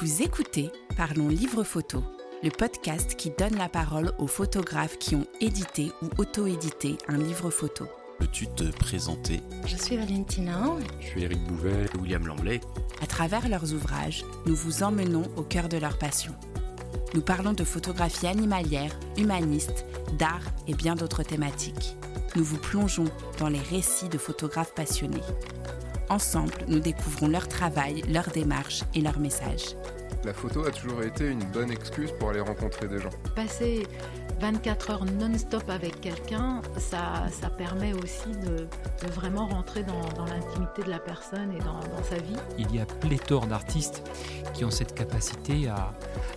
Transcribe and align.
Vous 0.00 0.22
écoutez 0.22 0.70
Parlons 0.96 1.28
Livre 1.28 1.62
Photo, 1.64 2.02
le 2.42 2.50
podcast 2.50 3.14
qui 3.14 3.30
donne 3.30 3.56
la 3.56 3.68
parole 3.68 4.12
aux 4.18 4.26
photographes 4.26 4.98
qui 4.98 5.14
ont 5.14 5.26
édité 5.40 5.92
ou 6.02 6.08
auto-édité 6.18 6.96
un 7.08 7.18
livre 7.18 7.50
photo. 7.50 7.86
Peux-tu 8.18 8.46
te 8.48 8.64
présenter? 8.64 9.40
Je 9.66 9.76
suis 9.76 9.96
Valentina. 9.96 10.64
Je 11.00 11.06
suis 11.06 11.22
Eric 11.22 11.44
Bouvet. 11.44 11.86
William 12.00 12.26
Lamblay. 12.26 12.60
À 13.00 13.06
travers 13.06 13.48
leurs 13.48 13.72
ouvrages, 13.74 14.24
nous 14.46 14.56
vous 14.56 14.82
emmenons 14.82 15.24
au 15.36 15.42
cœur 15.42 15.68
de 15.68 15.76
leur 15.76 15.98
passion. 15.98 16.34
Nous 17.14 17.22
parlons 17.22 17.52
de 17.52 17.64
photographie 17.64 18.26
animalière, 18.26 18.98
humaniste, 19.16 19.84
d'art 20.18 20.42
et 20.66 20.74
bien 20.74 20.96
d'autres 20.96 21.22
thématiques. 21.22 21.96
Nous 22.34 22.44
vous 22.44 22.58
plongeons 22.58 23.08
dans 23.38 23.48
les 23.48 23.60
récits 23.60 24.08
de 24.08 24.18
photographes 24.18 24.74
passionnés. 24.74 25.22
Ensemble, 26.12 26.52
nous 26.68 26.78
découvrons 26.78 27.26
leur 27.26 27.48
travail, 27.48 28.02
leur 28.06 28.28
démarche 28.28 28.82
et 28.94 29.00
leur 29.00 29.18
message. 29.18 29.76
La 30.26 30.34
photo 30.34 30.62
a 30.66 30.70
toujours 30.70 31.02
été 31.02 31.26
une 31.26 31.42
bonne 31.42 31.70
excuse 31.70 32.12
pour 32.18 32.28
aller 32.28 32.40
rencontrer 32.40 32.86
des 32.86 32.98
gens. 32.98 33.08
Passer 33.34 33.86
24 34.38 34.90
heures 34.90 35.04
non-stop 35.06 35.62
avec 35.70 36.02
quelqu'un, 36.02 36.60
ça, 36.76 37.28
ça 37.30 37.48
permet 37.48 37.94
aussi 37.94 38.28
de, 38.44 38.56
de 39.06 39.10
vraiment 39.10 39.46
rentrer 39.46 39.84
dans, 39.84 40.06
dans 40.14 40.26
l'intimité 40.26 40.82
de 40.82 40.90
la 40.90 40.98
personne 40.98 41.50
et 41.50 41.60
dans, 41.60 41.80
dans, 41.80 42.04
sa 42.04 42.16
vie. 42.16 42.36
Il 42.58 42.76
y 42.76 42.78
a 42.78 42.84
pléthore 42.84 43.46
d'artistes 43.46 44.02
qui 44.52 44.66
ont 44.66 44.70
cette 44.70 44.94
capacité 44.94 45.68
à, 45.68 45.92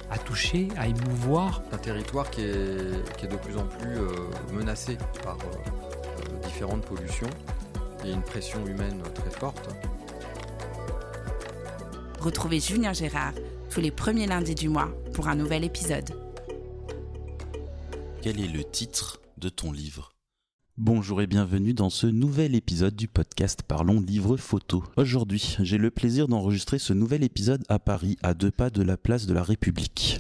à, 0.09 0.17
toucher, 0.19 0.69
à 0.77 0.87
émouvoir. 0.87 1.63
Un 1.73 1.79
territoire 1.79 2.29
qui 2.29 2.43
est, 2.43 3.17
qui 3.17 3.25
est 3.25 3.29
de 3.29 3.35
plus 3.35 3.57
en 3.57 3.65
plus 3.65 3.97
euh, 3.97 4.07
menacé 4.53 4.97
par 5.21 5.35
euh, 5.35 6.47
différentes 6.47 6.85
pollutions 6.85 7.29
et 8.05 8.11
une 8.11 8.21
pression 8.21 8.65
humaine 8.65 9.01
très 9.13 9.31
forte. 9.31 9.69
Retrouvez 12.19 12.59
Julien 12.59 12.93
Gérard 12.93 13.33
tous 13.69 13.81
les 13.81 13.91
premiers 13.91 14.27
lundis 14.27 14.55
du 14.55 14.69
mois 14.69 14.89
pour 15.13 15.27
un 15.27 15.35
nouvel 15.35 15.63
épisode. 15.63 16.11
Quel 18.21 18.39
est 18.39 18.47
le 18.47 18.63
titre 18.63 19.21
de 19.37 19.49
ton 19.49 19.71
livre? 19.71 20.11
Bonjour 20.77 21.21
et 21.21 21.27
bienvenue 21.27 21.73
dans 21.73 21.89
ce 21.89 22.05
nouvel 22.05 22.53
épisode 22.53 22.95
du 22.95 23.07
podcast 23.07 23.63
Parlons 23.63 24.01
Livre 24.01 24.35
Photo. 24.35 24.83
Aujourd'hui, 24.97 25.55
j'ai 25.61 25.77
le 25.77 25.89
plaisir 25.89 26.27
d'enregistrer 26.27 26.79
ce 26.79 26.91
nouvel 26.91 27.23
épisode 27.23 27.63
à 27.69 27.79
Paris, 27.79 28.17
à 28.23 28.33
deux 28.33 28.51
pas 28.51 28.69
de 28.69 28.83
la 28.83 28.97
place 28.97 29.25
de 29.25 29.33
la 29.33 29.43
République. 29.43 30.19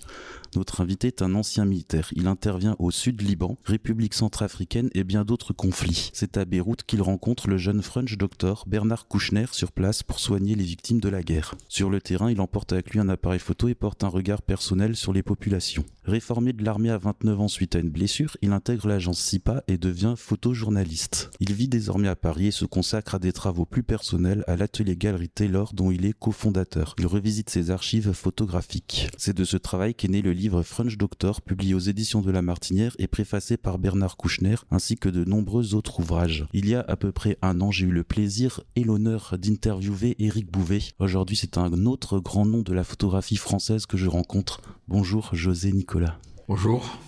Notre 0.55 0.81
invité 0.81 1.07
est 1.07 1.21
un 1.21 1.35
ancien 1.35 1.65
militaire. 1.65 2.09
Il 2.15 2.27
intervient 2.27 2.75
au 2.79 2.89
sud 2.89 3.21
Liban, 3.21 3.57
République 3.65 4.13
centrafricaine 4.13 4.89
et 4.93 5.03
bien 5.03 5.25
d'autres 5.25 5.53
conflits. 5.53 6.11
C'est 6.13 6.37
à 6.37 6.45
Beyrouth 6.45 6.83
qu'il 6.83 7.01
rencontre 7.01 7.49
le 7.49 7.57
jeune 7.57 7.81
French 7.81 8.17
doctor 8.17 8.63
Bernard 8.67 9.07
Kouchner 9.07 9.47
sur 9.51 9.71
place 9.71 10.01
pour 10.01 10.19
soigner 10.19 10.55
les 10.55 10.63
victimes 10.63 11.01
de 11.01 11.09
la 11.09 11.23
guerre. 11.23 11.55
Sur 11.67 11.89
le 11.89 11.99
terrain, 11.99 12.31
il 12.31 12.39
emporte 12.39 12.71
avec 12.71 12.91
lui 12.91 12.99
un 12.99 13.09
appareil 13.09 13.39
photo 13.39 13.67
et 13.67 13.75
porte 13.75 14.03
un 14.03 14.07
regard 14.07 14.41
personnel 14.41 14.95
sur 14.95 15.11
les 15.11 15.23
populations. 15.23 15.83
Réformé 16.05 16.53
de 16.53 16.63
l'armée 16.63 16.91
à 16.91 16.99
29 16.99 17.41
ans 17.41 17.47
suite 17.47 17.75
à 17.75 17.79
une 17.79 17.89
blessure, 17.89 18.37
il 18.41 18.51
intègre 18.51 18.87
l'agence 18.87 19.19
SIPA 19.19 19.63
et 19.67 19.77
devient 19.77 20.13
photojournaliste. 20.15 21.31
Il 21.39 21.51
vit 21.53 21.67
désormais 21.67 22.07
à 22.07 22.15
Paris 22.15 22.47
et 22.47 22.51
se 22.51 22.65
consacre 22.65 23.15
à 23.15 23.19
des 23.19 23.33
travaux 23.33 23.65
plus 23.65 23.83
personnels 23.83 24.43
à 24.47 24.55
l'atelier 24.55 24.95
Galerie 24.95 25.29
Taylor 25.29 25.73
dont 25.73 25.91
il 25.91 26.05
est 26.05 26.17
cofondateur. 26.17 26.95
Il 26.99 27.07
revisite 27.07 27.49
ses 27.49 27.71
archives 27.71 28.13
photographiques. 28.13 29.09
C'est 29.17 29.35
de 29.35 29.43
ce 29.43 29.57
travail 29.57 29.95
qu'est 29.95 30.07
né 30.07 30.21
le 30.21 30.31
livre 30.31 30.44
French 30.49 30.97
Doctor, 30.97 31.41
publié 31.41 31.73
aux 31.73 31.79
éditions 31.79 32.21
de 32.21 32.31
La 32.31 32.41
Martinière 32.41 32.95
et 32.99 33.07
préfacé 33.07 33.57
par 33.57 33.79
Bernard 33.79 34.15
Kouchner, 34.17 34.55
ainsi 34.69 34.95
que 34.95 35.09
de 35.09 35.23
nombreux 35.23 35.73
autres 35.73 35.99
ouvrages. 35.99 36.45
Il 36.53 36.69
y 36.69 36.75
a 36.75 36.81
à 36.87 36.95
peu 36.95 37.11
près 37.11 37.37
un 37.41 37.61
an, 37.61 37.71
j'ai 37.71 37.87
eu 37.87 37.91
le 37.91 38.03
plaisir 38.03 38.61
et 38.75 38.83
l'honneur 38.83 39.35
d'interviewer 39.39 40.15
Éric 40.19 40.51
Bouvet. 40.51 40.81
Aujourd'hui, 40.99 41.35
c'est 41.35 41.57
un 41.57 41.85
autre 41.85 42.19
grand 42.19 42.45
nom 42.45 42.61
de 42.61 42.73
la 42.73 42.83
photographie 42.83 43.37
française 43.37 43.85
que 43.85 43.97
je 43.97 44.07
rencontre. 44.07 44.61
Bonjour, 44.87 45.29
José 45.33 45.71
Nicolas. 45.71 46.19
Bonjour. 46.47 46.99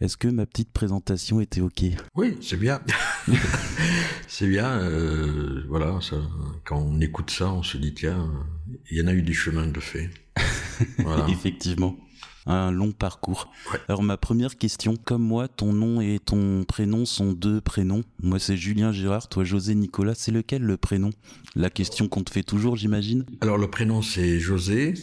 Est-ce 0.00 0.16
que 0.16 0.28
ma 0.28 0.46
petite 0.46 0.72
présentation 0.72 1.40
était 1.40 1.60
ok? 1.60 1.84
Oui, 2.16 2.38
c'est 2.40 2.56
bien. 2.56 2.80
c'est 4.28 4.48
bien. 4.48 4.80
Euh, 4.80 5.64
voilà, 5.68 6.00
ça, 6.00 6.16
quand 6.64 6.78
on 6.78 7.00
écoute 7.00 7.30
ça, 7.30 7.52
on 7.52 7.62
se 7.62 7.76
dit 7.76 7.94
tiens, 7.94 8.30
il 8.90 8.98
y 8.98 9.02
en 9.02 9.06
a 9.06 9.12
eu 9.12 9.22
des 9.22 9.34
chemins 9.34 9.66
de 9.66 9.80
fait. 9.80 10.10
Voilà. 10.98 11.28
Effectivement 11.28 11.94
un 12.52 12.70
long 12.70 12.92
parcours. 12.92 13.50
Ouais. 13.72 13.78
Alors 13.88 14.02
ma 14.02 14.16
première 14.16 14.56
question, 14.56 14.96
comme 14.96 15.22
moi, 15.22 15.48
ton 15.48 15.72
nom 15.72 16.00
et 16.00 16.18
ton 16.18 16.64
prénom 16.64 17.04
sont 17.04 17.32
deux 17.32 17.60
prénoms. 17.60 18.02
Moi 18.22 18.38
c'est 18.38 18.56
Julien 18.56 18.92
Gérard, 18.92 19.28
toi 19.28 19.44
José 19.44 19.74
Nicolas, 19.74 20.14
c'est 20.14 20.32
lequel 20.32 20.62
le 20.62 20.76
prénom? 20.76 21.10
La 21.56 21.70
question 21.70 22.08
qu'on 22.08 22.22
te 22.22 22.30
fait 22.30 22.42
toujours, 22.42 22.76
j'imagine? 22.76 23.24
Alors 23.40 23.58
le 23.58 23.68
prénom 23.68 24.02
c'est 24.02 24.38
José 24.38 24.94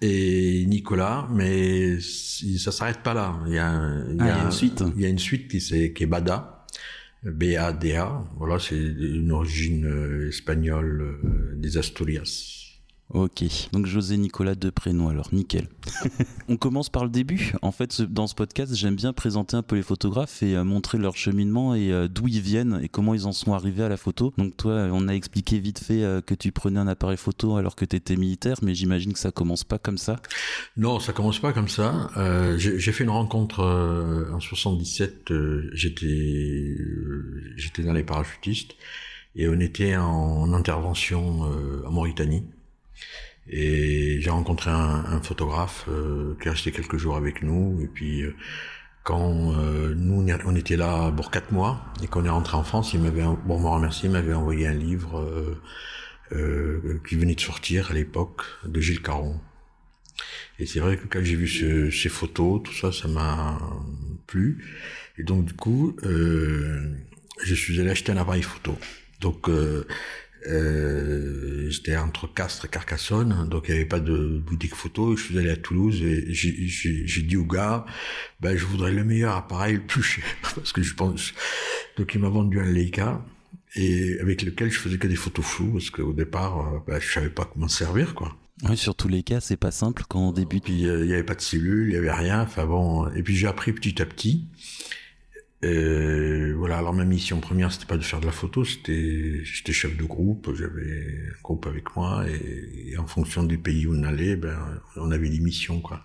et 0.00 0.64
Nicolas, 0.66 1.28
mais 1.32 1.98
ça 2.00 2.72
s'arrête 2.72 3.02
pas 3.02 3.14
là. 3.14 3.38
Il 3.46 3.54
y 3.54 3.58
a, 3.58 4.04
il 4.10 4.16
y 4.16 4.20
a, 4.20 4.24
ah, 4.24 4.26
il 4.26 4.26
y 4.26 4.30
a 4.30 4.44
une 4.44 4.50
suite. 4.50 4.84
Il 4.96 5.02
y 5.02 5.06
a 5.06 5.08
une 5.08 5.18
suite 5.18 5.48
qui, 5.48 5.56
est, 5.56 5.92
qui 5.92 6.02
est 6.04 6.06
Bada. 6.06 6.54
B-A-D-A. 7.24 8.22
Voilà, 8.36 8.60
c'est 8.60 8.76
une 8.76 9.32
origine 9.32 10.28
espagnole 10.28 11.18
des 11.56 11.76
Asturias. 11.76 12.57
Ok, 13.10 13.42
donc 13.72 13.86
José 13.86 14.18
Nicolas 14.18 14.54
de 14.54 14.68
prénom 14.68 15.08
alors, 15.08 15.28
nickel. 15.32 15.66
On 16.50 16.58
commence 16.58 16.90
par 16.90 17.04
le 17.04 17.10
début. 17.10 17.54
En 17.62 17.72
fait, 17.72 18.02
dans 18.02 18.26
ce 18.26 18.34
podcast, 18.34 18.74
j'aime 18.74 18.96
bien 18.96 19.14
présenter 19.14 19.56
un 19.56 19.62
peu 19.62 19.76
les 19.76 19.82
photographes 19.82 20.42
et 20.42 20.54
euh, 20.54 20.62
montrer 20.62 20.98
leur 20.98 21.16
cheminement 21.16 21.74
et 21.74 21.90
euh, 21.90 22.06
d'où 22.06 22.28
ils 22.28 22.42
viennent 22.42 22.80
et 22.82 22.90
comment 22.90 23.14
ils 23.14 23.26
en 23.26 23.32
sont 23.32 23.54
arrivés 23.54 23.82
à 23.82 23.88
la 23.88 23.96
photo. 23.96 24.34
Donc 24.36 24.58
toi, 24.58 24.88
on 24.92 25.08
a 25.08 25.12
expliqué 25.12 25.58
vite 25.58 25.82
fait 25.82 26.02
euh, 26.04 26.20
que 26.20 26.34
tu 26.34 26.52
prenais 26.52 26.78
un 26.78 26.86
appareil 26.86 27.16
photo 27.16 27.56
alors 27.56 27.76
que 27.76 27.86
tu 27.86 27.96
étais 27.96 28.16
militaire, 28.16 28.56
mais 28.60 28.74
j'imagine 28.74 29.14
que 29.14 29.18
ça 29.18 29.30
commence 29.30 29.64
pas 29.64 29.78
comme 29.78 29.96
ça. 29.96 30.20
Non, 30.76 31.00
ça 31.00 31.14
commence 31.14 31.38
pas 31.38 31.54
comme 31.54 31.68
ça. 31.68 32.10
Euh, 32.18 32.58
j'ai 32.58 32.92
fait 32.92 33.04
une 33.04 33.10
rencontre 33.10 33.60
euh, 33.60 34.30
en 34.34 34.40
77. 34.40 35.32
j'étais 35.72 36.76
j'étais 37.56 37.82
dans 37.82 37.94
les 37.94 38.04
parachutistes 38.04 38.74
et 39.34 39.48
on 39.48 39.58
était 39.60 39.96
en 39.96 40.52
intervention 40.52 41.42
en 41.86 41.90
Mauritanie. 41.90 42.44
Et 43.50 44.20
j'ai 44.20 44.30
rencontré 44.30 44.70
un, 44.70 45.20
photographe 45.22 45.86
euh, 45.88 46.36
qui 46.40 46.48
est 46.48 46.50
resté 46.50 46.70
quelques 46.70 46.98
jours 46.98 47.16
avec 47.16 47.42
nous. 47.42 47.80
Et 47.82 47.86
puis, 47.86 48.22
euh, 48.22 48.34
quand 49.04 49.54
euh, 49.58 49.94
nous, 49.94 50.26
on 50.44 50.54
était 50.54 50.76
là 50.76 51.10
pour 51.10 51.30
quatre 51.30 51.50
mois 51.50 51.82
et 52.02 52.06
qu'on 52.08 52.24
est 52.24 52.30
rentré 52.30 52.56
en 52.56 52.64
France, 52.64 52.92
il 52.92 53.00
m'avait, 53.00 53.22
bon, 53.22 53.58
me 53.58 53.66
remercier, 53.66 54.08
il 54.08 54.12
m'avait 54.12 54.34
envoyé 54.34 54.66
un 54.66 54.74
livre 54.74 55.58
qui 57.08 57.16
venait 57.16 57.34
de 57.34 57.40
sortir 57.40 57.90
à 57.90 57.94
l'époque 57.94 58.42
de 58.66 58.80
Gilles 58.82 59.00
Caron. 59.00 59.40
Et 60.58 60.66
c'est 60.66 60.80
vrai 60.80 60.98
que 60.98 61.06
quand 61.06 61.24
j'ai 61.24 61.36
vu 61.36 61.48
ce, 61.48 61.90
ces 61.90 62.10
photos, 62.10 62.62
tout 62.62 62.74
ça, 62.74 62.92
ça 62.92 63.08
m'a 63.08 63.58
plu. 64.26 64.62
Et 65.16 65.22
donc, 65.22 65.46
du 65.46 65.54
coup, 65.54 65.96
je 66.02 67.54
suis 67.54 67.80
allé 67.80 67.88
acheter 67.88 68.12
un 68.12 68.18
appareil 68.18 68.42
photo. 68.42 68.76
Donc, 69.22 69.48
euh, 70.46 71.68
j'étais 71.70 71.96
entre 71.96 72.32
Castres 72.32 72.66
et 72.66 72.68
Carcassonne, 72.68 73.48
donc 73.48 73.64
il 73.68 73.72
n'y 73.72 73.80
avait 73.80 73.88
pas 73.88 74.00
de 74.00 74.38
boutique 74.38 74.74
photo. 74.74 75.16
Je 75.16 75.24
suis 75.24 75.38
allé 75.38 75.50
à 75.50 75.56
Toulouse 75.56 76.00
et 76.02 76.32
j'ai 76.32 77.22
dit 77.22 77.36
au 77.36 77.44
gars, 77.44 77.84
ben 78.40 78.56
je 78.56 78.64
voudrais 78.64 78.92
le 78.92 79.04
meilleur 79.04 79.34
appareil, 79.34 79.74
le 79.74 79.82
plus 79.86 80.02
cher, 80.02 80.24
parce 80.54 80.72
que 80.72 80.82
je 80.82 80.94
pense. 80.94 81.32
Donc 81.96 82.14
il 82.14 82.20
m'a 82.20 82.28
vendu 82.28 82.60
un 82.60 82.70
Leica 82.70 83.24
et 83.74 84.18
avec 84.20 84.42
lequel 84.42 84.70
je 84.70 84.78
faisais 84.78 84.98
que 84.98 85.06
des 85.06 85.16
photos 85.16 85.44
floues, 85.44 85.72
parce 85.72 85.90
qu'au 85.90 86.12
départ, 86.12 86.82
ben, 86.86 87.00
je 87.00 87.12
savais 87.12 87.30
pas 87.30 87.44
comment 87.44 87.68
servir, 87.68 88.14
quoi. 88.14 88.36
Oui, 88.64 88.76
sur 88.76 88.94
tous 88.94 89.08
les 89.08 89.22
cas, 89.22 89.40
c'est 89.40 89.56
pas 89.56 89.70
simple 89.70 90.02
quand 90.08 90.20
on 90.20 90.32
débute. 90.32 90.64
Puis 90.64 90.80
il 90.82 91.02
n'y 91.02 91.12
avait 91.12 91.22
pas 91.22 91.36
de 91.36 91.40
cellules, 91.40 91.90
il 91.90 91.94
y 91.94 91.96
avait 91.96 92.12
rien. 92.12 92.42
Enfin 92.42 92.66
bon, 92.66 93.08
et 93.14 93.22
puis 93.22 93.36
j'ai 93.36 93.46
appris 93.46 93.72
petit 93.72 94.02
à 94.02 94.06
petit. 94.06 94.48
Euh, 95.64 96.54
voilà, 96.56 96.78
alors 96.78 96.94
ma 96.94 97.04
mission 97.04 97.40
première, 97.40 97.72
c'était 97.72 97.86
pas 97.86 97.96
de 97.96 98.04
faire 98.04 98.20
de 98.20 98.26
la 98.26 98.32
photo, 98.32 98.64
c'était 98.64 99.40
j'étais 99.42 99.72
chef 99.72 99.96
de 99.96 100.04
groupe, 100.04 100.54
j'avais 100.54 101.30
un 101.36 101.42
groupe 101.42 101.66
avec 101.66 101.96
moi 101.96 102.24
et, 102.28 102.90
et, 102.92 102.96
en 102.96 103.06
fonction 103.08 103.42
du 103.42 103.58
pays 103.58 103.84
où 103.86 103.94
on 103.94 104.04
allait, 104.04 104.36
ben 104.36 104.56
on 104.94 105.10
avait 105.10 105.28
des 105.28 105.40
missions 105.40 105.80
quoi. 105.80 106.04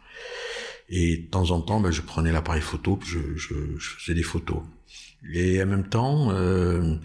Et 0.90 1.18
de 1.18 1.28
temps 1.28 1.52
en 1.52 1.62
temps, 1.62 1.80
ben, 1.80 1.92
je 1.92 2.02
prenais 2.02 2.32
l'appareil 2.32 2.62
photo, 2.62 3.00
je, 3.06 3.20
je, 3.36 3.54
je, 3.78 3.90
faisais 3.98 4.14
des 4.16 4.24
photos. 4.24 4.62
Et 5.34 5.62
en 5.62 5.66
même 5.66 5.88
temps, 5.88 6.32
euh, 6.32 6.96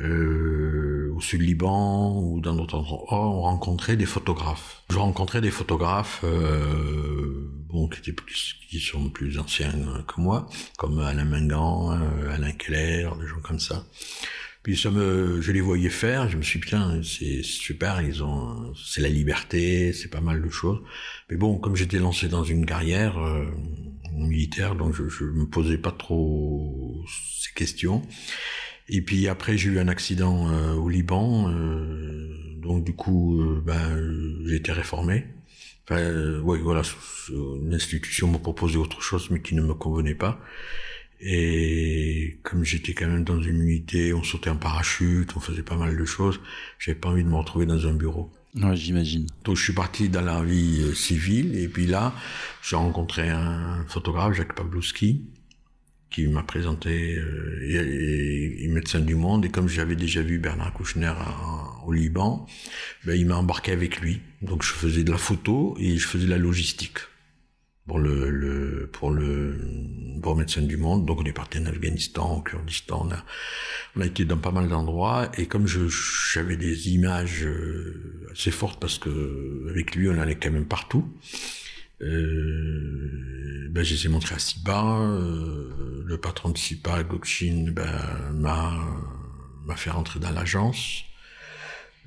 euh, 0.00 1.12
au 1.14 1.20
sud 1.20 1.42
Liban 1.42 2.20
ou 2.20 2.40
dans 2.40 2.54
d'autres 2.54 2.76
endroits, 2.76 3.06
on 3.10 3.42
rencontrait 3.42 3.96
des 3.96 4.06
photographes. 4.06 4.82
Je 4.90 4.98
rencontrais 4.98 5.40
des 5.40 5.50
photographes 5.50 6.22
euh, 6.24 7.50
qui 7.88 8.00
étaient 8.00 8.12
plus, 8.12 8.56
qui 8.68 8.80
sont 8.80 9.10
plus 9.10 9.38
anciens 9.38 9.72
que 10.06 10.20
moi, 10.20 10.48
comme 10.76 10.98
Alain 11.00 11.24
Mingan, 11.24 11.92
euh, 11.92 12.34
Alain 12.34 12.52
Keller, 12.52 13.08
des 13.20 13.26
gens 13.26 13.40
comme 13.42 13.60
ça. 13.60 13.84
Puis 14.62 14.76
ça 14.76 14.90
me, 14.90 15.40
je 15.40 15.52
les 15.52 15.60
voyais 15.60 15.88
faire, 15.88 16.28
je 16.28 16.36
me 16.36 16.42
suis 16.42 16.60
dit, 16.60 16.66
bien, 16.66 17.00
c'est 17.02 17.42
super, 17.42 18.02
ils 18.02 18.22
ont, 18.22 18.74
c'est 18.74 19.00
la 19.00 19.08
liberté, 19.08 19.92
c'est 19.92 20.08
pas 20.08 20.20
mal 20.20 20.42
de 20.42 20.50
choses. 20.50 20.80
Mais 21.30 21.36
bon, 21.36 21.58
comme 21.58 21.76
j'étais 21.76 21.98
lancé 21.98 22.28
dans 22.28 22.44
une 22.44 22.66
carrière 22.66 23.18
euh, 23.18 23.46
militaire, 24.12 24.74
donc 24.74 24.94
je, 24.94 25.08
je 25.08 25.24
me 25.24 25.46
posais 25.46 25.78
pas 25.78 25.92
trop 25.92 27.02
ces 27.40 27.52
questions. 27.54 28.02
Et 28.88 29.00
puis 29.00 29.28
après, 29.28 29.56
j'ai 29.56 29.70
eu 29.70 29.78
un 29.78 29.88
accident 29.88 30.50
euh, 30.50 30.74
au 30.74 30.88
Liban, 30.88 31.50
euh, 31.50 32.28
donc 32.60 32.84
du 32.84 32.94
coup, 32.94 33.42
ben, 33.64 33.96
j'ai 34.44 34.56
été 34.56 34.72
réformé. 34.72 35.24
Enfin, 35.90 36.02
euh, 36.02 36.38
ouais, 36.40 36.58
voilà, 36.58 36.82
une 37.30 37.72
institution 37.72 38.28
m'a 38.28 38.38
proposé 38.38 38.76
autre 38.76 39.00
chose, 39.00 39.30
mais 39.30 39.40
qui 39.40 39.54
ne 39.54 39.62
me 39.62 39.72
convenait 39.72 40.14
pas. 40.14 40.38
Et 41.18 42.38
comme 42.42 42.62
j'étais 42.62 42.92
quand 42.92 43.06
même 43.06 43.24
dans 43.24 43.40
une 43.40 43.62
unité, 43.62 44.12
on 44.12 44.22
sautait 44.22 44.50
en 44.50 44.56
parachute, 44.56 45.34
on 45.34 45.40
faisait 45.40 45.62
pas 45.62 45.76
mal 45.76 45.96
de 45.96 46.04
choses, 46.04 46.40
j'avais 46.78 46.98
pas 46.98 47.08
envie 47.08 47.24
de 47.24 47.28
me 47.28 47.36
retrouver 47.36 47.64
dans 47.64 47.86
un 47.86 47.94
bureau. 47.94 48.30
Ouais, 48.54 48.76
j'imagine. 48.76 49.26
Donc 49.44 49.56
je 49.56 49.62
suis 49.62 49.72
parti 49.72 50.10
dans 50.10 50.20
la 50.20 50.42
vie 50.42 50.82
euh, 50.82 50.94
civile, 50.94 51.58
et 51.58 51.68
puis 51.68 51.86
là, 51.86 52.12
j'ai 52.62 52.76
rencontré 52.76 53.30
un 53.30 53.86
photographe, 53.88 54.34
Jacques 54.34 54.54
Pawlowski, 54.54 55.24
qui 56.10 56.26
m'a 56.26 56.42
présenté, 56.42 57.16
euh, 57.16 57.60
et, 57.62 58.64
et, 58.64 58.68
médecin 58.68 59.00
du 59.00 59.14
monde, 59.14 59.44
et 59.44 59.50
comme 59.50 59.68
j'avais 59.68 59.96
déjà 59.96 60.22
vu 60.22 60.38
Bernard 60.38 60.72
Kouchner 60.72 61.12
au 61.86 61.92
Liban, 61.92 62.46
ben, 63.04 63.14
il 63.18 63.26
m'a 63.26 63.36
embarqué 63.36 63.72
avec 63.72 64.00
lui. 64.00 64.20
Donc 64.42 64.62
je 64.62 64.72
faisais 64.72 65.04
de 65.04 65.10
la 65.10 65.18
photo 65.18 65.76
et 65.78 65.96
je 65.96 66.06
faisais 66.06 66.26
de 66.26 66.30
la 66.30 66.38
logistique 66.38 66.98
pour 67.88 67.98
le, 67.98 68.30
le 68.30 68.88
pour 68.92 69.10
le 69.10 69.58
pour 70.22 70.36
médecin 70.36 70.62
du 70.62 70.76
monde. 70.76 71.06
Donc 71.06 71.20
on 71.20 71.24
est 71.24 71.32
parti 71.32 71.58
en 71.58 71.66
Afghanistan, 71.66 72.36
au 72.36 72.42
Kurdistan, 72.42 73.06
on 73.06 73.12
a, 73.12 73.24
on 73.96 74.00
a 74.02 74.06
été 74.06 74.24
dans 74.24 74.36
pas 74.36 74.52
mal 74.52 74.68
d'endroits 74.68 75.30
et 75.36 75.46
comme 75.46 75.66
j'avais 75.66 76.56
des 76.56 76.90
images 76.90 77.44
euh, 77.44 78.28
assez 78.30 78.50
fortes 78.50 78.78
parce 78.78 78.98
que 78.98 79.66
avec 79.70 79.96
lui 79.96 80.08
on 80.08 80.18
allait 80.18 80.36
quand 80.36 80.50
même 80.50 80.66
partout. 80.66 81.10
Euh, 82.00 83.68
ben, 83.70 83.84
je 83.84 83.94
les 83.94 84.06
ai 84.06 84.08
montrés 84.08 84.34
à 84.34 84.38
Siba. 84.38 84.82
Euh, 85.00 86.02
le 86.04 86.18
patron 86.18 86.50
de 86.50 86.58
Siba, 86.58 87.02
Gokshin, 87.02 87.70
ben, 87.72 88.32
m'a, 88.34 88.72
m'a 89.66 89.76
fait 89.76 89.90
rentrer 89.90 90.20
dans 90.20 90.30
l'agence. 90.30 91.04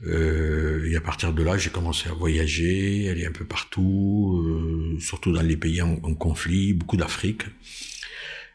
Euh, 0.04 0.90
et 0.90 0.96
à 0.96 1.02
partir 1.02 1.32
de 1.32 1.44
là, 1.44 1.58
j'ai 1.58 1.70
commencé 1.70 2.10
à 2.10 2.14
voyager, 2.14 3.10
aller 3.10 3.26
un 3.26 3.32
peu 3.32 3.46
partout, 3.46 4.44
euh, 4.44 5.00
surtout 5.00 5.32
dans 5.32 5.44
les 5.44 5.58
pays 5.58 5.82
en, 5.82 6.00
en 6.02 6.16
conflit, 6.16 6.74
beaucoup 6.74 6.98
d'Afrique. 6.98 7.44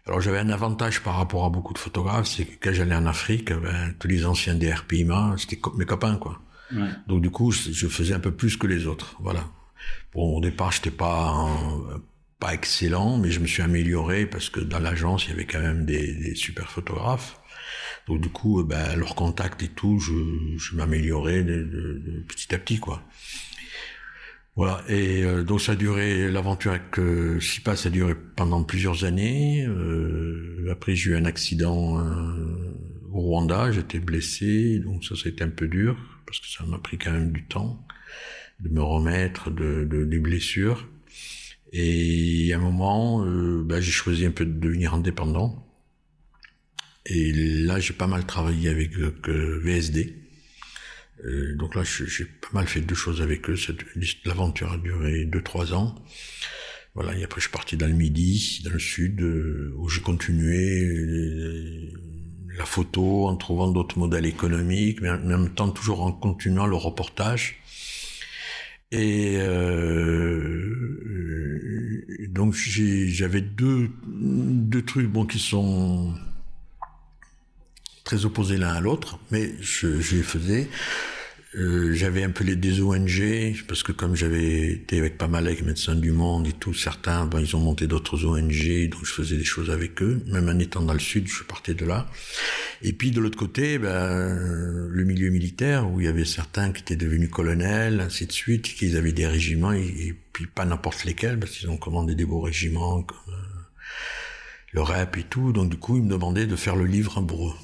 Alors 0.06 0.20
j'avais 0.20 0.38
un 0.38 0.50
avantage 0.50 1.02
par 1.02 1.16
rapport 1.16 1.44
à 1.44 1.50
beaucoup 1.50 1.72
de 1.72 1.78
photographes, 1.78 2.26
c'est 2.26 2.44
que 2.44 2.54
quand 2.60 2.72
j'allais 2.72 2.94
en 2.94 3.06
Afrique, 3.06 3.52
ben, 3.52 3.94
tous 3.98 4.08
les 4.08 4.24
anciens 4.24 4.54
des 4.54 4.72
RPIMA, 4.72 5.36
c'était 5.38 5.60
mes 5.76 5.84
copains, 5.84 6.16
quoi. 6.16 6.40
Ouais. 6.72 6.88
Donc 7.06 7.22
du 7.22 7.30
coup, 7.30 7.52
je 7.52 7.86
faisais 7.86 8.14
un 8.14 8.20
peu 8.20 8.32
plus 8.32 8.56
que 8.56 8.66
les 8.66 8.86
autres, 8.86 9.16
voilà. 9.20 9.48
Bon, 10.12 10.36
au 10.36 10.40
départ, 10.40 10.72
j'étais 10.72 10.90
pas 10.90 11.48
pas 12.38 12.52
excellent, 12.52 13.16
mais 13.16 13.30
je 13.30 13.40
me 13.40 13.46
suis 13.46 13.62
amélioré 13.62 14.26
parce 14.26 14.50
que 14.50 14.60
dans 14.60 14.78
l'agence, 14.78 15.26
il 15.26 15.30
y 15.30 15.32
avait 15.32 15.46
quand 15.46 15.60
même 15.60 15.86
des, 15.86 16.14
des 16.14 16.34
super 16.34 16.70
photographes. 16.70 17.40
Donc 18.06 18.20
du 18.20 18.28
coup, 18.28 18.62
ben, 18.62 18.96
leur 18.96 19.14
contact 19.14 19.62
et 19.62 19.68
tout, 19.68 19.98
je, 19.98 20.12
je 20.58 20.76
m'améliorais 20.76 21.42
de, 21.42 21.62
de, 21.62 22.02
de, 22.04 22.24
petit 22.28 22.54
à 22.54 22.58
petit, 22.58 22.78
quoi. 22.78 23.02
Voilà. 24.54 24.82
Et 24.88 25.22
euh, 25.24 25.42
donc 25.44 25.60
ça 25.60 25.72
a 25.72 25.74
duré 25.76 26.30
l'aventure 26.30 26.72
avec 26.72 26.98
euh, 26.98 27.40
Sipa, 27.40 27.76
ça 27.76 27.88
a 27.88 27.92
duré 27.92 28.14
pendant 28.14 28.62
plusieurs 28.62 29.04
années. 29.04 29.66
Euh, 29.66 30.68
après, 30.70 30.94
j'ai 30.94 31.10
eu 31.10 31.16
un 31.16 31.24
accident 31.24 31.98
euh, 31.98 32.74
au 33.12 33.20
Rwanda, 33.20 33.72
j'étais 33.72 33.98
blessé, 33.98 34.78
donc 34.78 35.04
ça, 35.04 35.16
ça 35.16 35.22
a 35.26 35.28
été 35.28 35.42
un 35.42 35.50
peu 35.50 35.68
dur 35.68 35.96
parce 36.26 36.40
que 36.40 36.46
ça 36.48 36.64
m'a 36.64 36.78
pris 36.78 36.98
quand 36.98 37.12
même 37.12 37.32
du 37.32 37.44
temps 37.44 37.84
de 38.60 38.68
me 38.68 38.82
remettre 38.82 39.50
de, 39.50 39.84
de 39.84 40.04
des 40.04 40.18
blessures. 40.18 40.88
Et 41.72 42.52
à 42.52 42.56
un 42.56 42.60
moment, 42.60 43.24
euh, 43.24 43.62
ben, 43.64 43.80
j'ai 43.80 43.92
choisi 43.92 44.24
un 44.24 44.30
peu 44.30 44.46
de 44.46 44.58
devenir 44.58 44.94
indépendant. 44.94 45.66
Et 47.06 47.32
là, 47.32 47.78
j'ai 47.78 47.92
pas 47.92 48.06
mal 48.06 48.24
travaillé 48.26 48.68
avec 48.68 48.96
euh, 48.98 49.60
VSD. 49.62 50.16
Euh, 51.24 51.56
donc 51.56 51.74
là, 51.74 51.82
j'ai 51.84 52.24
pas 52.24 52.50
mal 52.52 52.66
fait 52.66 52.80
deux 52.80 52.94
choses 52.94 53.22
avec 53.22 53.48
eux. 53.48 53.56
L'aventure 54.24 54.72
a 54.72 54.78
duré 54.78 55.24
deux, 55.24 55.42
trois 55.42 55.72
ans. 55.72 55.94
Voilà, 56.94 57.14
et 57.14 57.24
après 57.24 57.40
je 57.42 57.46
suis 57.48 57.52
parti 57.52 57.76
dans 57.76 57.86
le 57.86 57.92
Midi, 57.92 58.62
dans 58.64 58.72
le 58.72 58.78
Sud, 58.78 59.20
euh, 59.20 59.74
où 59.76 59.86
j'ai 59.90 60.00
continué 60.00 61.92
la 62.56 62.64
photo 62.64 63.28
en 63.28 63.36
trouvant 63.36 63.68
d'autres 63.68 63.98
modèles 63.98 64.24
économiques, 64.24 65.02
mais 65.02 65.10
en 65.10 65.18
même 65.18 65.50
temps 65.50 65.68
toujours 65.68 66.00
en 66.00 66.10
continuant 66.10 66.66
le 66.66 66.76
reportage. 66.76 67.60
Et 68.92 69.36
euh, 69.40 70.76
donc 72.28 72.54
j'avais 72.54 73.40
deux, 73.40 73.90
deux 74.06 74.82
trucs 74.82 75.10
qui 75.28 75.38
sont 75.38 76.14
très 78.04 78.24
opposés 78.24 78.56
l'un 78.56 78.74
à 78.74 78.80
l'autre, 78.80 79.18
mais 79.30 79.52
je 79.60 79.88
les 79.88 80.22
faisais. 80.22 80.68
Euh, 81.56 81.94
j'avais 81.94 82.22
un 82.22 82.30
peu 82.30 82.44
les 82.44 82.54
des 82.54 82.82
ONG 82.82 83.56
parce 83.66 83.82
que 83.82 83.90
comme 83.92 84.14
j'avais 84.14 84.72
été 84.72 84.98
avec 84.98 85.16
pas 85.16 85.26
mal 85.26 85.46
avec 85.46 85.62
Médecins 85.64 85.94
du 85.94 86.12
Monde 86.12 86.46
et 86.46 86.52
tout, 86.52 86.74
certains, 86.74 87.24
ben, 87.24 87.40
ils 87.40 87.56
ont 87.56 87.60
monté 87.60 87.86
d'autres 87.86 88.26
ONG, 88.26 88.90
donc 88.90 89.04
je 89.04 89.12
faisais 89.12 89.38
des 89.38 89.44
choses 89.44 89.70
avec 89.70 90.02
eux. 90.02 90.22
Même 90.26 90.50
en 90.50 90.58
étant 90.58 90.82
dans 90.82 90.92
le 90.92 90.98
sud, 90.98 91.28
je 91.28 91.44
partais 91.44 91.72
de 91.72 91.86
là. 91.86 92.10
Et 92.82 92.92
puis 92.92 93.10
de 93.10 93.20
l'autre 93.20 93.38
côté, 93.38 93.78
ben, 93.78 94.36
le 94.90 95.04
milieu 95.04 95.30
militaire 95.30 95.90
où 95.90 96.00
il 96.00 96.04
y 96.04 96.08
avait 96.08 96.26
certains 96.26 96.72
qui 96.72 96.82
étaient 96.82 96.96
devenus 96.96 97.30
colonels, 97.30 98.00
ainsi 98.00 98.26
de 98.26 98.32
suite, 98.32 98.64
qui 98.64 98.94
avaient 98.94 99.12
des 99.12 99.26
régiments 99.26 99.72
et, 99.72 99.86
et 99.86 100.14
puis 100.34 100.46
pas 100.46 100.66
n'importe 100.66 101.04
lesquels 101.04 101.38
parce 101.38 101.52
qu'ils 101.52 101.70
ont 101.70 101.78
commandé 101.78 102.14
des 102.14 102.26
beaux 102.26 102.42
régiments 102.42 103.02
comme 103.02 103.16
euh, 103.28 103.56
le 104.72 104.82
REP 104.82 105.16
et 105.16 105.22
tout. 105.22 105.52
Donc 105.52 105.70
du 105.70 105.78
coup, 105.78 105.96
ils 105.96 106.02
me 106.02 106.10
demandaient 106.10 106.46
de 106.46 106.56
faire 106.56 106.76
le 106.76 106.84
livre 106.84 107.22
pour 107.22 107.48
eux. 107.48 107.54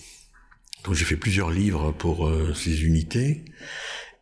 Donc 0.84 0.94
j'ai 0.94 1.04
fait 1.04 1.16
plusieurs 1.16 1.50
livres 1.50 1.92
pour 1.92 2.26
euh, 2.26 2.52
ces 2.54 2.84
unités. 2.84 3.44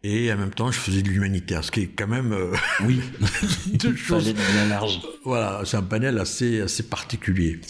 Et 0.03 0.33
en 0.33 0.39
même 0.39 0.55
temps, 0.55 0.73
je 0.73 0.79
faisais 0.79 1.03
de 1.03 1.09
l'humanitaire, 1.11 1.63
ce 1.63 1.71
qui 1.71 1.83
est 1.83 1.89
quand 1.89 2.07
même 2.07 2.33
euh, 2.33 2.55
oui 2.85 3.03
deux 3.75 3.95
choses 3.95 4.33
bien 4.33 4.67
large. 4.67 4.99
Voilà, 5.25 5.61
c'est 5.67 5.77
un 5.77 5.83
panel 5.83 6.19
assez 6.19 6.63
assez 6.63 6.85
particulier. 6.85 7.61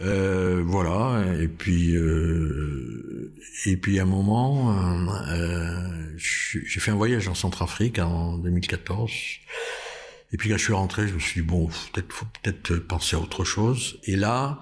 Euh, 0.00 0.62
voilà, 0.64 1.22
et 1.38 1.48
puis 1.48 1.94
euh, 1.94 3.34
et 3.66 3.76
puis 3.76 3.98
à 3.98 4.04
un 4.04 4.06
moment, 4.06 4.74
euh, 5.28 6.16
j'ai 6.16 6.80
fait 6.80 6.90
un 6.90 6.96
voyage 6.96 7.28
en 7.28 7.34
Centrafrique 7.34 7.98
en 7.98 8.38
2014. 8.38 9.10
Et 10.32 10.36
puis 10.38 10.48
quand 10.48 10.56
je 10.56 10.64
suis 10.64 10.72
rentré, 10.72 11.06
je 11.06 11.14
me 11.14 11.18
suis 11.18 11.42
dit 11.42 11.46
bon, 11.46 11.68
peut-être 11.92 12.12
faut 12.12 12.26
peut-être 12.42 12.76
penser 12.76 13.14
à 13.14 13.20
autre 13.20 13.44
chose. 13.44 14.00
Et 14.04 14.16
là, 14.16 14.58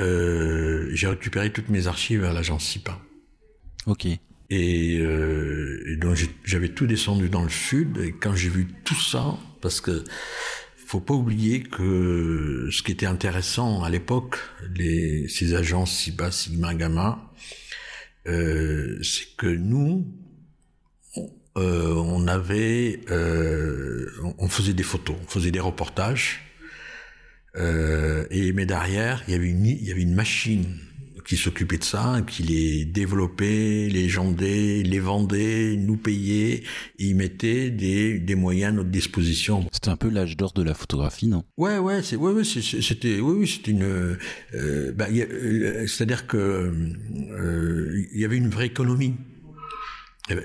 euh, 0.00 0.88
j'ai 0.92 1.06
récupéré 1.06 1.52
toutes 1.52 1.68
mes 1.68 1.86
archives 1.86 2.24
à 2.24 2.32
l'agence 2.32 2.64
CIPA. 2.64 2.98
Ok. 3.86 4.06
Et, 4.52 4.98
euh, 4.98 5.84
et 5.86 5.96
donc 5.96 6.18
j'avais 6.44 6.70
tout 6.70 6.86
descendu 6.86 7.28
dans 7.28 7.42
le 7.42 7.50
sud. 7.50 7.98
Et 7.98 8.12
quand 8.12 8.34
j'ai 8.34 8.48
vu 8.48 8.66
tout 8.84 9.00
ça, 9.00 9.36
parce 9.60 9.80
que 9.80 10.04
faut 10.90 11.00
pas 11.00 11.14
oublier 11.14 11.62
que 11.62 12.68
ce 12.72 12.82
qui 12.82 12.90
était 12.90 13.06
intéressant 13.06 13.84
à 13.84 13.90
l'époque, 13.90 14.38
ces 14.76 15.54
agences 15.54 15.96
CIPA, 15.96 16.32
Sigma, 16.32 16.74
Gamma, 16.74 17.32
euh, 18.26 19.00
c'est 19.02 19.36
que 19.36 19.46
nous, 19.46 20.04
euh, 21.56 21.94
on 21.94 22.26
avait, 22.26 23.00
euh, 23.10 24.10
on 24.38 24.48
faisait 24.48 24.74
des 24.74 24.82
photos, 24.82 25.16
on 25.22 25.28
faisait 25.28 25.52
des 25.52 25.60
reportages. 25.60 26.49
Euh, 27.56 28.26
et 28.30 28.52
mais 28.52 28.66
derrière, 28.66 29.22
il 29.26 29.32
y 29.32 29.34
avait 29.34 29.48
une, 29.48 29.66
il 29.66 29.84
y 29.84 29.90
avait 29.90 30.02
une 30.02 30.14
machine 30.14 30.64
qui 31.26 31.36
s'occupait 31.36 31.78
de 31.78 31.84
ça, 31.84 32.22
qui 32.26 32.42
les 32.42 32.84
développait, 32.84 33.88
les 33.88 34.08
gendait, 34.08 34.82
les 34.82 34.98
vendait, 34.98 35.76
nous 35.76 35.96
payait, 35.96 36.54
et 36.54 36.64
ils 36.98 37.14
mettaient 37.14 37.70
des, 37.70 38.18
des 38.18 38.34
moyens 38.34 38.72
à 38.72 38.76
notre 38.76 38.90
disposition. 38.90 39.64
C'était 39.70 39.90
un 39.90 39.96
peu 39.96 40.08
l'âge 40.08 40.36
d'or 40.36 40.52
de 40.52 40.62
la 40.62 40.74
photographie, 40.74 41.28
non? 41.28 41.44
Ouais, 41.56 41.78
ouais, 41.78 42.02
c'est, 42.02 42.16
ouais, 42.16 42.32
ouais, 42.32 42.42
c'était, 42.42 43.20
oui, 43.20 43.34
oui, 43.38 43.46
c'était 43.46 43.70
une, 43.70 44.16
euh, 44.54 44.92
bah, 44.92 45.06
c'est-à-dire 45.86 46.26
que 46.26 46.36
euh, 46.36 48.06
il 48.12 48.20
y 48.20 48.24
avait 48.24 48.38
une 48.38 48.48
vraie 48.48 48.66
économie 48.66 49.14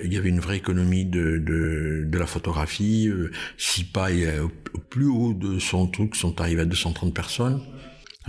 il 0.04 0.12
y 0.12 0.16
avait 0.16 0.28
une 0.28 0.40
vraie 0.40 0.56
économie 0.56 1.04
de, 1.04 1.38
de, 1.38 2.04
de 2.06 2.18
la 2.18 2.26
photographie. 2.26 3.10
SIPA 3.58 4.12
est 4.12 4.38
au, 4.38 4.50
au 4.74 4.78
plus 4.78 5.08
haut 5.08 5.34
de 5.34 5.58
son 5.58 5.86
truc, 5.86 6.16
sont 6.16 6.40
arrivés 6.40 6.62
à 6.62 6.66
230 6.66 7.14
personnes. 7.14 7.60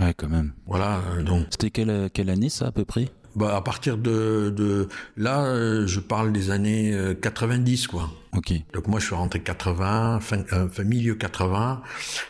Ouais, 0.00 0.14
quand 0.16 0.28
même. 0.28 0.52
Voilà, 0.66 1.02
donc. 1.24 1.46
C'était 1.50 1.70
quelle, 1.70 2.08
quelle 2.12 2.30
année 2.30 2.48
ça 2.48 2.66
à 2.68 2.72
peu 2.72 2.84
près? 2.84 3.08
Bah, 3.38 3.56
à 3.56 3.62
partir 3.62 3.96
de, 3.96 4.52
de 4.54 4.88
là, 5.16 5.86
je 5.86 6.00
parle 6.00 6.32
des 6.32 6.50
années 6.50 6.94
90, 7.20 7.86
quoi. 7.86 8.10
Ok. 8.36 8.52
Donc 8.74 8.86
moi, 8.88 9.00
je 9.00 9.06
suis 9.06 9.14
rentré 9.14 9.40
80, 9.40 10.20
fin, 10.20 10.44
euh, 10.52 10.68
fin 10.68 10.84
milieu 10.84 11.14
80, 11.14 11.82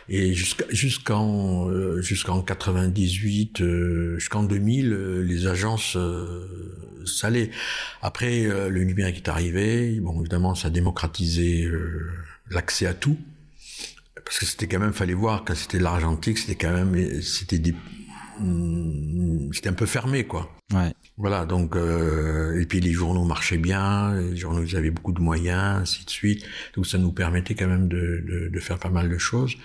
et 0.07 0.33
jusqu'à 0.33 0.65
jusqu'en 0.69 1.69
euh, 1.69 2.01
jusqu'en 2.01 2.41
98, 2.41 3.61
euh, 3.61 4.17
jusqu'en 4.17 4.43
2000, 4.43 4.93
euh, 4.93 5.21
les 5.21 5.47
agences 5.47 5.97
ça 7.05 7.27
allait. 7.27 7.51
Après, 8.01 8.43
le 8.43 8.83
numérique 8.83 9.17
est 9.17 9.29
arrivé. 9.29 9.99
Bon, 9.99 10.19
évidemment, 10.19 10.55
ça 10.55 10.67
a 10.67 10.71
démocratisé 10.71 11.69
l'accès 12.49 12.85
à 12.85 12.93
tout, 12.93 13.17
parce 14.25 14.39
que 14.39 14.45
c'était 14.45 14.67
quand 14.67 14.79
même, 14.79 14.93
fallait 14.93 15.13
voir 15.13 15.43
quand 15.45 15.55
c'était 15.55 15.79
l'argentique, 15.79 16.37
c'était 16.37 16.55
quand 16.55 16.73
même, 16.73 17.21
c'était 17.21 17.57
des 17.57 17.73
c'était 19.53 19.69
un 19.69 19.73
peu 19.73 19.85
fermé, 19.85 20.25
quoi. 20.25 20.51
Ouais. 20.73 20.93
Voilà, 21.17 21.45
donc 21.45 21.75
euh, 21.75 22.59
et 22.61 22.65
puis 22.65 22.79
les 22.79 22.93
journaux 22.93 23.25
marchaient 23.25 23.57
bien, 23.57 24.13
les 24.13 24.37
journaux 24.37 24.63
ils 24.63 24.77
avaient 24.77 24.91
beaucoup 24.91 25.11
de 25.11 25.19
moyens, 25.19 25.81
ainsi 25.81 26.05
de 26.05 26.09
suite. 26.09 26.45
Donc 26.75 26.85
ça 26.85 26.97
nous 26.97 27.11
permettait 27.11 27.55
quand 27.55 27.67
même 27.67 27.87
de, 27.87 28.23
de, 28.25 28.49
de 28.49 28.59
faire 28.59 28.79
pas 28.79 28.89
mal 28.89 29.09
de 29.09 29.17
choses. 29.17 29.55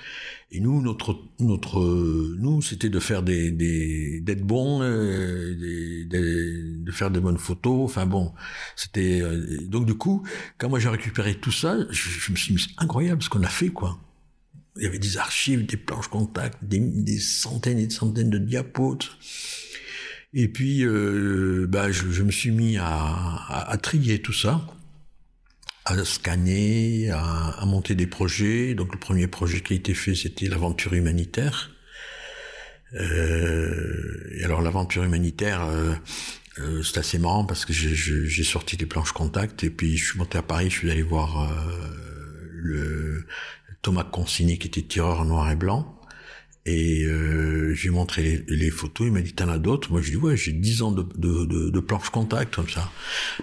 Et 0.51 0.61
nous, 0.61 0.81
notre 0.83 1.21
notre 1.41 1.81
nous, 2.39 2.63
c'était 2.63 2.89
de 2.89 2.99
faire 2.99 3.23
des 3.23 3.51
des 3.51 4.21
d'être 4.21 4.43
bons, 4.43 4.83
euh, 4.83 5.55
des, 5.55 6.05
des, 6.07 6.63
de 6.83 6.93
faire 6.93 7.11
de 7.11 7.21
bonnes 7.21 7.39
photos. 7.39 7.83
Enfin 7.85 8.07
bon, 8.07 8.33
c'était 8.75 9.21
euh, 9.23 9.59
donc 9.69 9.87
du 9.87 9.95
coup, 9.95 10.27
quand 10.59 10.69
moi 10.69 10.79
j'ai 10.81 10.89
récupéré 10.89 11.35
tout 11.35 11.53
ça, 11.53 11.77
je, 11.91 12.09
je 12.09 12.33
me 12.33 12.37
suis 12.37 12.55
dit 12.55 12.63
c'est 12.63 12.83
incroyable 12.83 13.23
ce 13.23 13.29
qu'on 13.29 13.43
a 13.43 13.49
fait 13.49 13.69
quoi. 13.69 13.99
Il 14.77 14.83
y 14.83 14.87
avait 14.87 14.99
des 14.99 15.19
archives, 15.19 15.67
des 15.67 15.77
planches 15.77 16.09
contact, 16.09 16.59
des, 16.63 16.81
des 16.81 17.19
centaines 17.19 17.79
et 17.79 17.87
des 17.87 17.95
centaines 17.95 18.31
de 18.31 18.39
diapos. 18.39 18.99
Et 20.33 20.49
puis, 20.49 20.85
euh, 20.85 21.67
bah, 21.69 21.93
je, 21.93 22.11
je, 22.11 22.23
me 22.25 22.33
suis 22.33 22.51
mis 22.51 22.77
à, 22.77 22.87
à, 22.87 23.71
à, 23.71 23.77
trier 23.77 24.21
tout 24.21 24.33
ça, 24.33 24.67
à 25.85 26.05
scanner, 26.05 27.11
à, 27.11 27.51
à, 27.51 27.65
monter 27.67 27.95
des 27.95 28.09
projets. 28.09 28.75
Donc, 28.75 28.93
le 28.93 28.99
premier 28.99 29.29
projet 29.29 29.61
qui 29.61 29.75
a 29.75 29.77
été 29.77 29.95
fait, 29.95 30.17
c'était 30.17 30.49
l'aventure 30.49 30.95
humanitaire. 30.95 31.71
Euh, 32.95 34.29
et 34.37 34.45
alors, 34.45 34.61
l'aventure 34.61 35.05
humanitaire, 35.05 35.65
euh, 35.67 35.95
euh, 36.59 36.83
c'est 36.83 36.99
assez 36.99 37.19
marrant 37.19 37.45
parce 37.45 37.65
que 37.65 37.73
j'ai 37.73 38.45
sorti 38.45 38.77
des 38.77 38.87
planches 38.87 39.13
contact 39.13 39.65
et 39.65 39.71
puis 39.71 39.97
je 39.97 40.11
suis 40.11 40.19
monté 40.19 40.39
à 40.39 40.43
Paris, 40.43 40.71
je 40.71 40.79
suis 40.79 40.91
allé 40.91 41.03
voir 41.03 41.51
euh, 41.51 41.89
le 42.53 43.27
Thomas 43.85 44.05
Consigny 44.05 44.59
qui 44.59 44.67
était 44.67 44.83
tireur 44.83 45.21
en 45.21 45.27
noir 45.27 45.49
et 45.51 45.57
blanc. 45.57 45.95
Et 46.67 47.05
euh, 47.05 47.75
j'ai 47.75 47.91
montré 47.91 48.23
les, 48.23 48.57
les, 48.57 48.71
photos, 48.71 49.07
il 49.07 49.13
m'a 49.13 49.21
dit 49.21 49.35
t'en 49.35 49.51
as 49.51 49.59
d'autres? 49.59 49.93
Moi 49.93 50.01
je 50.01 50.13
dis 50.13 50.17
ouais 50.17 50.35
j'ai 50.35 50.53
10 50.53 50.81
ans 50.81 50.93
de, 50.93 51.03
de, 51.03 51.45
de, 51.45 51.69
de 51.69 51.81
planches 51.81 52.09
contact 52.09 52.55
comme 52.55 52.71
ça. 52.71 52.91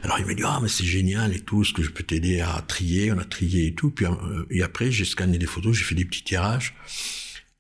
Alors 0.01 0.17
il 0.19 0.25
m'a 0.25 0.33
dit 0.33 0.41
ah 0.43 0.59
mais 0.59 0.67
c'est 0.67 0.85
génial 0.85 1.31
et 1.35 1.39
tout, 1.39 1.63
ce 1.63 1.71
que 1.71 1.83
je 1.83 1.91
peux 1.91 2.03
t'aider 2.03 2.41
à 2.41 2.63
trier, 2.67 3.11
on 3.11 3.19
a 3.19 3.23
trié 3.23 3.67
et 3.67 3.75
tout. 3.75 3.91
Puis 3.91 4.07
euh, 4.07 4.43
et 4.49 4.63
après 4.63 4.89
j'ai 4.89 5.05
scanné 5.05 5.37
des 5.37 5.45
photos, 5.45 5.77
j'ai 5.77 5.83
fait 5.83 5.93
des 5.93 6.05
petits 6.05 6.23
tirages. 6.23 6.73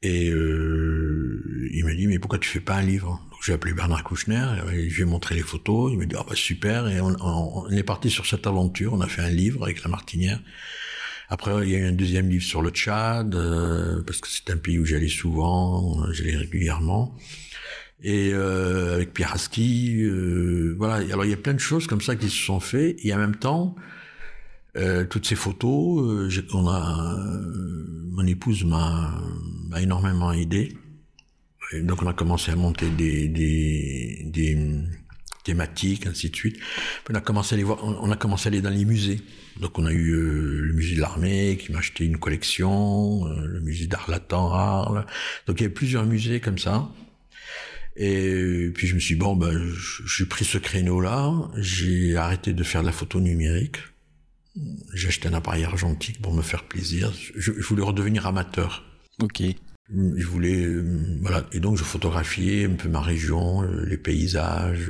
Et 0.01 0.31
euh, 0.31 1.69
il 1.71 1.85
m'a 1.85 1.93
dit 1.93 2.07
mais 2.07 2.17
pourquoi 2.17 2.39
tu 2.39 2.49
fais 2.49 2.59
pas 2.59 2.77
un 2.77 2.81
livre? 2.81 3.21
Donc 3.29 3.39
j'ai 3.45 3.53
appelé 3.53 3.75
Bernard 3.75 4.03
Kouchner, 4.03 4.47
et 4.73 4.89
je 4.89 4.95
lui 4.95 5.01
ai 5.03 5.05
montré 5.05 5.35
les 5.35 5.43
photos, 5.43 5.91
il 5.93 5.99
m'a 5.99 6.05
dit 6.05 6.15
ah 6.17 6.25
bah 6.27 6.35
super 6.35 6.87
et 6.87 6.99
on, 7.01 7.15
on, 7.21 7.65
on 7.67 7.69
est 7.69 7.83
parti 7.83 8.09
sur 8.09 8.25
cette 8.25 8.47
aventure, 8.47 8.93
on 8.93 9.01
a 9.01 9.07
fait 9.07 9.21
un 9.21 9.29
livre 9.29 9.63
avec 9.63 9.83
la 9.83 9.91
Martinière. 9.91 10.41
Après, 11.31 11.51
il 11.63 11.69
y 11.69 11.75
a 11.75 11.79
eu 11.79 11.87
un 11.87 11.93
deuxième 11.93 12.27
livre 12.29 12.43
sur 12.43 12.61
le 12.61 12.71
Tchad, 12.71 13.33
euh, 13.33 14.03
parce 14.03 14.19
que 14.19 14.27
c'est 14.27 14.51
un 14.51 14.57
pays 14.57 14.77
où 14.79 14.85
j'allais 14.85 15.07
souvent, 15.07 16.03
j'allais 16.11 16.35
régulièrement. 16.35 17.15
Et 18.03 18.31
euh, 18.33 18.95
avec 18.95 19.13
Pierre 19.13 19.33
Aski, 19.33 20.01
euh, 20.01 20.75
voilà. 20.77 20.95
Alors 20.95 21.23
il 21.23 21.31
y 21.31 21.33
a 21.33 21.37
plein 21.37 21.53
de 21.53 21.59
choses 21.59 21.87
comme 21.87 22.01
ça 22.01 22.17
qui 22.17 22.29
se 22.29 22.45
sont 22.45 22.59
faites. 22.59 22.97
Et 23.05 23.13
en 23.13 23.17
même 23.17 23.35
temps, 23.35 23.75
euh, 24.75 25.05
toutes 25.05 25.25
ces 25.25 25.35
photos, 25.35 26.29
on 26.53 26.67
a, 26.67 27.17
mon 28.11 28.25
épouse 28.25 28.65
m'a 28.65 29.21
énormément 29.79 30.33
aidé. 30.33 30.75
Donc 31.83 32.03
on 32.03 32.07
a 32.07 32.13
commencé 32.13 32.51
à 32.51 32.57
monter 32.57 32.89
des, 32.89 33.29
des, 33.29 34.23
des 34.25 34.57
thématiques, 35.43 36.07
ainsi 36.07 36.29
de 36.29 36.35
suite. 36.35 36.57
On 37.09 37.15
a 37.15 37.21
commencé 37.21 37.53
à 37.53 37.55
aller 37.55 37.63
voir, 37.63 37.83
on 37.83 38.11
a 38.11 38.17
commencé 38.17 38.47
à 38.47 38.49
aller 38.49 38.61
dans 38.61 38.69
les 38.69 38.85
musées. 38.85 39.21
Donc 39.59 39.77
on 39.77 39.85
a 39.85 39.91
eu 39.91 40.11
euh, 40.11 40.61
le 40.61 40.73
musée 40.73 40.95
de 40.95 41.01
l'armée 41.01 41.57
qui 41.57 41.71
m'a 41.71 41.79
acheté 41.79 42.05
une 42.05 42.17
collection, 42.17 43.27
euh, 43.27 43.45
le 43.45 43.59
musée 43.59 43.87
d'Arlatan 43.87 44.53
Arles. 44.53 45.05
Donc 45.47 45.59
il 45.59 45.63
y 45.63 45.65
avait 45.65 45.73
plusieurs 45.73 46.05
musées 46.05 46.39
comme 46.39 46.57
ça. 46.57 46.89
Et 47.97 48.71
puis 48.73 48.87
je 48.87 48.95
me 48.95 48.99
suis 48.99 49.15
dit, 49.15 49.19
bon, 49.19 49.35
ben, 49.35 49.71
j'ai 50.05 50.25
pris 50.25 50.45
ce 50.45 50.57
créneau-là, 50.57 51.33
j'ai 51.57 52.15
arrêté 52.15 52.53
de 52.53 52.63
faire 52.63 52.81
de 52.81 52.87
la 52.87 52.93
photo 52.93 53.19
numérique. 53.19 53.77
J'ai 54.93 55.09
acheté 55.09 55.27
un 55.27 55.33
appareil 55.33 55.63
argentique 55.63 56.21
pour 56.21 56.33
me 56.33 56.41
faire 56.41 56.63
plaisir. 56.63 57.13
Je, 57.35 57.51
je 57.53 57.67
voulais 57.67 57.83
redevenir 57.83 58.27
amateur. 58.27 58.83
Ok. 59.21 59.43
Je 59.93 60.25
voulais, 60.25 60.67
voilà, 61.21 61.45
et 61.51 61.59
donc 61.59 61.77
je 61.77 61.83
photographiais 61.83 62.65
un 62.65 62.75
peu 62.75 62.87
ma 62.87 63.01
région, 63.01 63.63
euh, 63.63 63.85
les 63.85 63.97
paysages, 63.97 64.89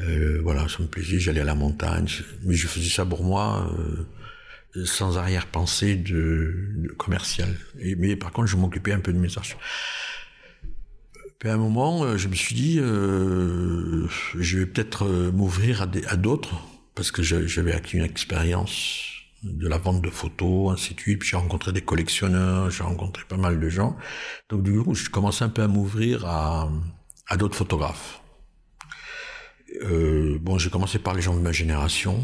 euh, 0.00 0.40
voilà, 0.42 0.66
ça 0.68 0.82
me 0.82 0.88
plaisait. 0.88 1.20
J'allais 1.20 1.42
à 1.42 1.44
la 1.44 1.54
montagne, 1.54 2.08
mais 2.42 2.54
je 2.54 2.66
faisais 2.66 2.88
ça 2.88 3.06
pour 3.06 3.22
moi, 3.22 3.72
euh, 4.76 4.84
sans 4.84 5.16
arrière-pensée 5.16 5.94
de, 5.94 6.54
de, 6.76 6.88
commercial. 6.88 7.54
Mais 7.76 8.16
par 8.16 8.32
contre, 8.32 8.48
je 8.48 8.56
m'occupais 8.56 8.92
un 8.92 9.00
peu 9.00 9.12
de 9.12 9.18
mes 9.18 9.36
archives. 9.36 9.56
Puis 11.38 11.48
à 11.48 11.54
un 11.54 11.58
moment, 11.58 12.16
je 12.16 12.28
me 12.28 12.34
suis 12.34 12.54
dit, 12.54 12.78
euh, 12.80 14.08
je 14.38 14.58
vais 14.58 14.66
peut-être 14.66 15.06
m'ouvrir 15.32 15.82
à 15.82 16.16
d'autres, 16.16 16.54
parce 16.96 17.12
que 17.12 17.22
j'avais 17.22 17.72
acquis 17.72 17.98
une 17.98 18.04
expérience 18.04 19.15
de 19.42 19.68
la 19.68 19.78
vente 19.78 20.02
de 20.02 20.10
photos, 20.10 20.72
ainsi 20.72 20.94
de 20.94 21.00
suite. 21.00 21.20
Puis 21.20 21.30
j'ai 21.30 21.36
rencontré 21.36 21.72
des 21.72 21.82
collectionneurs, 21.82 22.70
j'ai 22.70 22.82
rencontré 22.82 23.24
pas 23.28 23.36
mal 23.36 23.60
de 23.60 23.68
gens. 23.68 23.96
Donc 24.48 24.62
du 24.62 24.82
coup, 24.82 24.94
je 24.94 25.08
commençais 25.10 25.44
un 25.44 25.48
peu 25.48 25.62
à 25.62 25.68
m'ouvrir 25.68 26.26
à, 26.26 26.70
à 27.28 27.36
d'autres 27.36 27.56
photographes. 27.56 28.20
Euh, 29.82 30.38
bon, 30.40 30.58
j'ai 30.58 30.70
commencé 30.70 30.98
par 30.98 31.14
les 31.14 31.22
gens 31.22 31.34
de 31.34 31.40
ma 31.40 31.52
génération, 31.52 32.22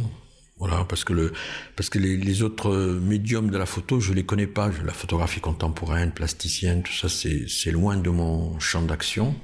voilà, 0.58 0.84
parce 0.84 1.04
que 1.04 1.12
le, 1.12 1.32
parce 1.76 1.90
que 1.90 1.98
les, 1.98 2.16
les, 2.16 2.42
autres 2.42 2.72
médiums 2.72 3.50
de 3.50 3.58
la 3.58 3.66
photo, 3.66 4.00
je 4.00 4.12
les 4.12 4.24
connais 4.24 4.46
pas. 4.46 4.70
La 4.84 4.92
photographie 4.92 5.40
contemporaine, 5.40 6.12
plasticienne, 6.12 6.82
tout 6.82 6.92
ça, 6.92 7.08
c'est, 7.08 7.48
c'est 7.48 7.72
loin 7.72 7.96
de 7.96 8.10
mon 8.10 8.58
champ 8.60 8.82
d'action 8.82 9.34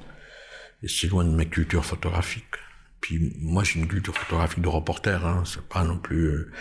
et 0.81 0.87
c'est 0.87 1.07
loin 1.07 1.25
de 1.25 1.31
ma 1.31 1.45
culture 1.45 1.85
photographique. 1.85 2.55
Puis 3.01 3.33
moi, 3.39 3.63
j'ai 3.63 3.79
une 3.79 3.87
culture 3.87 4.15
photographique 4.15 4.61
de 4.61 4.67
reporter, 4.67 5.25
hein, 5.25 5.43
c'est 5.45 5.61
pas 5.61 5.83
non 5.83 5.97
plus. 5.97 6.25
Euh... 6.25 6.51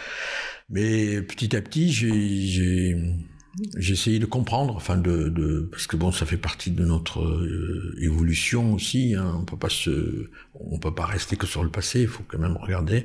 Mais 0.70 1.22
petit 1.22 1.56
à 1.56 1.62
petit, 1.62 1.92
j'ai 1.92 2.96
j'ai 3.76 3.92
essayé 3.92 4.18
de 4.18 4.26
comprendre, 4.26 4.76
enfin 4.76 4.96
de, 4.96 5.28
de, 5.28 5.68
parce 5.70 5.86
que 5.86 5.96
bon, 5.96 6.12
ça 6.12 6.26
fait 6.26 6.36
partie 6.36 6.70
de 6.70 6.84
notre 6.84 7.22
euh, 7.22 7.96
évolution 8.00 8.74
aussi. 8.74 9.14
Hein, 9.14 9.34
on 9.40 9.44
peut 9.44 9.56
pas 9.56 9.68
se, 9.68 10.30
on 10.54 10.78
peut 10.78 10.94
pas 10.94 11.06
rester 11.06 11.36
que 11.36 11.46
sur 11.46 11.64
le 11.64 11.70
passé. 11.70 12.02
Il 12.02 12.08
faut 12.08 12.22
quand 12.28 12.38
même 12.38 12.56
regarder. 12.56 13.04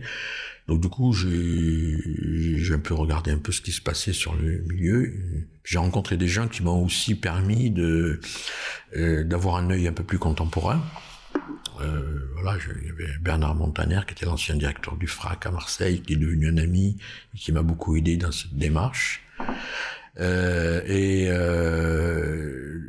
Donc 0.68 0.82
du 0.82 0.90
coup, 0.90 1.12
j'ai 1.14 2.74
un 2.74 2.80
peu 2.80 2.94
regardé 2.94 3.32
un 3.32 3.38
peu 3.38 3.52
ce 3.52 3.62
qui 3.62 3.72
se 3.72 3.82
passait 3.82 4.14
sur 4.14 4.36
le 4.36 4.60
milieu. 4.70 5.14
J'ai 5.64 5.78
rencontré 5.78 6.18
des 6.18 6.28
gens 6.28 6.48
qui 6.48 6.64
m'ont 6.64 6.84
aussi 6.86 7.16
permis 7.16 7.70
de 7.70 8.20
euh, 8.96 9.24
d'avoir 9.24 9.58
un 9.58 9.70
œil 9.72 9.88
un 9.88 9.94
peu 9.94 10.04
plus 10.04 10.20
contemporain. 10.20 10.82
Euh, 11.82 12.30
voilà, 12.34 12.58
il 12.82 12.88
y 12.88 12.90
avait 12.90 13.18
Bernard 13.22 13.56
Montaner, 13.56 14.02
qui 14.08 14.14
était 14.14 14.26
l'ancien 14.26 14.56
directeur 14.56 14.96
du 14.98 15.08
FRAC 15.08 15.46
à 15.46 15.52
Marseille, 15.52 16.02
qui 16.02 16.14
est 16.14 16.18
devenu 16.18 16.50
un 16.50 16.58
ami 16.58 16.98
et 17.34 17.38
qui 17.38 17.52
m'a 17.52 17.64
beaucoup 17.64 17.96
aidé 17.96 18.18
dans 18.18 18.32
cette 18.32 18.56
démarche. 18.56 19.24
Euh, 20.20 20.82
et 20.86 21.28
euh, 21.30 22.80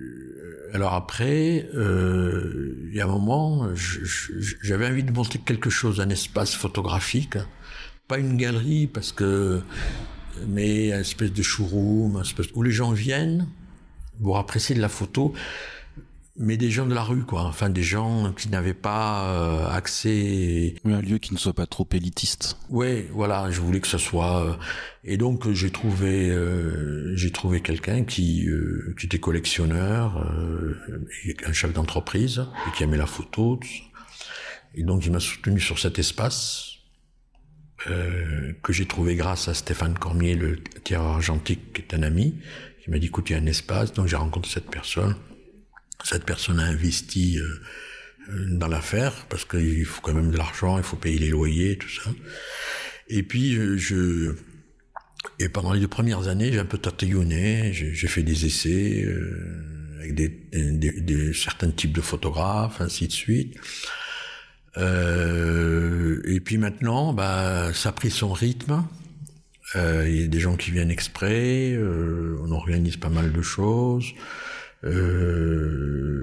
alors 0.73 0.95
après, 0.95 1.69
euh, 1.75 2.89
il 2.91 2.97
y 2.97 3.01
a 3.01 3.05
un 3.05 3.09
moment, 3.09 3.69
j'avais 4.63 4.87
envie 4.87 5.05
de 5.05 5.13
monter 5.13 5.39
quelque 5.39 5.71
chose, 5.71 6.01
un 6.01 6.11
espace 6.11 6.55
photographique, 6.55 7.39
pas 8.09 8.19
une 8.19 8.37
galerie 8.37 8.87
parce 8.87 9.13
que, 9.13 9.63
mais 10.47 10.89
une 10.89 11.01
espèce 11.01 11.33
de 11.33 11.43
showroom, 11.43 12.21
espèce 12.21 12.49
où 12.55 12.63
les 12.63 12.73
gens 12.73 12.93
viennent 12.93 13.47
pour 14.23 14.39
apprécier 14.39 14.75
de 14.75 14.81
la 14.81 14.89
photo 14.89 15.33
mais 16.37 16.57
des 16.57 16.71
gens 16.71 16.87
de 16.87 16.95
la 16.95 17.05
rue, 17.05 17.25
quoi. 17.25 17.43
Enfin, 17.43 17.71
des 17.71 17.83
gens 17.83 18.33
qui 18.33 18.49
n'avaient 18.49 18.75
pas 18.75 19.29
euh, 19.29 19.69
accès. 19.69 20.75
Oui, 20.85 20.93
un 20.93 21.01
lieu 21.01 21.19
qui 21.19 21.33
ne 21.33 21.39
soit 21.39 21.53
pas 21.53 21.67
trop 21.67 21.87
élitiste. 21.93 22.57
Oui, 22.71 23.07
voilà. 23.13 23.51
Je 23.51 23.61
voulais 23.61 23.81
que 23.81 23.87
ce 23.87 23.99
soit. 23.99 24.45
Euh, 24.45 24.55
et 25.05 25.17
donc 25.17 25.49
j'ai 25.53 25.71
trouvé, 25.71 26.31
euh, 26.31 27.15
j'ai 27.15 27.31
trouvé 27.31 27.61
quelqu'un 27.61 28.05
qui, 28.05 28.49
euh, 28.49 28.95
qui 28.99 29.07
était 29.07 29.21
collectionneur, 29.21 30.19
euh, 30.19 30.75
un 31.47 31.53
chef 31.53 31.73
d'entreprise 31.73 32.45
et 32.67 32.77
qui 32.77 32.83
aimait 32.83 32.97
la 32.97 33.07
photo. 33.07 33.61
Et 34.75 34.83
donc 34.83 35.07
il 35.07 35.13
m'a 35.13 35.21
soutenu 35.21 35.61
sur 35.61 35.79
cet 35.79 35.99
espace. 35.99 36.71
que 37.87 38.73
j'ai 38.73 38.87
trouvé 38.87 39.15
grâce 39.15 39.49
à 39.49 39.55
Stéphane 39.55 39.99
Cormier, 39.99 40.35
le 40.35 40.59
tireur 40.85 41.07
argentique, 41.17 41.75
qui 41.75 41.83
est 41.83 41.95
un 41.95 42.03
ami, 42.03 42.41
qui 42.83 42.91
m'a 42.91 42.99
dit 42.99 43.09
écoute, 43.09 43.29
il 43.29 43.35
y 43.35 43.37
a 43.37 43.39
un 43.39 43.47
espace, 43.47 43.93
donc 43.93 44.07
j'ai 44.07 44.17
rencontré 44.17 44.51
cette 44.51 44.71
personne 44.71 45.15
cette 46.03 46.25
personne 46.25 46.59
a 46.61 46.65
investi 46.65 47.39
euh, 47.39 47.61
dans 48.49 48.69
l'affaire 48.69 49.27
parce 49.29 49.45
qu'il 49.45 49.85
faut 49.85 50.01
quand 50.01 50.15
même 50.15 50.31
de 50.31 50.37
l'argent, 50.37 50.79
il 50.79 50.85
faut 50.85 50.97
payer 50.97 51.19
les 51.19 51.31
loyers, 51.31 51.79
tout 51.79 51.89
ça. 51.89 52.11
Et 53.09 53.23
puis 53.23 53.57
euh, 53.57 53.77
je 53.77 54.35
et 55.39 55.49
pendant 55.49 55.73
les 55.73 55.81
deux 55.81 55.89
premières 55.89 56.29
années, 56.29 56.53
j'ai 56.53 56.59
un 56.59 56.65
peu 56.65 56.79
tatillonné, 56.79 57.73
j'ai 57.73 58.09
fait 58.09 58.23
des 58.23 58.47
essais 58.47 59.05
euh, 59.05 59.99
avec 59.99 60.15
des, 60.15 60.29
des, 60.29 61.01
des, 61.01 61.33
certains 61.33 61.71
types 61.71 61.93
de 61.93 62.01
photographes, 62.01 62.81
ainsi 62.81 63.09
de 63.09 63.13
suite. 63.13 63.57
Euh, 64.77 66.21
et 66.27 66.41
puis 66.41 66.59
maintenant, 66.59 67.13
bah, 67.13 67.73
ça 67.75 67.89
a 67.91 67.93
pris 67.93 68.11
son 68.11 68.33
rythme. 68.33 68.85
Euh, 69.77 70.09
il 70.09 70.21
y 70.21 70.25
a 70.25 70.27
des 70.29 70.41
gens 70.41 70.57
qui 70.57 70.71
viennent 70.71 70.91
exprès, 70.91 71.77
on 71.79 72.51
organise 72.53 72.97
pas 72.97 73.09
mal 73.09 73.33
de 73.33 73.43
choses. 73.43 74.13
Euh, 74.85 76.15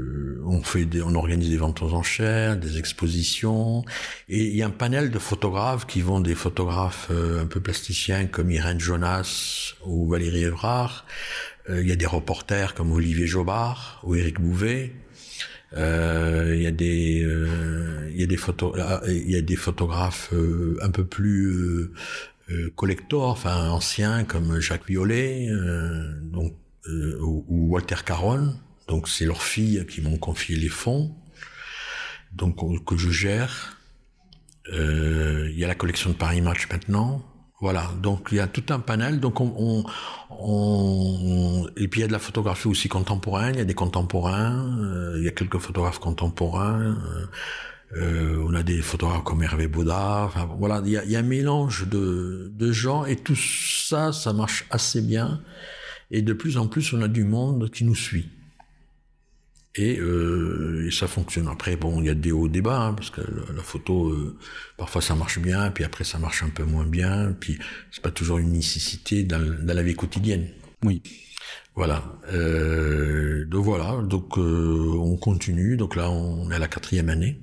on 0.52 0.64
fait 0.64 0.86
des, 0.86 1.02
on 1.02 1.16
organise 1.16 1.50
des 1.50 1.58
ventes 1.58 1.82
aux 1.82 1.94
enchères, 1.94 2.58
des 2.58 2.78
expositions, 2.78 3.84
et 4.30 4.44
il 4.44 4.56
y 4.56 4.62
a 4.62 4.68
un 4.68 4.72
panel 4.72 5.12
de 5.12 5.20
photographes 5.20 5.88
qui 5.88 6.02
vont 6.02 6.20
des 6.20 6.36
photographes 6.36 7.08
euh, 7.12 7.42
un 7.42 7.46
peu 7.46 7.60
plasticiens 7.60 8.28
comme 8.28 8.52
Irène 8.52 8.80
Jonas 8.80 9.76
ou 9.86 10.10
Valérie 10.10 10.44
Evrard. 10.44 11.06
Euh, 11.70 11.82
il 11.82 11.88
y 11.88 11.92
a 11.92 11.96
des 11.96 12.06
reporters 12.06 12.74
comme 12.74 12.92
Olivier 12.92 13.28
Jobard 13.28 14.02
ou 14.04 14.16
Éric 14.16 14.40
Bouvet. 14.40 14.94
Euh, 15.74 16.54
il 16.56 16.62
y 16.62 16.68
a 16.68 16.72
des 16.72 17.26
il 18.14 18.20
y 18.20 18.24
a 18.24 18.28
des 18.28 18.36
photos 18.36 18.78
il 19.08 19.32
y 19.32 19.38
a 19.38 19.42
des 19.42 19.56
photographes 19.56 20.34
un 20.82 20.90
peu 20.90 21.06
plus 21.06 21.90
collector 22.76 23.30
enfin 23.30 23.70
anciens 23.70 24.26
comme 24.26 24.60
Jacques 24.60 24.86
Violet 24.86 25.48
donc 26.24 26.54
ou, 26.88 27.46
Walter 27.48 27.98
Caron 28.06 28.56
donc 28.92 29.08
c'est 29.08 29.24
leurs 29.24 29.42
filles 29.42 29.86
qui 29.90 30.02
m'ont 30.02 30.18
confié 30.18 30.58
les 30.58 30.68
fonds, 30.68 31.16
donc 32.34 32.58
que 32.86 32.98
je 32.98 33.10
gère. 33.10 33.78
Euh, 34.74 35.48
il 35.50 35.58
y 35.58 35.64
a 35.64 35.68
la 35.68 35.76
collection 35.76 36.10
de 36.10 36.16
Paris 36.16 36.42
Match 36.42 36.68
maintenant. 36.70 37.24
Voilà, 37.62 37.90
donc 38.02 38.28
il 38.32 38.38
y 38.38 38.40
a 38.42 38.48
tout 38.48 38.66
un 38.74 38.80
panel. 38.80 39.22
Donc 39.22 39.40
on, 39.40 39.86
on, 40.30 41.70
et 41.78 41.88
puis 41.88 42.00
il 42.00 42.02
y 42.02 42.04
a 42.04 42.08
de 42.08 42.12
la 42.12 42.20
photographie 42.20 42.68
aussi 42.68 42.90
contemporaine. 42.90 43.56
Il 43.56 43.60
y 43.60 43.62
a 43.62 43.66
des 43.66 43.74
contemporains. 43.74 44.78
Euh, 44.84 45.16
il 45.20 45.24
y 45.24 45.28
a 45.30 45.32
quelques 45.32 45.60
photographes 45.60 46.00
contemporains. 46.00 46.98
Euh, 47.96 48.44
on 48.46 48.54
a 48.54 48.64
des 48.64 48.82
photographes 48.82 49.24
comme 49.24 49.42
Hervé 49.42 49.68
Baudard. 49.68 50.26
Enfin, 50.26 50.50
voilà, 50.60 50.82
il 50.84 50.92
y, 50.92 50.98
a, 50.98 51.06
il 51.06 51.12
y 51.12 51.16
a 51.16 51.20
un 51.20 51.24
mélange 51.24 51.88
de, 51.88 52.52
de 52.54 52.72
gens 52.74 53.06
et 53.06 53.16
tout 53.16 53.38
ça, 53.38 54.12
ça 54.12 54.34
marche 54.34 54.66
assez 54.70 55.02
bien. 55.02 55.42
Et 56.12 56.22
de 56.22 56.34
plus 56.34 56.58
en 56.58 56.68
plus, 56.68 56.94
on 56.94 57.02
a 57.02 57.08
du 57.08 57.24
monde 57.24 57.70
qui 57.72 57.86
nous 57.86 57.96
suit. 57.96 58.30
Euh, 59.80 60.86
et, 60.88 60.92
ça 60.92 61.08
fonctionne. 61.08 61.48
Après, 61.48 61.76
bon, 61.78 62.02
il 62.02 62.08
y 62.08 62.10
a 62.10 62.14
des 62.14 62.32
hauts 62.32 62.50
débats, 62.50 62.82
hein, 62.82 62.94
parce 62.94 63.10
que 63.10 63.22
la, 63.22 63.64
photo, 63.64 64.10
euh, 64.10 64.38
parfois 64.78 65.02
ça 65.02 65.16
marche 65.16 65.40
bien, 65.40 65.72
puis 65.72 65.84
après 65.86 66.04
ça 66.04 66.20
marche 66.20 66.44
un 66.44 66.50
peu 66.50 66.64
moins 66.64 66.86
bien, 66.86 67.34
puis 67.40 67.58
c'est 67.92 68.04
pas 68.04 68.12
toujours 68.12 68.38
une 68.40 68.52
nécessité 68.52 69.24
dans, 69.24 69.40
la 69.66 69.84
vie 69.84 69.96
quotidienne. 69.96 70.50
Oui. 70.84 71.02
Voilà. 71.76 72.04
Euh, 72.34 73.46
donc 73.46 73.64
voilà. 73.64 74.02
Donc 74.04 74.38
on 74.38 75.16
continue. 75.18 75.78
Donc 75.78 75.96
là, 75.96 76.12
on 76.12 76.52
est 76.52 76.56
à 76.56 76.60
la 76.60 76.68
quatrième 76.68 77.10
année. 77.10 77.40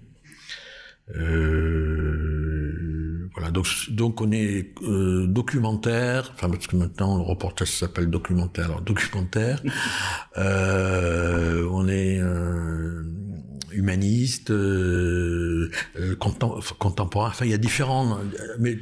Voilà. 3.38 3.50
Donc 3.50 3.66
donc 3.90 4.21
on 4.21 4.33
est 4.33 4.75
documentaire. 4.83 6.33
Enfin 6.35 6.50
parce 6.50 6.66
que 6.66 6.76
maintenant 6.76 7.16
le 7.16 7.23
reportage 7.23 7.71
s'appelle 7.71 8.11
documentaire. 8.11 8.66
Alors 8.66 8.80
documentaire. 8.83 9.62
on 10.37 11.88
est 11.88 12.21
humaniste, 13.73 14.50
euh, 14.50 15.71
euh 15.97 16.16
contemporain. 16.16 17.28
Enfin, 17.28 17.45
il 17.45 17.50
y 17.50 17.54
a 17.54 17.59
différents, 17.59 18.18
mais 18.59 18.78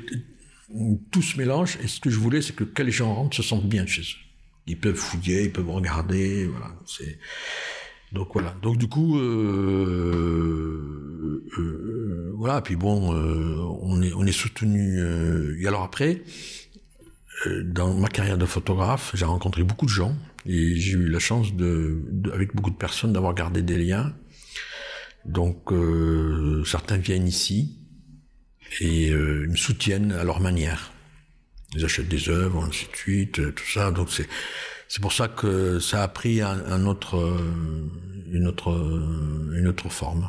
tout 1.10 1.22
se 1.22 1.38
mélange. 1.38 1.78
Et 1.82 1.88
ce 1.88 2.00
que 2.00 2.10
je 2.10 2.18
voulais, 2.18 2.42
c'est 2.42 2.54
que 2.54 2.82
les 2.82 2.90
gens 2.90 3.14
rentrent 3.14 3.36
se 3.36 3.42
sentent 3.42 3.68
bien 3.68 3.86
chez 3.86 4.02
eux. 4.02 4.22
Ils 4.66 4.78
peuvent 4.78 4.96
fouiller, 4.96 5.44
ils 5.44 5.52
peuvent 5.52 5.70
regarder. 5.70 6.46
Voilà. 6.46 6.75
C'est 6.86 7.18
donc 8.16 8.28
voilà. 8.32 8.54
Donc 8.62 8.76
du 8.78 8.88
coup, 8.88 9.18
euh, 9.18 10.82
euh, 11.58 12.32
voilà. 12.37 12.61
Puis 12.62 12.76
bon, 12.76 13.12
on 13.82 14.02
est 14.02 14.12
on 14.14 14.26
est 14.26 14.32
soutenu. 14.32 15.00
et 15.61 15.66
alors 15.66 15.82
après, 15.82 16.23
dans 17.64 17.94
ma 17.94 18.08
carrière 18.08 18.38
de 18.38 18.46
photographe, 18.46 19.12
j'ai 19.14 19.25
rencontré 19.25 19.62
beaucoup 19.62 19.87
de 19.87 19.90
gens 19.90 20.16
et 20.46 20.76
j'ai 20.76 20.92
eu 20.92 21.08
la 21.08 21.18
chance 21.18 21.54
de, 21.54 22.02
avec 22.32 22.54
beaucoup 22.54 22.70
de 22.70 22.76
personnes 22.76 23.12
d'avoir 23.12 23.35
gardé 23.35 23.62
des 23.62 23.78
liens 23.78 24.12
donc 25.26 25.73
euh, 25.73 26.64
certains 26.64 26.99
viennent 26.99 27.26
ici 27.26 27.78
et 28.80 29.11
euh, 29.11 29.46
me 29.49 29.56
soutiennent 29.56 30.12
à 30.12 30.25
leur 30.25 30.40
manière. 30.40 30.92
Ils 31.75 31.84
achètent 31.84 32.08
des 32.08 32.28
œuvres, 32.28 32.64
ainsi 32.64 32.86
de 32.91 32.97
suite, 32.97 33.41
euh, 33.41 33.52
tout 33.52 33.67
ça. 33.67 33.91
Donc 33.91 34.10
c'est 34.10 34.28
c'est 34.88 35.00
pour 35.00 35.12
ça 35.12 35.28
que 35.28 35.78
ça 35.78 36.02
a 36.02 36.08
pris 36.08 36.40
un, 36.40 36.86
autre 36.86 37.16
une 38.30 38.46
autre 38.46 38.70
une 39.52 39.66
autre 39.66 39.88
forme. 39.88 40.28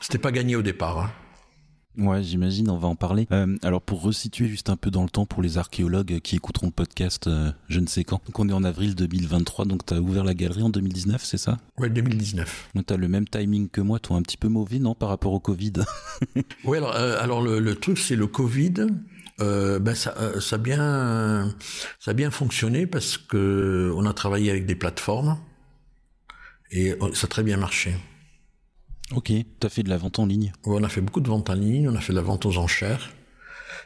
C'était 0.00 0.18
pas 0.18 0.32
gagné 0.32 0.56
au 0.56 0.62
départ. 0.62 0.98
Hein. 0.98 1.10
Ouais, 1.98 2.22
j'imagine, 2.22 2.68
on 2.68 2.76
va 2.76 2.88
en 2.88 2.94
parler. 2.94 3.26
Euh, 3.32 3.56
alors 3.62 3.80
pour 3.80 4.02
resituer 4.02 4.48
juste 4.48 4.68
un 4.68 4.76
peu 4.76 4.90
dans 4.90 5.02
le 5.02 5.08
temps 5.08 5.24
pour 5.24 5.42
les 5.42 5.56
archéologues 5.56 6.20
qui 6.20 6.36
écouteront 6.36 6.66
le 6.66 6.72
podcast 6.72 7.26
euh, 7.26 7.50
je 7.68 7.80
ne 7.80 7.86
sais 7.86 8.04
quand. 8.04 8.20
Donc 8.26 8.38
on 8.38 8.48
est 8.48 8.52
en 8.52 8.64
avril 8.64 8.94
2023, 8.94 9.64
donc 9.64 9.86
tu 9.86 9.94
as 9.94 10.00
ouvert 10.00 10.22
la 10.22 10.34
galerie 10.34 10.62
en 10.62 10.68
2019, 10.68 11.24
c'est 11.24 11.38
ça? 11.38 11.56
Ouais, 11.78 11.88
2019. 11.88 12.70
Donc 12.74 12.86
tu 12.86 12.92
as 12.92 12.96
le 12.98 13.08
même 13.08 13.26
timing 13.26 13.70
que 13.70 13.80
moi, 13.80 13.98
toi 13.98 14.18
un 14.18 14.22
petit 14.22 14.36
peu 14.36 14.48
mauvais, 14.48 14.78
non, 14.78 14.94
par 14.94 15.08
rapport 15.08 15.32
au 15.32 15.40
Covid? 15.40 15.72
Alors, 16.66 16.94
euh, 16.94 17.18
alors 17.18 17.40
le, 17.40 17.74
truc 17.76 17.98
c'est 17.98 18.16
le 18.16 18.26
Covid. 18.26 18.74
Ben 19.38 19.94
ça, 19.94 20.40
ça, 20.40 20.56
a 20.56 20.58
bien, 20.58 21.54
ça 22.00 22.10
a 22.12 22.14
bien 22.14 22.30
fonctionné 22.30 22.86
parce 22.86 23.18
que 23.18 23.92
on 23.94 24.06
a 24.06 24.12
travaillé 24.12 24.50
avec 24.50 24.66
des 24.66 24.74
plateformes 24.74 25.38
et 26.70 26.94
ça 27.14 27.26
a 27.26 27.28
très 27.28 27.42
bien 27.42 27.56
marché. 27.56 27.94
Ok, 29.14 29.26
tu 29.26 29.66
as 29.66 29.68
fait 29.68 29.82
de 29.82 29.88
la 29.88 29.98
vente 29.98 30.18
en 30.18 30.26
ligne 30.26 30.52
On 30.64 30.82
a 30.82 30.88
fait 30.88 31.00
beaucoup 31.00 31.20
de 31.20 31.28
ventes 31.28 31.48
en 31.48 31.54
ligne, 31.54 31.88
on 31.88 31.94
a 31.94 32.00
fait 32.00 32.12
de 32.12 32.18
la 32.18 32.24
vente 32.24 32.44
aux 32.44 32.58
enchères. 32.58 33.10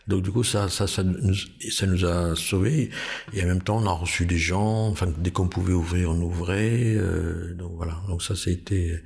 Donc 0.08 0.22
du 0.22 0.30
coup, 0.30 0.42
ça, 0.42 0.68
ça, 0.68 0.86
ça, 0.86 1.02
nous, 1.02 1.34
ça 1.70 1.86
nous 1.86 2.04
a 2.04 2.34
sauvés. 2.34 2.90
Et 3.34 3.42
en 3.42 3.46
même 3.46 3.62
temps, 3.62 3.76
on 3.76 3.86
a 3.86 3.92
reçu 3.92 4.24
des 4.24 4.38
gens. 4.38 4.88
Enfin, 4.88 5.12
dès 5.18 5.30
qu'on 5.30 5.48
pouvait 5.48 5.74
ouvrir, 5.74 6.10
on 6.10 6.20
ouvrait. 6.20 6.94
Euh, 6.96 7.54
donc 7.54 7.72
voilà. 7.76 8.00
Donc 8.08 8.22
ça, 8.22 8.34
c'était. 8.34 9.02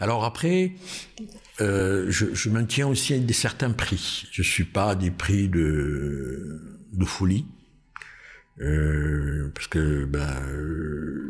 Alors 0.00 0.24
après, 0.24 0.72
euh, 1.60 2.06
je, 2.08 2.26
je, 2.34 2.50
maintiens 2.50 2.86
aussi 2.86 3.18
des 3.18 3.34
certains 3.34 3.70
prix. 3.70 4.26
Je 4.30 4.42
suis 4.42 4.64
pas 4.64 4.90
à 4.90 4.94
des 4.94 5.10
prix 5.10 5.48
de 5.48 6.78
de 6.92 7.04
folie, 7.04 7.46
euh, 8.60 9.50
parce 9.54 9.68
que 9.68 10.04
ben, 10.04 10.34
euh, 10.48 11.28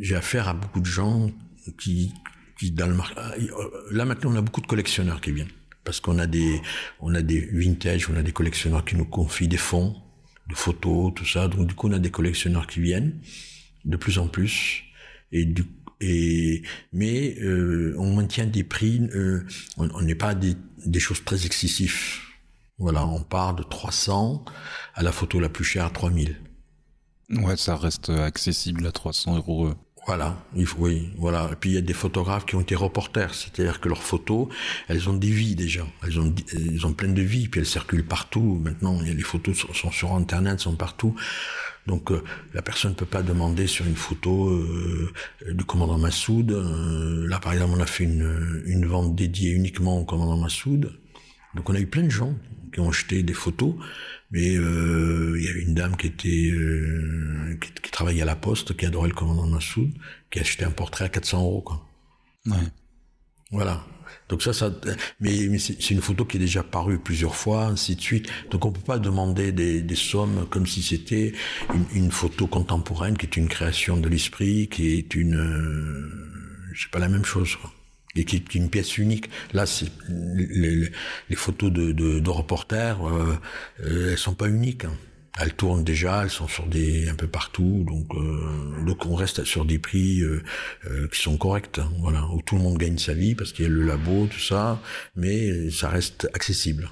j'ai 0.00 0.16
affaire 0.16 0.48
à 0.48 0.54
beaucoup 0.54 0.80
de 0.80 0.86
gens 0.86 1.30
qui, 1.78 2.12
qui 2.58 2.70
dans 2.70 2.86
le 2.86 2.94
euh, 2.94 3.70
là 3.92 4.04
maintenant 4.04 4.32
on 4.32 4.36
a 4.36 4.42
beaucoup 4.42 4.60
de 4.60 4.66
collectionneurs 4.66 5.20
qui 5.20 5.32
viennent 5.32 5.48
parce 5.84 6.00
qu'on 6.00 6.18
a 6.18 6.26
des 6.26 6.60
on 7.00 7.14
a 7.14 7.22
des 7.22 7.40
vintage, 7.52 8.10
on 8.10 8.16
a 8.16 8.22
des 8.22 8.32
collectionneurs 8.32 8.84
qui 8.84 8.96
nous 8.96 9.06
confient 9.06 9.48
des 9.48 9.56
fonds 9.56 9.96
de 10.48 10.54
photos, 10.54 11.12
tout 11.14 11.24
ça. 11.24 11.48
Donc 11.48 11.66
du 11.66 11.74
coup 11.74 11.88
on 11.88 11.92
a 11.92 11.98
des 11.98 12.10
collectionneurs 12.10 12.66
qui 12.66 12.80
viennent 12.80 13.20
de 13.84 13.96
plus 13.96 14.18
en 14.18 14.28
plus 14.28 14.82
et 15.32 15.44
du 15.44 15.64
et 16.00 16.62
mais 16.92 17.36
euh, 17.40 17.94
on 17.98 18.14
maintient 18.14 18.46
des 18.46 18.64
prix, 18.64 19.00
euh, 19.14 19.46
on 19.76 20.02
n'est 20.02 20.14
pas 20.14 20.34
des, 20.34 20.56
des 20.84 21.00
choses 21.00 21.24
très 21.24 21.46
excessives. 21.46 22.20
Voilà, 22.78 23.06
on 23.06 23.22
part 23.22 23.54
de 23.54 23.62
300 23.62 24.44
à 24.94 25.02
la 25.02 25.12
photo 25.12 25.38
la 25.38 25.50
plus 25.50 25.64
chère 25.64 25.84
à 25.84 25.90
3000. 25.90 26.36
Ouais, 27.30 27.56
ça 27.56 27.76
reste 27.76 28.08
accessible 28.08 28.86
à 28.86 28.92
300 28.92 29.36
euros. 29.36 29.74
Voilà, 30.10 30.34
oui, 30.76 31.08
voilà. 31.18 31.50
Et 31.52 31.54
puis 31.54 31.70
il 31.70 31.74
y 31.74 31.78
a 31.78 31.82
des 31.82 31.92
photographes 31.92 32.44
qui 32.44 32.56
ont 32.56 32.60
été 32.60 32.74
reporters, 32.74 33.32
c'est-à-dire 33.32 33.78
que 33.78 33.88
leurs 33.88 34.02
photos, 34.02 34.48
elles 34.88 35.08
ont 35.08 35.14
des 35.14 35.30
vies 35.30 35.54
déjà, 35.54 35.86
elles 36.02 36.18
ont, 36.18 36.34
elles 36.52 36.94
plein 36.94 37.12
de 37.12 37.22
vies, 37.22 37.46
puis 37.46 37.60
elles 37.60 37.66
circulent 37.66 38.04
partout. 38.04 38.60
Maintenant, 38.60 39.00
les 39.00 39.22
photos 39.22 39.64
sont 39.72 39.92
sur 39.92 40.12
Internet, 40.14 40.58
sont 40.58 40.74
partout. 40.74 41.14
Donc 41.86 42.10
euh, 42.10 42.24
la 42.54 42.60
personne 42.60 42.90
ne 42.90 42.96
peut 42.96 43.06
pas 43.06 43.22
demander 43.22 43.68
sur 43.68 43.86
une 43.86 43.94
photo 43.94 44.48
euh, 44.48 45.12
du 45.52 45.62
commandant 45.62 45.96
Massoud. 45.96 46.50
Euh, 46.50 47.28
là, 47.28 47.38
par 47.38 47.52
exemple, 47.52 47.74
on 47.76 47.80
a 47.80 47.86
fait 47.86 48.02
une, 48.02 48.64
une 48.66 48.86
vente 48.86 49.14
dédiée 49.14 49.52
uniquement 49.52 49.96
au 50.00 50.04
commandant 50.04 50.38
Massoud. 50.38 50.90
Donc 51.54 51.70
on 51.70 51.74
a 51.76 51.78
eu 51.78 51.86
plein 51.86 52.02
de 52.02 52.10
gens 52.10 52.34
qui 52.72 52.80
ont 52.80 52.88
acheté 52.88 53.22
des 53.22 53.34
photos 53.34 53.74
mais 54.30 54.56
euh, 54.56 55.34
il 55.36 55.44
y 55.44 55.48
avait 55.48 55.62
une 55.62 55.74
dame 55.74 55.96
qui 55.96 56.06
était 56.06 56.50
euh, 56.52 57.58
qui, 57.60 57.72
qui, 57.82 57.90
travaillait 57.90 58.22
à 58.22 58.26
la 58.26 58.36
poste, 58.36 58.76
qui 58.76 58.86
adorait 58.86 59.08
le 59.08 59.14
commandant 59.14 59.46
Massoud, 59.46 59.90
qui 60.30 60.38
a 60.38 60.42
acheté 60.42 60.64
un 60.64 60.70
portrait 60.70 61.06
à 61.06 61.08
400 61.08 61.42
euros. 61.42 61.62
Quoi. 61.62 61.84
Ouais. 62.46 62.56
Voilà. 63.50 63.84
Donc 64.28 64.42
ça, 64.42 64.52
ça, 64.52 64.72
mais, 65.18 65.48
mais 65.48 65.58
c'est 65.58 65.90
une 65.90 66.00
photo 66.00 66.24
qui 66.24 66.36
est 66.36 66.40
déjà 66.40 66.62
parue 66.62 67.00
plusieurs 67.00 67.34
fois, 67.34 67.66
ainsi 67.66 67.96
de 67.96 68.00
suite. 68.00 68.28
Donc 68.50 68.64
on 68.64 68.70
peut 68.70 68.80
pas 68.80 69.00
demander 69.00 69.50
des, 69.50 69.82
des 69.82 69.94
sommes 69.96 70.46
comme 70.48 70.66
si 70.66 70.82
c'était 70.82 71.32
une, 71.74 71.86
une, 71.92 72.10
photo 72.12 72.46
contemporaine 72.46 73.18
qui 73.18 73.26
est 73.26 73.36
une 73.36 73.48
création 73.48 73.96
de 73.96 74.08
l'esprit, 74.08 74.68
qui 74.68 74.92
est 74.96 75.14
une, 75.16 75.34
euh, 75.34 76.72
c'est 76.76 76.90
pas 76.90 77.00
la 77.00 77.08
même 77.08 77.24
chose. 77.24 77.56
Quoi 77.56 77.72
et 78.16 78.24
qui 78.24 78.36
est 78.36 78.54
une 78.54 78.70
pièce 78.70 78.98
unique. 78.98 79.30
Là, 79.52 79.64
les, 80.08 80.90
photos 81.36 81.72
de, 81.72 82.28
reporters, 82.28 83.06
euh, 83.06 83.38
euh, 83.84 84.12
elles 84.12 84.18
sont 84.18 84.34
pas 84.34 84.48
uniques. 84.48 84.84
Hein. 84.84 84.94
Elles 85.38 85.54
tournent 85.54 85.84
déjà, 85.84 86.24
elles 86.24 86.30
sont 86.30 86.48
sur 86.48 86.66
des 86.66 87.08
un 87.08 87.14
peu 87.14 87.28
partout, 87.28 87.84
donc 87.86 88.06
euh, 88.14 88.94
on 89.06 89.14
reste 89.14 89.44
sur 89.44 89.64
des 89.64 89.78
prix 89.78 90.20
euh, 90.22 90.42
qui 91.12 91.20
sont 91.20 91.36
corrects. 91.36 91.78
Hein, 91.78 91.90
voilà, 92.00 92.26
où 92.34 92.42
tout 92.42 92.56
le 92.56 92.62
monde 92.62 92.78
gagne 92.78 92.98
sa 92.98 93.14
vie 93.14 93.34
parce 93.34 93.52
qu'il 93.52 93.64
y 93.64 93.66
a 93.66 93.70
le 93.70 93.84
labo, 93.84 94.26
tout 94.26 94.40
ça, 94.40 94.80
mais 95.14 95.70
ça 95.70 95.88
reste 95.88 96.28
accessible. 96.34 96.90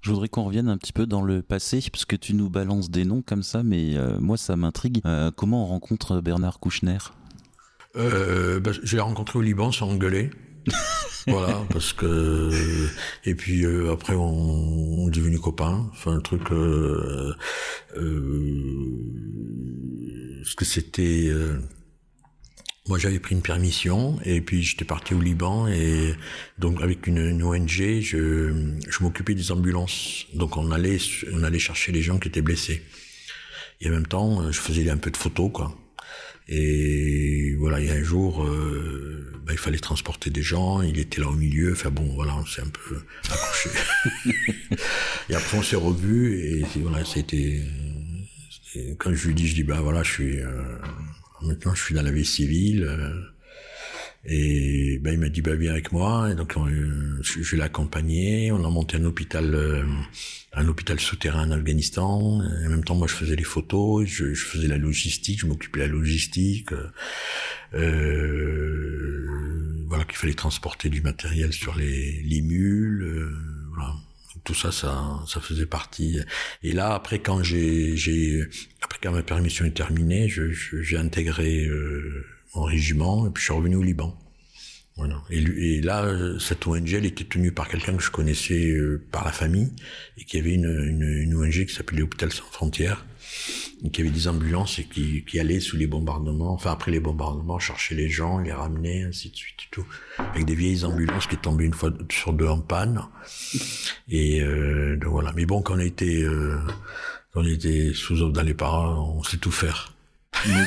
Je 0.00 0.10
voudrais 0.10 0.30
qu'on 0.30 0.44
revienne 0.44 0.68
un 0.68 0.78
petit 0.78 0.94
peu 0.94 1.06
dans 1.06 1.20
le 1.20 1.42
passé, 1.42 1.84
puisque 1.92 2.18
tu 2.18 2.32
nous 2.32 2.48
balances 2.48 2.90
des 2.90 3.04
noms 3.04 3.20
comme 3.20 3.42
ça, 3.42 3.62
mais 3.62 3.96
moi 4.18 4.38
ça 4.38 4.56
m'intrigue. 4.56 5.02
comment 5.36 5.64
on 5.64 5.66
rencontre 5.66 6.22
Bernard 6.22 6.58
Kouchner? 6.58 6.96
Bah, 7.94 8.70
Je 8.82 8.96
l'ai 8.96 9.02
rencontré 9.02 9.38
au 9.38 9.42
Liban 9.42 9.72
sans 9.72 9.90
engueuler. 9.90 10.30
voilà, 11.26 11.66
parce 11.70 11.92
que 11.92 12.50
et 13.24 13.34
puis 13.34 13.64
euh, 13.64 13.92
après 13.92 14.14
on, 14.14 15.08
est 15.08 15.10
devenu 15.10 15.38
copains. 15.38 15.88
Enfin 15.92 16.16
un 16.16 16.20
truc, 16.20 16.50
euh, 16.52 17.34
euh, 17.96 18.92
ce 20.44 20.54
que 20.54 20.64
c'était. 20.64 21.28
Euh, 21.28 21.58
moi 22.88 22.98
j'avais 22.98 23.20
pris 23.20 23.34
une 23.34 23.42
permission 23.42 24.18
et 24.24 24.40
puis 24.40 24.62
j'étais 24.62 24.86
parti 24.86 25.14
au 25.14 25.20
Liban 25.20 25.68
et 25.68 26.14
donc 26.58 26.82
avec 26.82 27.06
une, 27.06 27.18
une 27.18 27.42
ONG 27.42 28.00
je, 28.00 28.74
je 28.88 29.02
m'occupais 29.02 29.34
des 29.34 29.52
ambulances. 29.52 30.26
Donc 30.34 30.56
on 30.56 30.72
allait 30.72 30.98
on 31.32 31.42
allait 31.44 31.58
chercher 31.58 31.92
les 31.92 32.02
gens 32.02 32.18
qui 32.18 32.28
étaient 32.28 32.42
blessés. 32.42 32.82
Et 33.80 33.88
en 33.88 33.92
même 33.92 34.06
temps 34.06 34.50
je 34.50 34.58
faisais 34.58 34.88
un 34.90 34.96
peu 34.96 35.10
de 35.10 35.16
photos 35.16 35.50
quoi. 35.52 35.76
Et 36.50 37.54
voilà, 37.58 37.80
il 37.80 37.86
y 37.86 37.90
a 37.90 37.94
un 37.94 38.02
jour, 38.02 38.44
euh, 38.44 39.32
bah, 39.46 39.52
il 39.52 39.58
fallait 39.58 39.78
transporter 39.78 40.30
des 40.30 40.42
gens, 40.42 40.82
il 40.82 40.98
était 40.98 41.20
là 41.20 41.28
au 41.28 41.36
milieu, 41.36 41.72
enfin 41.72 41.90
bon, 41.90 42.12
voilà, 42.14 42.36
on 42.36 42.44
s'est 42.44 42.62
un 42.62 42.66
peu 42.66 43.00
accroché. 43.30 43.70
et 45.30 45.34
après 45.34 45.58
on 45.58 45.62
s'est 45.62 45.76
revus 45.76 46.40
et 46.40 46.64
voilà, 46.80 47.04
c'était 47.04 47.62
quand 48.98 49.14
je 49.14 49.28
lui 49.28 49.34
dis, 49.34 49.48
je 49.48 49.54
dis 49.54 49.62
bah 49.62 49.80
voilà, 49.80 50.02
je 50.02 50.10
suis 50.10 50.40
euh, 50.40 50.62
maintenant 51.42 51.74
je 51.74 51.82
suis 51.82 51.94
dans 51.94 52.02
la 52.02 52.10
vie 52.10 52.24
civile. 52.24 52.84
Euh, 52.84 53.29
et 54.24 54.98
ben, 54.98 55.14
il 55.14 55.18
m'a 55.20 55.28
dit, 55.30 55.40
bah, 55.40 55.54
viens 55.54 55.72
avec 55.72 55.92
moi. 55.92 56.30
Et 56.30 56.34
donc, 56.34 56.54
je, 57.22 57.42
je 57.42 57.56
l'ai 57.56 57.62
accompagné. 57.62 58.52
On 58.52 58.64
a 58.64 58.70
monté 58.70 58.96
un 58.98 59.04
hôpital, 59.04 59.54
euh, 59.54 59.84
un 60.52 60.68
hôpital 60.68 61.00
souterrain 61.00 61.48
en 61.48 61.52
Afghanistan. 61.52 62.40
En 62.40 62.68
même 62.68 62.84
temps, 62.84 62.96
moi, 62.96 63.06
je 63.06 63.14
faisais 63.14 63.36
les 63.36 63.44
photos, 63.44 64.06
je, 64.06 64.34
je 64.34 64.44
faisais 64.44 64.68
la 64.68 64.76
logistique, 64.76 65.40
je 65.40 65.46
m'occupais 65.46 65.80
de 65.80 65.84
la 65.84 65.90
logistique. 65.90 66.70
Euh, 67.74 69.26
voilà, 69.86 70.04
qu'il 70.04 70.16
fallait 70.16 70.34
transporter 70.34 70.90
du 70.90 71.00
matériel 71.00 71.52
sur 71.52 71.74
les, 71.76 72.22
les 72.22 72.42
mules. 72.42 73.02
Euh, 73.02 73.30
voilà. 73.74 73.94
Tout 74.44 74.54
ça, 74.54 74.72
ça, 74.72 75.20
ça 75.26 75.40
faisait 75.40 75.66
partie. 75.66 76.18
Et 76.62 76.72
là, 76.72 76.94
après, 76.94 77.18
quand 77.18 77.42
j'ai, 77.42 77.94
j'ai, 77.96 78.42
après 78.80 78.98
quand 79.02 79.12
ma 79.12 79.22
permission 79.22 79.66
est 79.66 79.72
terminée, 79.72 80.28
je, 80.28 80.52
j'ai 80.52 80.96
intégré 80.96 81.66
euh, 81.66 82.24
en 82.52 82.64
régiment, 82.64 83.26
et 83.26 83.30
puis 83.30 83.40
je 83.40 83.46
suis 83.46 83.54
revenu 83.54 83.76
au 83.76 83.82
Liban. 83.82 84.16
Voilà. 84.96 85.22
Et, 85.30 85.80
là, 85.80 86.12
cette 86.38 86.66
ONG, 86.66 86.92
elle 86.92 87.06
était 87.06 87.24
tenue 87.24 87.52
par 87.52 87.68
quelqu'un 87.68 87.96
que 87.96 88.02
je 88.02 88.10
connaissais 88.10 88.66
euh, 88.66 89.02
par 89.10 89.24
la 89.24 89.32
famille, 89.32 89.72
et 90.18 90.24
qui 90.24 90.38
avait 90.38 90.54
une, 90.54 90.66
une, 90.66 91.02
une 91.02 91.34
ONG 91.36 91.64
qui 91.64 91.74
s'appelait 91.74 92.00
l'Hôpital 92.00 92.32
Sans 92.32 92.44
Frontières, 92.44 93.04
et 93.84 93.90
qui 93.90 94.00
avait 94.00 94.10
des 94.10 94.28
ambulances 94.28 94.78
et 94.78 94.84
qui, 94.84 95.24
qui 95.24 95.40
allaient 95.40 95.60
sous 95.60 95.76
les 95.76 95.86
bombardements, 95.86 96.52
enfin 96.52 96.72
après 96.72 96.90
les 96.90 97.00
bombardements, 97.00 97.58
chercher 97.58 97.94
les 97.94 98.08
gens, 98.08 98.38
les 98.38 98.52
ramener, 98.52 99.04
ainsi 99.04 99.30
de 99.30 99.36
suite 99.36 99.60
et 99.60 99.68
tout, 99.70 99.86
avec 100.18 100.44
des 100.44 100.54
vieilles 100.54 100.84
ambulances 100.84 101.26
qui 101.26 101.36
tombaient 101.36 101.64
une 101.64 101.74
fois 101.74 101.90
sur 102.10 102.32
deux 102.32 102.46
en 102.46 102.60
panne. 102.60 103.02
Et 104.08 104.42
euh, 104.42 104.96
donc 104.96 105.10
voilà. 105.10 105.32
Mais 105.34 105.46
bon, 105.46 105.62
quand 105.62 105.76
on 105.76 105.80
était, 105.80 106.22
euh, 106.22 106.58
quand 107.32 107.42
on 107.42 107.46
était 107.46 107.92
sous 107.94 108.30
dans 108.30 108.42
les 108.42 108.54
parents, 108.54 109.16
on 109.16 109.22
sait 109.22 109.38
tout 109.38 109.52
faire. 109.52 109.94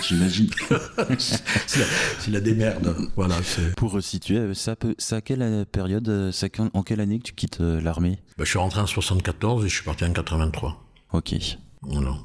J'imagine. 0.07 0.49
c'est 1.17 2.31
la, 2.31 2.39
démerde. 2.39 2.95
Voilà. 3.15 3.35
Pour 3.77 3.91
resituer, 3.91 4.53
ça 4.53 4.75
peut, 4.75 4.95
ça 4.97 5.17
à 5.17 5.21
quelle 5.21 5.65
période, 5.71 6.31
ça, 6.31 6.47
en 6.73 6.83
quelle 6.83 6.99
année 6.99 7.19
que 7.19 7.23
tu 7.23 7.33
quittes 7.33 7.61
euh, 7.61 7.81
l'armée? 7.81 8.19
Bah, 8.37 8.43
Je 8.43 8.49
suis 8.49 8.59
rentré 8.59 8.81
en 8.81 8.87
74 8.87 9.65
et 9.65 9.69
je 9.69 9.73
suis 9.73 9.83
parti 9.83 10.05
en 10.05 10.11
83. 10.11 10.83
Ok. 11.13 11.35
Voilà. 11.81 12.15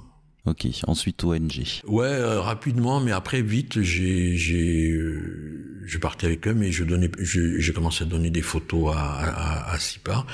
Ok. 0.46 0.66
Ensuite 0.86 1.24
ONG. 1.24 1.82
Ouais, 1.86 2.06
euh, 2.06 2.40
rapidement, 2.40 3.00
mais 3.00 3.12
après 3.12 3.42
vite, 3.42 3.82
j'ai, 3.82 4.36
j'ai, 4.36 4.90
euh, 4.90 5.82
je 5.84 5.98
partais 5.98 6.26
avec 6.26 6.46
eux, 6.48 6.54
mais 6.54 6.72
je 6.72 6.84
donnais, 6.84 7.10
j'ai 7.18 7.72
commencé 7.72 8.04
à 8.04 8.06
donner 8.06 8.30
des 8.30 8.42
photos 8.42 8.94
à, 8.94 9.00
à, 9.00 9.72
à 9.72 9.78
Sipa. 9.78 10.24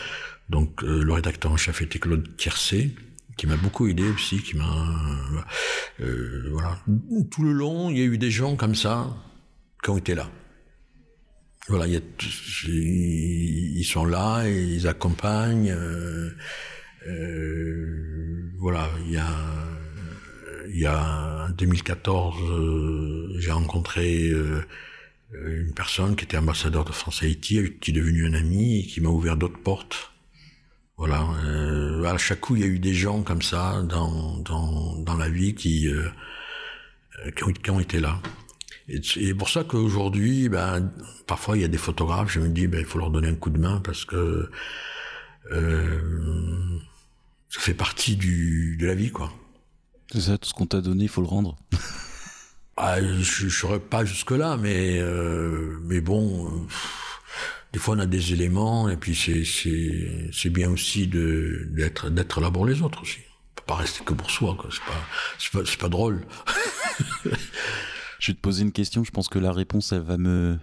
Donc 0.51 0.83
le 0.83 1.11
rédacteur 1.11 1.51
en 1.53 1.57
chef 1.57 1.81
était 1.81 1.99
Claude 1.99 2.37
Tiercé 2.37 2.95
qui 3.37 3.47
m'a 3.47 3.57
beaucoup 3.57 3.87
aidé 3.89 4.09
aussi, 4.09 4.43
qui 4.43 4.57
m'a 4.57 4.87
euh, 6.01 6.49
voilà 6.53 6.79
tout 7.31 7.43
le 7.43 7.53
long 7.53 7.91
il 7.91 7.99
y 7.99 8.03
a 8.03 8.05
eu 8.05 8.19
des 8.19 8.31
gens 8.31 8.57
comme 8.57 8.75
ça 8.75 9.17
qui 9.83 9.91
ont 9.91 9.99
été 9.99 10.15
là. 10.15 10.31
Voilà, 11.69 11.87
ils 11.87 13.85
sont 13.85 14.05
là, 14.05 14.47
ils 14.47 14.87
accompagnent. 14.87 15.71
Euh, 15.71 16.31
euh, 17.07 18.53
voilà, 18.59 18.91
il 19.07 19.13
y 19.13 19.17
a 19.17 19.29
il 20.69 20.81
y 20.81 20.87
a 20.87 21.47
en 21.47 21.51
2014 21.51 22.37
euh, 22.51 23.35
j'ai 23.39 23.53
rencontré 23.53 24.29
euh, 24.31 24.65
une 25.33 25.75
personne 25.75 26.17
qui 26.17 26.25
était 26.25 26.37
ambassadeur 26.37 26.85
de 26.85 26.93
France 26.93 27.23
à 27.23 27.27
Haïti, 27.27 27.77
qui 27.81 27.91
est 27.91 27.95
devenu 27.95 28.27
un 28.27 28.35
ami 28.35 28.81
et 28.81 28.87
qui 28.87 29.01
m'a 29.01 29.11
ouvert 29.11 29.37
d'autres 29.37 29.61
portes 29.61 30.14
voilà, 30.97 31.27
euh, 31.45 32.05
à 32.05 32.17
chaque 32.19 32.41
coup, 32.41 32.57
il 32.57 32.63
y 32.63 32.65
a 32.65 32.69
eu 32.69 32.79
des 32.79 32.95
gens 32.95 33.23
comme 33.23 33.43
ça 33.43 33.83
dans 33.83 34.39
dans, 34.39 34.97
dans 34.97 35.17
la 35.17 35.29
vie 35.29 35.55
qui 35.55 35.89
euh, 35.89 36.09
qui, 37.37 37.45
ont, 37.45 37.53
qui 37.53 37.71
ont 37.71 37.81
été 37.81 38.01
là. 38.01 38.21
Et 38.89 39.01
c'est 39.03 39.35
pour 39.35 39.49
ça 39.49 39.65
qu'aujourd'hui, 39.65 40.49
ben, 40.49 40.93
parfois 41.27 41.57
il 41.57 41.63
y 41.63 41.65
a 41.65 41.69
des 41.69 41.79
photographes, 41.79 42.31
je 42.31 42.41
me 42.41 42.49
dis, 42.49 42.67
ben, 42.67 42.81
il 42.81 42.87
faut 42.87 42.99
leur 42.99 43.11
donner 43.11 43.29
un 43.29 43.35
coup 43.35 43.51
de 43.51 43.59
main 43.59 43.81
parce 43.81 44.05
que 44.05 44.51
euh, 45.53 46.01
ça 47.49 47.61
fait 47.61 47.75
partie 47.75 48.17
du, 48.17 48.77
de 48.79 48.87
la 48.87 48.95
vie, 48.95 49.11
quoi. 49.11 49.33
C'est 50.13 50.21
ça, 50.21 50.39
tout 50.39 50.49
ce 50.49 50.55
qu'on 50.55 50.67
t'a 50.67 50.81
donné, 50.81 51.05
il 51.05 51.09
faut 51.09 51.23
le 51.23 51.27
rendre. 51.29 51.57
ah, 52.77 53.01
je 53.01 53.45
ne 53.47 53.51
serais 53.51 53.81
pas 53.81 54.05
jusque-là, 54.05 54.59
mais, 54.59 54.99
euh, 55.01 55.79
mais 55.85 56.01
bon, 56.01 56.67
des 57.75 57.81
fois 57.81 57.97
on 57.97 57.99
a 57.99 58.07
des 58.07 58.33
éléments 58.33 58.89
et 58.89 58.97
puis 58.97 59.17
c'est 59.17 60.51
bien 60.51 60.71
aussi 60.71 61.09
d'être 61.09 62.41
là 62.41 62.51
pour 62.51 62.67
les 62.67 62.81
autres 62.83 63.03
aussi. 63.03 63.19
On 63.19 63.55
peut 63.57 63.65
pas 63.67 63.75
rester 63.75 64.05
que 64.05 64.15
pour 64.15 64.31
soi. 64.31 64.57
C'est 64.71 65.51
pas 65.53 65.65
pas 65.65 65.77
pas 65.81 65.89
drôle. 65.89 66.25
je 68.21 68.31
vais 68.31 68.35
te 68.35 68.41
poser 68.41 68.63
une 68.63 68.71
question. 68.71 69.03
Je 69.03 69.11
pense 69.11 69.29
que 69.29 69.41
la 69.41 69.53
réponse 69.53 69.91
elle 69.91 70.03
va 70.03 70.19
me 70.19 70.57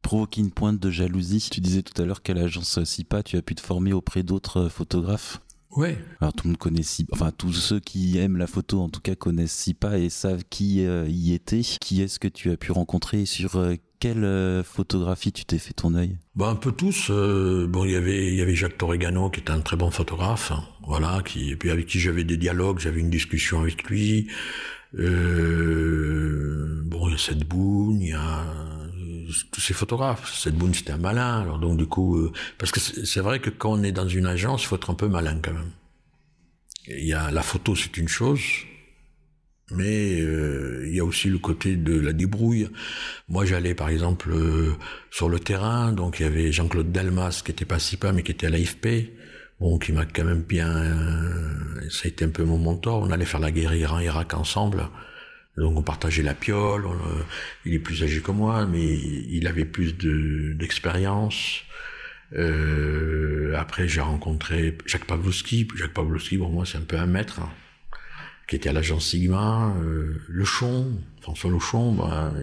provoquer 0.00 0.40
une 0.40 0.52
pointe 0.52 0.80
de 0.80 0.90
jalousie. 0.90 1.46
Tu 1.52 1.60
disais 1.60 1.82
tout 1.82 2.00
à 2.00 2.06
l'heure 2.06 2.22
qu'à 2.22 2.32
l'agence 2.32 2.82
SIPA, 2.82 3.22
tu 3.22 3.36
as 3.36 3.42
pu 3.42 3.54
te 3.54 3.60
former 3.60 3.92
auprès 3.92 4.22
d'autres 4.22 4.70
photographes? 4.70 5.38
Ouais. 5.72 5.98
Alors 6.20 6.32
tout 6.32 6.44
le 6.44 6.50
monde 6.50 6.58
connaît 6.58 6.82
SIPA, 6.82 7.14
enfin 7.14 7.32
tous 7.36 7.52
ceux 7.52 7.80
qui 7.80 8.18
aiment 8.18 8.36
la 8.36 8.46
photo 8.46 8.80
en 8.80 8.88
tout 8.88 9.00
cas 9.00 9.14
connaissent 9.14 9.52
SIPA 9.52 9.98
et 9.98 10.10
savent 10.10 10.44
qui 10.48 10.84
euh, 10.84 11.06
y 11.08 11.32
était. 11.32 11.62
Qui 11.80 12.02
est-ce 12.02 12.18
que 12.18 12.28
tu 12.28 12.50
as 12.50 12.56
pu 12.56 12.72
rencontrer 12.72 13.24
sur 13.24 13.56
euh, 13.56 13.74
quelle 13.98 14.24
euh, 14.24 14.62
photographie 14.62 15.32
tu 15.32 15.44
t'es 15.44 15.58
fait 15.58 15.72
ton 15.72 15.94
œil? 15.94 16.18
Bah, 16.34 16.48
un 16.48 16.56
peu 16.56 16.72
tous. 16.72 17.10
Bon, 17.10 17.84
il 17.84 17.92
y 17.92 17.96
avait 17.96 18.28
il 18.28 18.34
y 18.34 18.42
avait 18.42 18.54
Jacques 18.54 18.76
Torregano 18.76 19.30
qui 19.30 19.40
était 19.40 19.52
un 19.52 19.60
très 19.60 19.76
bon 19.76 19.90
photographe, 19.90 20.52
hein, 20.52 20.64
voilà, 20.86 21.22
qui 21.24 21.50
et 21.50 21.56
puis 21.56 21.70
avec 21.70 21.86
qui 21.86 21.98
j'avais 22.00 22.24
des 22.24 22.36
dialogues, 22.36 22.78
j'avais 22.78 23.00
une 23.00 23.10
discussion 23.10 23.60
avec 23.60 23.84
lui. 23.84 24.28
Euh, 24.98 26.82
bon, 26.84 27.08
il 27.08 27.12
y 27.12 27.14
a 27.14 27.18
Seth 27.18 27.46
Boone, 27.48 28.00
il 28.02 28.08
y 28.08 28.12
a 28.12 28.44
tous 29.50 29.60
ces 29.60 29.74
photographes. 29.74 30.32
Seth 30.34 30.54
Boone, 30.54 30.74
c'était 30.74 30.92
un 30.92 30.98
malin. 30.98 31.40
Alors 31.40 31.58
donc 31.58 31.76
du 31.76 31.86
coup, 31.86 32.16
euh, 32.16 32.32
parce 32.58 32.72
que 32.72 32.80
c'est 32.80 33.20
vrai 33.20 33.40
que 33.40 33.50
quand 33.50 33.72
on 33.72 33.82
est 33.82 33.92
dans 33.92 34.08
une 34.08 34.26
agence, 34.26 34.64
faut 34.64 34.76
être 34.76 34.90
un 34.90 34.94
peu 34.94 35.08
malin 35.08 35.38
quand 35.42 35.52
même. 35.52 35.72
Il 36.86 37.06
y 37.06 37.12
a 37.12 37.30
la 37.30 37.42
photo, 37.42 37.74
c'est 37.76 37.96
une 37.96 38.08
chose 38.08 38.40
mais 39.74 40.20
euh, 40.20 40.84
il 40.86 40.94
y 40.94 41.00
a 41.00 41.04
aussi 41.04 41.28
le 41.28 41.38
côté 41.38 41.76
de 41.76 41.98
la 41.98 42.12
débrouille. 42.12 42.68
Moi, 43.28 43.44
j'allais 43.44 43.74
par 43.74 43.88
exemple 43.88 44.30
euh, 44.30 44.72
sur 45.10 45.28
le 45.28 45.40
terrain, 45.40 45.92
donc 45.92 46.20
il 46.20 46.24
y 46.24 46.26
avait 46.26 46.52
Jean-Claude 46.52 46.92
Delmas 46.92 47.42
qui 47.44 47.52
était 47.52 47.64
pas 47.64 47.78
si 47.78 47.96
pas, 47.96 48.12
mais 48.12 48.22
qui 48.22 48.32
était 48.32 48.46
à 48.46 48.50
l'AFP, 48.50 49.12
bon, 49.60 49.78
qui 49.78 49.92
m'a 49.92 50.04
quand 50.04 50.24
même 50.24 50.42
bien, 50.42 50.68
ça 51.90 52.02
a 52.04 52.08
été 52.08 52.24
un 52.24 52.30
peu 52.30 52.44
mon 52.44 52.58
mentor. 52.58 53.02
On 53.02 53.10
allait 53.10 53.24
faire 53.24 53.40
la 53.40 53.50
guerre 53.50 53.74
Iran-Irak 53.74 54.34
ensemble. 54.34 54.88
Donc 55.56 55.76
on 55.76 55.82
partageait 55.82 56.22
la 56.22 56.34
piole. 56.34 56.84
il 57.64 57.74
est 57.74 57.78
plus 57.78 58.02
âgé 58.02 58.20
que 58.20 58.30
moi, 58.30 58.66
mais 58.66 58.82
il 58.82 59.46
avait 59.46 59.64
plus 59.64 59.96
de 59.96 60.54
d'expérience. 60.54 61.62
après, 62.32 63.88
j'ai 63.88 64.00
rencontré 64.00 64.78
Jacques 64.86 65.06
Pavlovski. 65.06 65.68
Jacques 65.76 65.94
Pavlovski, 65.94 66.38
pour 66.38 66.50
moi, 66.50 66.64
c'est 66.64 66.78
un 66.78 66.82
peu 66.82 66.96
un 66.96 67.06
maître. 67.06 67.40
Hein 67.40 67.50
qui 68.52 68.56
était 68.56 68.68
à 68.68 68.72
l'agence 68.74 69.06
Sigma, 69.06 69.74
euh, 69.82 70.20
Lechon, 70.28 71.00
François 71.22 71.50
Lechon, 71.50 71.92
bah, 71.92 72.34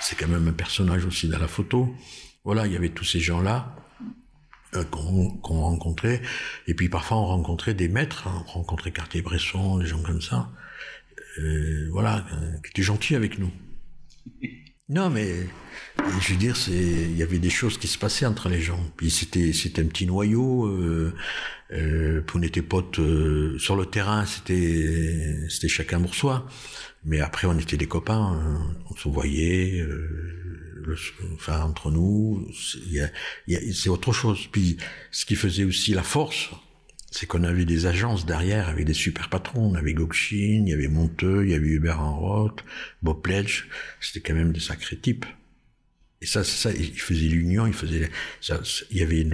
c'est 0.00 0.16
quand 0.16 0.28
même 0.28 0.46
un 0.46 0.52
personnage 0.52 1.04
aussi 1.04 1.28
dans 1.28 1.40
la 1.40 1.48
photo. 1.48 1.92
Voilà, 2.44 2.68
il 2.68 2.72
y 2.72 2.76
avait 2.76 2.90
tous 2.90 3.04
ces 3.04 3.18
gens-là 3.18 3.74
euh, 4.74 4.84
qu'on 4.84 5.60
rencontrait, 5.60 6.22
et 6.66 6.74
puis 6.74 6.88
parfois 6.88 7.18
on 7.18 7.26
rencontrait 7.26 7.74
des 7.74 7.88
maîtres, 7.88 8.28
hein, 8.28 8.44
on 8.48 8.50
rencontrait 8.52 8.92
Cartier-Bresson, 8.92 9.78
des 9.78 9.86
gens 9.86 10.02
comme 10.02 10.22
ça, 10.22 10.50
euh, 11.38 11.88
voilà, 11.92 12.26
qui 12.64 12.70
étaient 12.70 12.82
gentils 12.82 13.14
avec 13.14 13.38
nous. 13.38 13.50
Non, 14.90 15.10
mais 15.10 15.46
je 16.20 16.32
veux 16.32 16.38
dire, 16.38 16.56
c'est, 16.56 16.72
il 16.72 17.16
y 17.16 17.22
avait 17.22 17.38
des 17.38 17.50
choses 17.50 17.76
qui 17.76 17.88
se 17.88 17.98
passaient 17.98 18.24
entre 18.24 18.48
les 18.48 18.62
gens. 18.62 18.80
Puis 18.96 19.10
c'était, 19.10 19.52
c'était 19.52 19.82
un 19.82 19.86
petit 19.86 20.06
noyau. 20.06 20.64
Euh, 20.66 21.14
euh, 21.72 22.22
on 22.34 22.42
était 22.42 22.62
potes 22.62 22.98
euh, 22.98 23.58
sur 23.58 23.76
le 23.76 23.84
terrain. 23.84 24.24
C'était, 24.24 25.46
c'était 25.50 25.68
chacun 25.68 26.00
pour 26.00 26.14
soi. 26.14 26.46
Mais 27.04 27.20
après, 27.20 27.46
on 27.46 27.58
était 27.58 27.76
des 27.76 27.86
copains. 27.86 28.32
hein. 28.32 28.76
On 28.90 28.96
se 28.96 29.08
voyait. 29.10 29.84
Enfin, 31.34 31.60
entre 31.60 31.90
nous, 31.90 32.48
c'est 32.52 33.88
autre 33.88 34.12
chose. 34.12 34.46
Puis, 34.50 34.76
ce 35.10 35.24
qui 35.24 35.36
faisait 35.36 35.64
aussi 35.64 35.94
la 35.94 36.02
force, 36.02 36.50
c'est 37.10 37.26
qu'on 37.26 37.44
avait 37.44 37.64
des 37.64 37.86
agences 37.86 38.26
derrière 38.26 38.68
avec 38.68 38.84
des 38.84 38.94
super 38.94 39.28
patrons. 39.28 39.70
On 39.70 39.74
avait 39.74 39.94
Gokchin, 39.94 40.62
il 40.64 40.68
y 40.68 40.72
avait 40.72 40.88
Monteux, 40.88 41.44
il 41.44 41.50
y 41.50 41.54
avait 41.54 41.68
Hubert 41.68 42.00
Enroth, 42.00 42.64
Bob 43.02 43.22
Pledge. 43.22 43.64
C'était 44.00 44.20
quand 44.20 44.34
même 44.34 44.52
des 44.52 44.60
sacrés 44.60 44.96
types. 44.96 45.26
Et 46.20 46.26
ça, 46.26 46.44
ça, 46.44 46.70
il 46.72 46.98
faisait 46.98 47.28
l'union, 47.28 47.66
il 47.66 47.72
faisait, 47.72 48.10
ça, 48.40 48.60
il 48.90 48.98
y 48.98 49.02
avait 49.02 49.24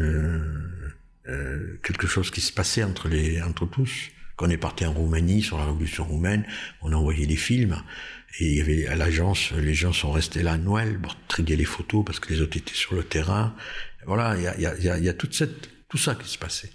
euh, 1.27 1.79
quelque 1.83 2.07
chose 2.07 2.31
qui 2.31 2.41
se 2.43 2.53
passait 2.53 2.85
entre 2.85 3.09
les, 3.09 3.41
entre 3.43 3.67
tous. 3.67 4.11
Quand 4.37 4.47
on 4.47 4.51
est 4.51 4.59
parti 4.59 4.85
en 4.85 4.93
Roumanie 4.93 5.43
sur 5.43 5.59
la 5.59 5.67
révolution 5.67 6.05
roumaine, 6.05 6.45
on 6.83 6.93
a 6.93 6.97
envoyé 6.97 7.27
des 7.27 7.37
films. 7.37 7.83
Et 8.41 8.47
il 8.47 8.57
y 8.57 8.61
avait, 8.61 8.87
à 8.87 8.97
l'agence, 8.97 9.53
les 9.53 9.75
gens 9.75 9.93
sont 9.93 10.11
restés 10.11 10.43
là 10.43 10.53
à 10.53 10.59
Noël 10.59 10.99
pour 11.01 11.17
trier 11.29 11.57
les 11.57 11.65
photos 11.65 12.05
parce 12.05 12.19
que 12.19 12.33
les 12.33 12.41
autres 12.41 12.57
étaient 12.57 12.75
sur 12.75 12.95
le 12.95 13.05
terrain. 13.05 13.55
Voilà, 14.07 14.37
il 14.37 14.43
y 14.43 14.47
a, 14.49 14.59
y 14.59 14.89
a, 14.89 14.99
il 14.99 15.05
y 15.05 15.09
a 15.09 15.15
toute 15.15 15.35
cette, 15.35 15.71
tout 15.89 15.99
ça 15.99 16.15
qui 16.15 16.29
se 16.29 16.39
passait. 16.39 16.71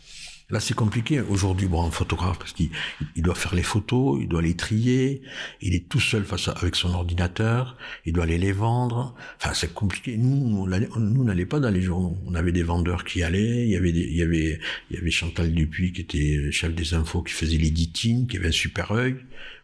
Là, 0.51 0.59
c'est 0.59 0.73
compliqué. 0.73 1.21
Aujourd'hui, 1.21 1.67
bon, 1.67 1.83
un 1.85 1.91
photographe, 1.91 2.39
parce 2.39 2.53
qu'il 2.53 2.71
il 3.15 3.21
doit 3.21 3.35
faire 3.35 3.53
les 3.53 3.61
photos, 3.61 4.17
il 4.19 4.27
doit 4.27 4.41
les 4.41 4.55
trier, 4.55 5.21
il 5.61 5.75
est 5.75 5.87
tout 5.87 5.99
seul 5.99 6.23
face 6.23 6.47
à, 6.47 6.53
avec 6.53 6.73
son 6.75 6.91
ordinateur, 6.91 7.77
il 8.05 8.13
doit 8.13 8.23
aller 8.23 8.39
les 8.39 8.51
vendre. 8.51 9.13
Enfin, 9.37 9.53
c'est 9.53 9.71
compliqué. 9.75 10.17
Nous, 10.17 10.67
on 10.67 10.99
nous, 10.99 11.23
n'allait 11.23 11.45
pas 11.45 11.59
dans 11.59 11.69
les 11.69 11.81
journaux. 11.81 12.17
On 12.25 12.33
avait 12.33 12.51
des 12.51 12.63
vendeurs 12.63 13.03
qui 13.03 13.21
allaient. 13.21 13.63
Il 13.65 13.69
y 13.69 13.75
avait, 13.75 13.91
des- 13.91 14.07
il 14.07 14.15
y 14.15 14.23
avait, 14.23 14.59
il 14.89 14.95
y 14.95 14.99
avait 14.99 15.11
Chantal 15.11 15.53
Dupuis 15.53 15.93
qui 15.93 16.01
était 16.01 16.51
chef 16.51 16.73
des 16.73 16.95
infos, 16.95 17.21
qui 17.21 17.33
faisait 17.33 17.57
l'éditing, 17.57 18.25
qui 18.25 18.37
avait 18.37 18.47
un 18.47 18.51
super 18.51 18.89
œil. 18.91 19.17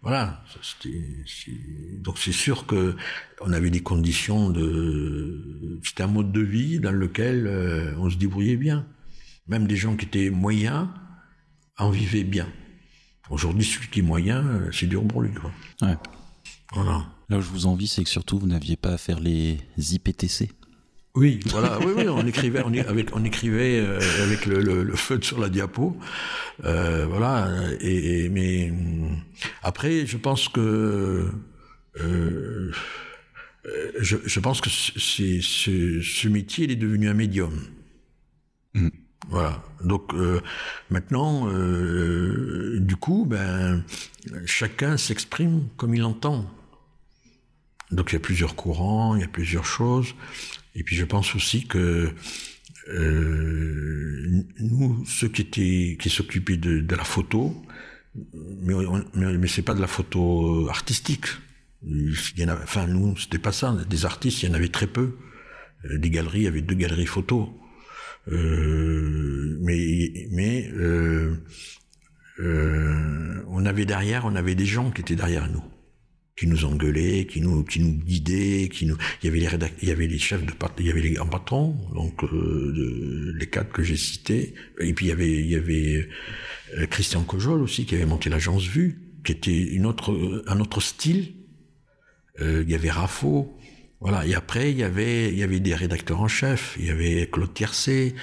Voilà. 0.04 0.44
C'était- 0.62 1.02
c'est- 1.26 2.02
donc 2.04 2.20
c'est 2.20 2.32
sûr 2.32 2.68
que 2.68 2.96
on 3.42 3.52
avait 3.54 3.72
des 3.72 3.82
conditions 3.82 4.52
de. 4.52 5.80
C'était 5.84 6.04
un 6.04 6.08
mode 6.08 6.32
de 6.32 6.42
vie 6.42 6.80
dans 6.80 6.92
lequel 6.92 7.48
euh, 7.48 7.96
on 7.98 8.08
se 8.12 8.18
débrouillait 8.18 8.56
bien. 8.58 8.86
Même 9.48 9.68
des 9.68 9.76
gens 9.76 9.96
qui 9.96 10.06
étaient 10.06 10.30
moyens 10.30 10.88
en 11.78 11.90
vivaient 11.90 12.24
bien. 12.24 12.48
Aujourd'hui, 13.30 13.66
celui 13.66 13.88
qui 13.90 14.00
est 14.00 14.04
moyen, 14.04 14.46
euh, 14.46 14.72
c'est 14.72 14.88
dur 14.88 15.06
pour 15.08 15.22
lui. 15.22 15.34
Quoi. 15.34 15.52
Ouais. 15.82 15.96
Voilà. 16.74 17.06
Là 17.30 17.38
où 17.38 17.42
je 17.42 17.50
vous 17.50 17.66
envie, 17.66 17.88
c'est 17.88 18.04
que 18.04 18.10
surtout 18.10 18.38
vous 18.40 18.48
n'aviez 18.48 18.76
pas 18.76 18.94
à 18.94 18.98
faire 18.98 19.20
les 19.20 19.58
IPTC. 19.78 20.52
Oui, 21.16 21.40
voilà, 21.46 21.80
oui, 21.80 21.94
oui, 21.96 22.10
on 22.10 22.26
écrivait, 22.28 22.62
on, 22.66 22.74
avec, 22.74 23.16
on 23.16 23.24
écrivait 23.24 23.80
euh, 23.80 24.00
avec 24.24 24.46
le, 24.46 24.60
le, 24.62 24.84
le 24.84 24.96
feutre 24.98 25.26
sur 25.26 25.40
la 25.40 25.48
diapo, 25.48 25.98
euh, 26.66 27.06
voilà. 27.06 27.50
Et, 27.80 28.26
et- 28.26 28.30
mais 28.30 28.70
hum, 28.70 29.18
après, 29.64 30.06
je 30.06 30.18
pense 30.18 30.50
que 30.50 31.32
euh, 32.02 32.72
je, 34.00 34.18
je 34.26 34.40
pense 34.42 34.60
que 34.60 34.70
c'est 34.70 35.40
ce, 35.42 36.02
ce 36.02 36.28
métier 36.28 36.66
il 36.66 36.72
est 36.72 36.76
devenu 36.76 37.08
un 37.08 37.14
médium. 37.14 37.62
Mm. 38.74 38.90
Voilà. 39.30 39.64
Donc 39.84 40.14
euh, 40.14 40.42
maintenant, 40.90 41.48
euh, 41.50 42.78
du 42.80 42.96
coup, 42.96 43.26
ben 43.26 43.84
chacun 44.46 44.98
s'exprime 44.98 45.68
comme 45.78 45.96
il 45.96 46.04
entend. 46.04 46.50
Donc 47.92 48.12
il 48.12 48.16
y 48.16 48.18
a 48.18 48.20
plusieurs 48.22 48.56
courants, 48.56 49.16
il 49.16 49.22
y 49.22 49.24
a 49.24 49.28
plusieurs 49.28 49.66
choses. 49.66 50.14
Et 50.76 50.84
puis 50.84 50.96
je 50.96 51.06
pense 51.06 51.36
aussi 51.36 51.68
que 51.68 52.12
euh, 52.90 54.44
nous, 54.60 55.04
ceux 55.06 55.28
qui 55.30 55.98
s'occupaient 56.10 56.58
de, 56.58 56.96
la 56.96 57.04
photo, 57.04 57.56
mais, 58.62 58.74
on- 58.74 59.04
mais, 59.16 59.38
mais 59.38 59.48
c'est 59.48 59.62
pas 59.64 59.74
de 59.74 59.82
la 59.82 59.88
photo 59.88 60.70
artistique. 60.70 61.26
Enfin 62.64 62.88
nous, 62.88 63.16
c'était 63.18 63.40
pas 63.40 63.52
ça. 63.52 63.76
Des 63.90 64.06
artistes, 64.06 64.44
il 64.44 64.50
y 64.50 64.52
en 64.52 64.56
avait 64.56 64.70
très 64.70 64.88
peu. 64.88 65.18
Des 65.84 66.10
galeries, 66.10 66.40
il 66.40 66.44
y 66.44 66.48
avait 66.48 66.62
deux 66.62 66.76
galeries 66.76 67.06
photos. 67.06 67.48
Euh, 68.28 69.58
mais 69.62 70.28
mais 70.32 70.70
euh, 70.74 71.36
euh, 72.40 73.44
on 73.48 73.66
avait 73.66 73.86
derrière, 73.86 74.26
on 74.26 74.36
avait 74.36 74.56
des 74.56 74.66
gens 74.66 74.92
qui 74.92 75.02
étaient 75.02 75.16
derrière 75.16 75.50
nous 75.50 75.64
qui 76.38 76.48
nous 76.48 76.66
engueulaient, 76.66 77.28
qui 77.28 77.40
nous, 77.40 77.64
qui 77.64 77.80
nous 77.80 77.94
guidaient, 77.94 78.68
qui 78.68 78.86
nous, 78.86 78.98
il 79.24 79.28
y 79.28 79.30
avait 79.30 79.40
les 79.40 79.68
il 79.82 79.88
y 79.88 79.92
avait 79.92 80.06
les 80.08 80.18
chefs 80.18 80.46
de 80.46 80.52
pat- 80.52 80.74
il 80.80 80.86
y 80.88 80.92
avait 80.92 81.00
les 81.00 81.12
grands 81.12 81.28
patrons, 81.28 81.78
donc 81.94 82.26
euh, 82.26 83.34
les 83.40 83.46
quatre 83.48 83.72
que 83.72 83.84
j'ai 83.84 83.96
cités, 83.96 84.54
et 84.82 84.94
puis 84.94 85.06
il 85.06 85.10
y 85.10 85.12
avait, 85.14 85.32
il 85.32 85.48
y 85.48 85.56
avait 85.56 86.10
Christian 86.90 87.24
Cojol 87.24 87.62
aussi 87.62 87.86
qui 87.86 87.96
avait 87.96 88.06
monté 88.06 88.30
l'agence 88.30 88.68
Vue, 88.68 89.00
qui 89.24 89.32
était 89.32 89.58
une 89.58 89.86
autre, 89.86 90.44
un 90.48 90.60
autre 90.60 90.82
style. 90.82 91.36
Euh, 92.42 92.64
il 92.66 92.70
y 92.70 92.76
avait 92.76 92.92
Raffo, 92.92 93.55
voilà. 94.02 94.26
Et 94.26 94.34
après 94.36 94.72
il 94.72 94.78
y 94.78 94.84
avait, 94.84 95.30
il 95.32 95.38
y 95.38 95.44
avait 95.44 95.60
des 95.60 95.76
rédacteurs 95.76 96.22
en 96.22 96.28
chef, 96.28 96.76
il 96.80 96.86
y 96.86 96.90
avait 96.90 97.28
Claude 97.32 97.54
Tiercé, 97.54 98.16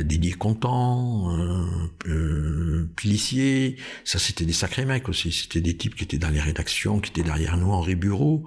Didier 0.00 0.32
Contant, 0.32 1.38
euh, 1.38 1.64
euh, 2.08 2.90
Pilissier, 2.96 3.76
ça 4.04 4.18
c'était 4.18 4.44
des 4.44 4.52
sacrés 4.52 4.84
mecs 4.86 5.08
aussi, 5.08 5.30
c'était 5.32 5.60
des 5.60 5.76
types 5.76 5.94
qui 5.94 6.04
étaient 6.04 6.18
dans 6.18 6.30
les 6.30 6.40
rédactions, 6.40 7.00
qui 7.00 7.10
étaient 7.10 7.22
derrière 7.22 7.56
nous, 7.56 7.70
Henri 7.70 7.94
Bureau, 7.94 8.44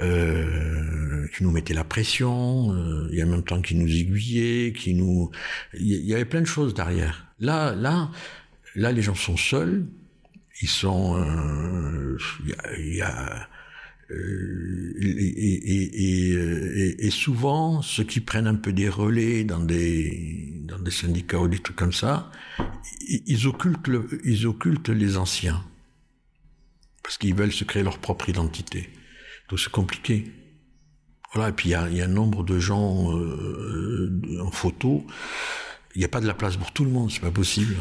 euh, 0.00 1.26
qui 1.36 1.42
nous 1.44 1.50
mettaient 1.50 1.74
la 1.74 1.84
pression, 1.84 2.72
euh, 2.74 3.10
et 3.12 3.22
en 3.22 3.26
même 3.26 3.42
temps 3.44 3.60
qui 3.60 3.74
nous 3.74 3.88
aiguillaient, 3.88 4.72
qui 4.72 4.94
nous... 4.94 5.30
Il 5.74 5.86
y- 5.86 6.00
il 6.06 6.14
avait 6.14 6.24
plein 6.24 6.40
de 6.40 6.46
choses 6.46 6.72
derrière. 6.72 7.26
Là, 7.40 7.74
là, 7.74 8.10
là 8.74 8.92
les 8.92 9.02
gens 9.02 9.14
sont 9.14 9.36
seuls, 9.36 9.86
ils 10.62 10.68
sont... 10.68 11.16
euh, 11.22 12.16
Il 12.44 12.48
y 12.48 12.52
a... 12.54 12.78
il 12.78 12.94
y 12.96 13.02
a 13.02 13.49
et, 14.12 15.12
et, 16.32 17.06
et, 17.06 17.10
souvent, 17.10 17.82
ceux 17.82 18.04
qui 18.04 18.20
prennent 18.20 18.46
un 18.46 18.56
peu 18.56 18.72
des 18.72 18.88
relais 18.88 19.44
dans 19.44 19.60
des, 19.60 20.62
dans 20.64 20.78
des 20.78 20.90
syndicats 20.90 21.38
ou 21.38 21.48
des 21.48 21.58
trucs 21.58 21.76
comme 21.76 21.92
ça, 21.92 22.30
ils, 23.08 23.46
occultent, 23.46 24.88
les 24.88 25.16
anciens. 25.16 25.64
Parce 27.02 27.18
qu'ils 27.18 27.34
veulent 27.34 27.52
se 27.52 27.64
créer 27.64 27.82
leur 27.82 27.98
propre 27.98 28.28
identité. 28.28 28.88
Donc 29.48 29.60
c'est 29.60 29.70
compliqué. 29.70 30.32
Voilà, 31.32 31.50
et 31.50 31.52
puis 31.52 31.68
il 31.68 31.72
y 31.72 31.74
a, 31.74 31.84
un 31.84 32.08
nombre 32.08 32.42
de 32.44 32.58
gens 32.58 33.16
euh, 33.16 34.40
en 34.42 34.50
photo. 34.50 35.06
Il 35.94 36.00
n'y 36.00 36.04
a 36.04 36.08
pas 36.08 36.20
de 36.20 36.26
la 36.26 36.34
place 36.34 36.56
pour 36.56 36.72
tout 36.72 36.84
le 36.84 36.90
monde, 36.90 37.10
c'est 37.10 37.20
pas 37.20 37.30
possible. 37.30 37.76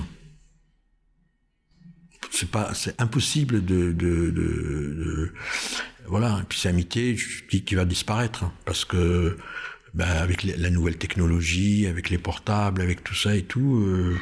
C'est 2.32 3.02
impossible 3.02 3.66
de- 3.66 3.94
voilà. 6.10 6.40
Et 6.42 6.46
puis 6.48 6.60
c'est 6.60 6.74
métier 6.74 7.16
qui, 7.50 7.64
qui 7.64 7.76
va 7.76 7.86
disparaître 7.86 8.44
hein, 8.44 8.52
parce 8.66 8.86
que 8.86 9.38
ben, 9.94 10.08
avec 10.08 10.44
la 10.44 10.70
nouvelle 10.70 10.98
technologie, 10.98 11.88
avec 11.88 12.10
les 12.10 12.18
portables, 12.18 12.82
avec 12.82 13.04
tout 13.04 13.16
ça 13.16 13.36
et 13.36 13.44
tout, 13.44 13.84
euh, 13.88 14.18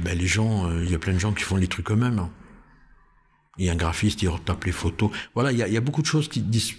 ben, 0.00 0.16
les 0.16 0.26
gens, 0.26 0.68
euh, 0.68 0.84
il 0.84 0.90
y 0.90 0.94
a 0.94 0.98
plein 0.98 1.14
de 1.14 1.18
gens 1.18 1.32
qui 1.32 1.42
font 1.44 1.56
les 1.56 1.66
trucs 1.68 1.90
eux-mêmes. 1.90 2.18
hein. 2.18 2.30
Il 3.58 3.66
y 3.66 3.68
a 3.68 3.72
un 3.72 3.76
graphiste, 3.76 4.22
il 4.22 4.28
retape 4.28 4.64
les 4.64 4.72
photos. 4.72 5.10
Voilà, 5.34 5.52
il 5.52 5.58
y 5.58 5.76
a, 5.76 5.80
beaucoup 5.80 6.00
de 6.00 6.06
choses 6.06 6.26
qui 6.28 6.40
dis- 6.40 6.74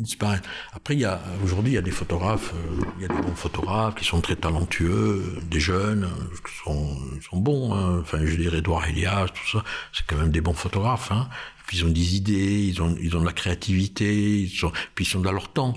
disparaissent. 0.00 0.40
Après, 0.72 0.94
il 0.94 1.00
y 1.00 1.04
a 1.04 1.20
aujourd'hui, 1.42 1.72
il 1.72 1.74
y 1.74 1.78
a 1.78 1.82
des 1.82 1.90
photographes, 1.90 2.54
euh, 2.54 2.84
il 2.96 3.02
y 3.02 3.04
a 3.04 3.08
des 3.08 3.20
bons 3.20 3.34
photographes 3.34 3.94
qui 3.96 4.06
sont 4.06 4.22
très 4.22 4.36
talentueux, 4.36 5.38
des 5.50 5.60
jeunes 5.60 6.04
euh, 6.04 6.36
qui 6.46 6.54
sont, 6.64 7.36
bons. 7.38 7.74
hein. 7.74 8.00
Enfin, 8.00 8.24
je 8.24 8.36
dirais 8.36 8.58
Edouard 8.58 8.86
Elias, 8.88 9.28
tout 9.28 9.58
ça, 9.58 9.64
c'est 9.92 10.06
quand 10.06 10.16
même 10.16 10.30
des 10.30 10.40
bons 10.40 10.54
photographes. 10.54 11.12
Hein. 11.12 11.28
Puis 11.66 11.78
ils 11.78 11.84
ont 11.84 11.90
des 11.90 12.16
idées, 12.16 12.64
ils 12.68 12.80
ont, 12.82 12.96
ils 13.00 13.14
ont 13.16 13.20
de 13.20 13.26
la 13.26 13.32
créativité, 13.32 14.48
puis 14.94 15.04
ils 15.04 15.08
sont 15.08 15.20
dans 15.20 15.32
leur 15.32 15.52
temps. 15.52 15.74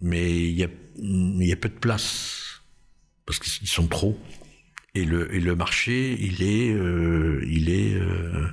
Mais 0.00 0.48
il 0.48 0.58
y 0.58 0.64
a, 0.64 0.68
il 0.98 1.46
y 1.46 1.52
a 1.52 1.56
peu 1.56 1.68
de 1.68 1.74
place 1.74 2.62
parce 3.26 3.38
qu'ils 3.38 3.68
sont 3.68 3.86
trop. 3.86 4.18
Et 4.94 5.04
le, 5.04 5.34
et 5.34 5.40
le 5.40 5.56
marché, 5.56 6.16
il 6.20 6.42
est, 6.42 6.70
euh, 6.70 7.44
il 7.48 7.68
est, 7.68 7.94
euh, 7.94 8.46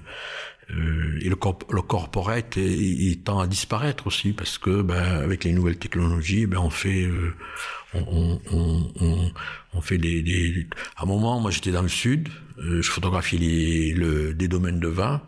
euh, 0.74 1.20
et 1.22 1.30
le, 1.30 1.36
corp- 1.36 1.72
le 1.72 1.82
corporate, 1.82 2.56
il, 2.58 3.02
il 3.10 3.20
tend 3.22 3.40
à 3.40 3.48
disparaître 3.48 4.08
aussi 4.08 4.34
parce 4.34 4.58
que, 4.58 4.82
ben, 4.82 4.96
avec 5.02 5.44
les 5.44 5.52
nouvelles 5.54 5.78
technologies, 5.78 6.46
ben, 6.46 6.58
on 6.60 6.70
fait, 6.70 7.04
euh, 7.04 7.34
on, 7.94 8.40
on, 8.52 8.92
on, 9.02 9.32
on, 9.74 9.82
fait 9.82 9.98
des, 9.98 10.22
des, 10.22 10.68
à 10.96 11.04
un 11.04 11.06
moment, 11.06 11.40
moi, 11.40 11.52
j'étais 11.52 11.72
dans 11.72 11.82
le 11.82 11.90
sud, 11.90 12.30
euh, 12.60 12.82
je 12.82 12.90
photographiais 12.90 13.40
les, 13.40 13.94
le, 13.94 14.34
des 14.34 14.48
domaines 14.48 14.80
de 14.80 14.88
vin. 14.88 15.22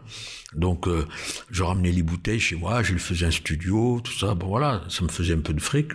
Donc, 0.55 0.87
euh, 0.87 1.05
je 1.49 1.63
ramenais 1.63 1.91
les 1.91 2.03
bouteilles 2.03 2.39
chez 2.39 2.55
moi, 2.55 2.83
je 2.83 2.95
faisais 2.97 3.25
un 3.25 3.31
studio, 3.31 3.99
tout 4.03 4.13
ça. 4.13 4.35
Bon, 4.35 4.47
voilà, 4.47 4.83
ça 4.87 5.03
me 5.03 5.09
faisait 5.09 5.33
un 5.33 5.39
peu 5.39 5.53
de 5.53 5.59
fric. 5.61 5.91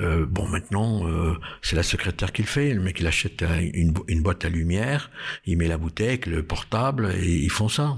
Euh, 0.00 0.26
bon, 0.26 0.48
maintenant, 0.48 1.06
euh, 1.08 1.34
c'est 1.60 1.76
la 1.76 1.82
secrétaire 1.82 2.32
qui 2.32 2.42
le 2.42 2.48
fait. 2.48 2.72
Le 2.72 2.80
mec, 2.80 2.98
il 3.00 3.06
achète 3.06 3.42
un- 3.42 3.60
une, 3.60 3.92
une 4.06 4.22
boîte 4.22 4.44
à 4.44 4.48
lumière, 4.48 5.10
il 5.44 5.58
met 5.58 5.68
la 5.68 5.76
bouteille, 5.76 6.20
le 6.26 6.42
portable, 6.42 7.12
et 7.20 7.36
ils 7.36 7.50
font 7.50 7.68
ça. 7.68 7.96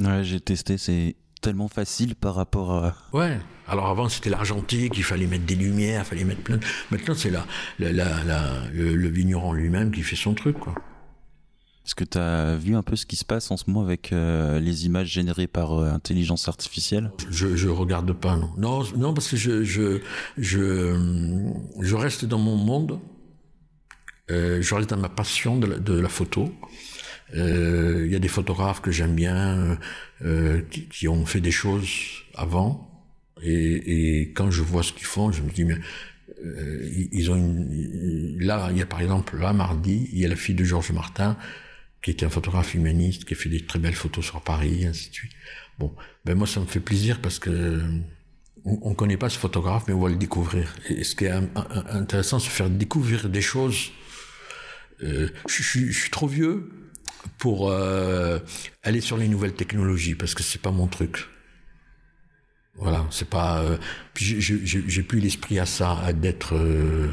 Ouais, 0.00 0.22
j'ai 0.22 0.40
testé, 0.40 0.78
c'est 0.78 1.16
tellement 1.40 1.68
facile 1.68 2.14
par 2.14 2.34
rapport 2.34 2.72
à. 2.72 2.94
Ouais. 3.12 3.38
Alors 3.66 3.86
avant 3.86 4.08
c'était 4.08 4.30
l'argentique, 4.30 4.94
il 4.96 5.04
fallait 5.04 5.26
mettre 5.26 5.44
des 5.44 5.54
lumières, 5.54 6.02
il 6.04 6.08
fallait 6.08 6.24
mettre 6.24 6.42
plein. 6.42 6.58
Maintenant 6.90 7.14
c'est 7.14 7.30
la, 7.30 7.46
la, 7.78 7.92
la, 7.92 8.66
le, 8.72 8.96
le, 8.96 9.08
vigneron 9.08 9.52
lui-même 9.52 9.90
qui 9.90 10.02
fait 10.02 10.16
son 10.16 10.34
truc 10.34 10.58
quoi. 10.58 10.74
Est-ce 11.84 11.94
que 11.94 12.04
tu 12.04 12.18
as 12.18 12.56
vu 12.56 12.76
un 12.76 12.82
peu 12.82 12.96
ce 12.96 13.06
qui 13.06 13.16
se 13.16 13.24
passe 13.24 13.50
en 13.50 13.56
ce 13.56 13.64
moment 13.66 13.82
avec 13.82 14.12
euh, 14.12 14.58
les 14.58 14.84
images 14.84 15.08
générées 15.08 15.46
par 15.46 15.72
euh, 15.72 15.90
intelligence 15.90 16.46
artificielle? 16.46 17.10
Je, 17.30 17.56
je 17.56 17.68
regarde 17.68 18.12
pas, 18.12 18.36
non. 18.36 18.50
Non, 18.58 18.84
non 18.94 19.14
parce 19.14 19.28
que 19.30 19.38
je, 19.38 19.64
je, 19.64 20.00
je, 20.36 21.50
je 21.80 21.94
reste 21.94 22.26
dans 22.26 22.38
mon 22.38 22.56
monde, 22.56 23.00
euh, 24.30 24.60
je 24.60 24.74
reste 24.74 24.90
dans 24.90 24.98
ma 24.98 25.08
passion 25.08 25.56
de 25.56 25.66
la, 25.66 25.78
de 25.78 25.98
la 25.98 26.10
photo. 26.10 26.52
Il 27.34 27.40
euh, 27.40 28.08
y 28.08 28.16
a 28.16 28.18
des 28.18 28.28
photographes 28.28 28.80
que 28.80 28.90
j'aime 28.90 29.14
bien, 29.14 29.78
euh, 30.24 30.62
qui, 30.70 30.88
qui, 30.88 31.08
ont 31.08 31.26
fait 31.26 31.40
des 31.40 31.50
choses 31.50 31.88
avant, 32.34 32.90
et, 33.42 34.20
et 34.20 34.32
quand 34.32 34.50
je 34.50 34.62
vois 34.62 34.82
ce 34.82 34.92
qu'ils 34.92 35.06
font, 35.06 35.30
je 35.30 35.42
me 35.42 35.50
dis, 35.50 35.64
mais 35.64 35.78
ils 37.12 37.30
ont 37.30 37.36
une... 37.36 38.38
Là, 38.40 38.68
il 38.70 38.78
y 38.78 38.82
a 38.82 38.86
par 38.86 39.00
exemple, 39.00 39.36
là, 39.36 39.52
mardi, 39.52 40.08
il 40.12 40.18
y 40.18 40.24
a 40.24 40.28
la 40.28 40.36
fille 40.36 40.54
de 40.54 40.64
Georges 40.64 40.92
Martin, 40.92 41.36
qui 42.02 42.10
était 42.10 42.24
un 42.24 42.30
photographe 42.30 42.74
humaniste, 42.74 43.24
qui 43.24 43.34
a 43.34 43.36
fait 43.36 43.48
des 43.48 43.64
très 43.66 43.78
belles 43.78 43.94
photos 43.94 44.24
sur 44.24 44.40
Paris, 44.40 44.86
ainsi 44.86 45.10
de 45.10 45.14
suite. 45.14 45.32
Bon, 45.78 45.94
ben 46.24 46.36
moi 46.36 46.46
ça 46.46 46.60
me 46.60 46.66
fait 46.66 46.80
plaisir 46.80 47.20
parce 47.20 47.38
que 47.38 47.80
on, 48.64 48.94
connaît 48.94 49.16
pas 49.16 49.28
ce 49.28 49.38
photographe, 49.38 49.84
mais 49.88 49.94
on 49.94 50.00
va 50.00 50.08
le 50.08 50.16
découvrir. 50.16 50.74
Et 50.88 51.04
ce 51.04 51.14
qui 51.14 51.24
est 51.24 51.32
intéressant, 51.90 52.38
c'est 52.38 52.50
faire 52.50 52.68
découvrir 52.68 53.28
des 53.28 53.40
choses. 53.40 53.92
Euh, 55.02 55.28
je, 55.48 55.62
je, 55.62 55.86
je, 55.86 55.98
suis 55.98 56.10
trop 56.10 56.26
vieux 56.26 56.68
pour 57.38 57.70
euh, 57.70 58.38
aller 58.82 59.00
sur 59.00 59.16
les 59.16 59.28
nouvelles 59.28 59.54
technologies 59.54 60.14
parce 60.14 60.34
que 60.34 60.42
c'est 60.42 60.60
pas 60.60 60.70
mon 60.70 60.86
truc. 60.86 61.26
Voilà, 62.76 63.04
c'est 63.10 63.28
pas. 63.28 63.60
Euh, 63.62 63.76
j'ai 64.14 65.02
plus 65.02 65.20
l'esprit 65.20 65.58
à 65.58 65.66
ça, 65.66 65.98
à 65.98 66.12
d'être 66.12 66.54
euh, 66.54 67.08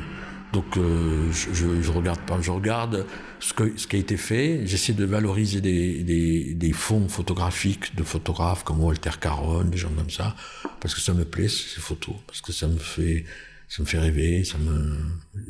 donc 0.56 0.78
euh, 0.78 1.30
je, 1.34 1.82
je, 1.82 1.92
regarde 1.92 2.22
pas, 2.22 2.40
je 2.40 2.52
regarde 2.52 3.06
ce, 3.40 3.54
que, 3.54 3.76
ce 3.76 3.88
qui 3.88 3.98
a 3.98 4.00
été 4.00 4.16
fait. 4.16 4.66
J'essaie 4.66 4.94
de 4.94 5.04
valoriser 5.04 5.60
des, 5.60 6.54
des, 6.54 6.72
fonds 6.72 7.10
photographiques 7.10 7.96
de 7.96 8.04
photographes 8.04 8.64
comme 8.64 8.80
Walter 8.80 9.12
Caron, 9.20 9.66
des 9.66 9.78
gens 9.78 9.90
comme 9.90 10.10
ça, 10.10 10.36
parce 10.80 10.96
que 10.96 11.02
ça 11.02 11.14
me 11.14 11.26
plaît 11.26 11.50
ces 11.50 11.82
photos, 11.82 12.16
parce 12.26 12.40
que 12.40 12.54
ça 12.54 12.68
me 12.68 12.78
fait, 12.78 13.26
ça 13.68 13.82
me 13.82 13.88
fait 13.88 14.00
rêver, 14.00 14.46
ça 14.46 14.58
me, 14.60 14.98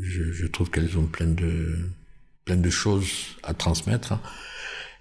je, 0.01 0.32
je 0.32 0.47
trouve 0.47 0.71
qu'elles 0.71 0.97
ont 0.97 1.06
plein 1.06 1.28
de, 1.28 1.78
plein 2.45 2.58
de 2.58 2.69
choses 2.69 3.38
à 3.43 3.54
transmettre. 3.54 4.17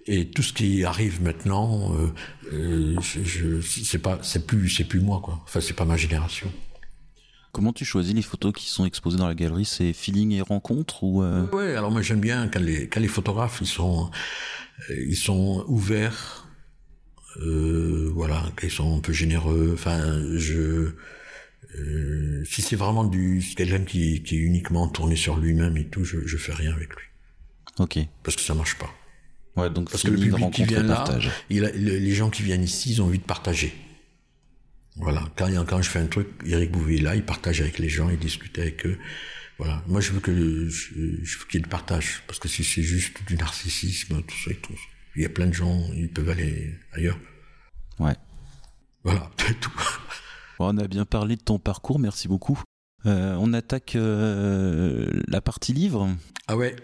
Et 0.06 0.28
tout 0.28 0.42
ce 0.42 0.52
qui 0.52 0.84
arrive 0.84 1.22
maintenant, 1.22 1.94
euh, 1.94 2.12
euh, 2.52 3.00
je, 3.00 3.24
je 3.24 3.60
c'est 3.62 3.98
pas, 3.98 4.18
c'est 4.22 4.46
plus, 4.46 4.68
c'est 4.68 4.84
plus 4.84 5.00
moi 5.00 5.20
quoi. 5.22 5.40
Enfin, 5.44 5.60
c'est 5.60 5.72
pas 5.72 5.86
ma 5.86 5.96
génération. 5.96 6.52
Comment 7.52 7.72
tu 7.72 7.84
choisis 7.84 8.12
les 8.14 8.20
photos 8.20 8.52
qui 8.52 8.68
sont 8.68 8.84
exposées 8.84 9.16
dans 9.16 9.28
la 9.28 9.34
galerie? 9.34 9.64
C'est 9.64 9.92
feeling 9.92 10.32
et 10.32 10.42
rencontre 10.42 11.04
ou 11.04 11.22
euh... 11.22 11.46
Oui, 11.52 11.70
alors 11.70 11.90
moi 11.90 12.02
j'aime 12.02 12.20
bien 12.20 12.48
quand 12.48 12.60
les, 12.60 12.88
quand 12.88 13.00
les 13.00 13.08
photographes 13.08 13.58
ils 13.62 13.66
sont, 13.66 14.10
euh, 14.90 15.04
ils 15.06 15.16
sont 15.16 15.64
ouverts, 15.68 16.48
euh, 17.36 18.10
voilà, 18.12 18.42
quand 18.56 18.66
ils 18.66 18.72
sont 18.72 18.98
un 18.98 19.00
peu 19.00 19.12
généreux. 19.12 19.70
Enfin, 19.72 20.20
je, 20.36 20.96
euh, 21.78 22.44
si 22.44 22.60
c'est 22.60 22.76
vraiment 22.76 23.04
du 23.04 23.42
quelqu'un 23.56 23.84
qui, 23.84 24.22
qui 24.22 24.34
est 24.34 24.40
uniquement 24.40 24.88
tourné 24.88 25.16
sur 25.16 25.38
lui-même 25.38 25.76
et 25.76 25.86
tout, 25.86 26.04
je, 26.04 26.26
je 26.26 26.36
fais 26.36 26.52
rien 26.52 26.72
avec 26.72 26.90
lui. 26.90 27.06
Ok. 27.78 28.00
Parce 28.22 28.36
que 28.36 28.42
ça 28.42 28.54
marche 28.54 28.76
pas. 28.76 28.92
Ouais, 29.56 29.70
donc 29.70 29.90
parce 29.90 30.02
que 30.02 30.10
le 30.10 30.18
public 30.18 30.50
qui 30.50 30.64
vient 30.64 30.82
là, 30.82 31.04
il 31.48 31.64
a, 31.64 31.70
les 31.70 32.14
gens 32.14 32.30
qui 32.30 32.42
viennent 32.42 32.64
ici, 32.64 32.90
ils 32.92 33.02
ont 33.02 33.06
envie 33.06 33.18
de 33.18 33.24
partager. 33.24 33.74
Voilà. 34.96 35.28
Quand, 35.36 35.48
quand 35.66 35.82
je 35.82 35.90
fais 35.90 36.00
un 36.00 36.06
truc, 36.06 36.28
Eric 36.44 36.72
Bouvier 36.72 36.98
est 36.98 37.02
là, 37.02 37.16
il 37.16 37.24
partage 37.24 37.60
avec 37.60 37.78
les 37.78 37.88
gens, 37.88 38.10
il 38.10 38.18
discute 38.18 38.58
avec 38.58 38.86
eux. 38.86 38.98
Voilà. 39.58 39.82
Moi, 39.86 40.00
je 40.00 40.12
veux 40.12 40.20
que 40.20 40.34
je, 40.68 40.94
je 41.22 41.38
veux 41.38 41.44
qu'il 41.46 41.60
y 41.60 41.62
ait 41.62 41.64
le 41.64 41.70
partage, 41.70 42.22
parce 42.26 42.38
que 42.38 42.48
si 42.48 42.64
c'est 42.64 42.82
juste 42.82 43.24
du 43.26 43.36
narcissisme, 43.36 44.22
tout 44.22 44.36
ça 44.44 44.50
et 44.50 44.56
tout, 44.56 44.74
il 45.16 45.22
y 45.22 45.26
a 45.26 45.28
plein 45.28 45.46
de 45.46 45.52
gens, 45.52 45.80
ils 45.94 46.10
peuvent 46.10 46.28
aller 46.28 46.74
ailleurs. 46.92 47.18
Ouais. 47.98 48.14
Voilà, 49.04 49.30
c'est 49.38 49.58
tout. 49.60 49.72
Bon, 50.58 50.74
on 50.74 50.78
a 50.78 50.88
bien 50.88 51.04
parlé 51.04 51.36
de 51.36 51.42
ton 51.42 51.58
parcours, 51.58 51.98
merci 51.98 52.26
beaucoup. 52.26 52.60
Euh, 53.06 53.36
on 53.38 53.52
attaque 53.52 53.96
euh, 53.96 55.08
la 55.28 55.40
partie 55.40 55.72
livre. 55.72 56.08
Ah 56.48 56.56
ouais. 56.56 56.74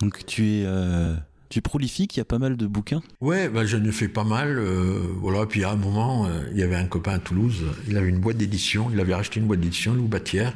Donc 0.00 0.24
tu 0.26 0.46
es 0.46 0.64
euh, 0.66 1.14
tu 1.50 1.58
es 1.58 1.62
prolifique, 1.62 2.16
il 2.16 2.20
y 2.20 2.22
a 2.22 2.24
pas 2.24 2.38
mal 2.38 2.56
de 2.56 2.66
bouquins 2.66 3.02
Ouais, 3.20 3.48
bah, 3.48 3.66
je 3.66 3.76
ne 3.76 3.90
fais 3.90 4.08
pas 4.08 4.22
mal. 4.22 4.56
Euh, 4.58 5.00
voilà, 5.16 5.46
puis 5.46 5.64
à 5.64 5.70
un 5.70 5.76
moment, 5.76 6.26
euh, 6.26 6.44
il 6.52 6.58
y 6.58 6.62
avait 6.62 6.76
un 6.76 6.86
copain 6.86 7.14
à 7.14 7.18
Toulouse, 7.18 7.64
il 7.88 7.96
avait 7.96 8.08
une 8.08 8.20
boîte 8.20 8.36
d'édition, 8.36 8.88
il 8.92 9.00
avait 9.00 9.14
racheté 9.14 9.40
une 9.40 9.46
boîte 9.46 9.60
d'édition, 9.60 9.92
Loup 9.92 10.06
Batière. 10.06 10.54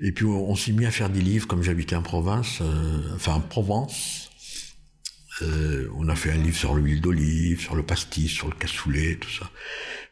Et 0.00 0.12
puis 0.12 0.26
on, 0.26 0.54
s'est 0.54 0.72
mis 0.72 0.84
à 0.84 0.90
faire 0.90 1.08
des 1.08 1.22
livres, 1.22 1.46
comme 1.46 1.62
j'habitais 1.62 1.96
en 1.96 2.02
province, 2.02 2.58
euh, 2.60 3.14
enfin 3.14 3.34
en 3.34 3.40
Provence. 3.40 4.30
on 5.40 6.08
a 6.08 6.14
fait 6.14 6.32
un 6.32 6.36
livre 6.36 6.56
sur 6.56 6.74
l'huile 6.74 7.00
d'olive, 7.00 7.60
sur 7.60 7.74
le 7.74 7.82
pastis, 7.82 8.30
sur 8.30 8.48
le 8.48 8.54
cassoulet, 8.54 9.16
tout 9.16 9.30
ça. 9.30 9.50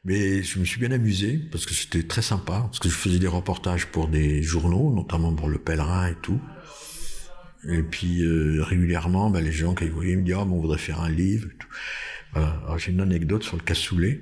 Mais 0.05 0.43
je 0.43 0.59
me 0.59 0.65
suis 0.65 0.81
bien 0.81 0.93
amusé 0.93 1.39
parce 1.51 1.67
que 1.67 1.75
c'était 1.75 2.05
très 2.05 2.23
sympa, 2.23 2.61
parce 2.63 2.79
que 2.79 2.89
je 2.89 2.95
faisais 2.95 3.19
des 3.19 3.29
reportages 3.29 3.87
pour 3.87 4.09
des 4.09 4.43
journaux, 4.43 4.93
notamment 4.95 5.35
pour 5.35 5.49
Le 5.49 5.59
Pèlerin 5.59 6.09
et 6.09 6.17
tout. 6.23 6.41
Et 7.69 7.83
puis 7.83 8.23
euh, 8.23 8.63
régulièrement, 8.63 9.31
ben, 9.31 9.41
les 9.41 9.53
gens, 9.53 9.75
ils 9.81 9.91
voyaient, 9.91 10.17
me 10.17 10.23
disaient, 10.23 10.37
oh, 10.37 10.43
on 10.43 10.61
voudrait 10.61 10.79
faire 10.79 11.01
un 11.01 11.11
livre. 11.11 11.49
Voilà. 12.33 12.61
Alors 12.65 12.79
j'ai 12.79 12.93
une 12.93 13.01
anecdote 13.01 13.43
sur 13.43 13.57
le 13.57 13.63
cassoulet. 13.63 14.21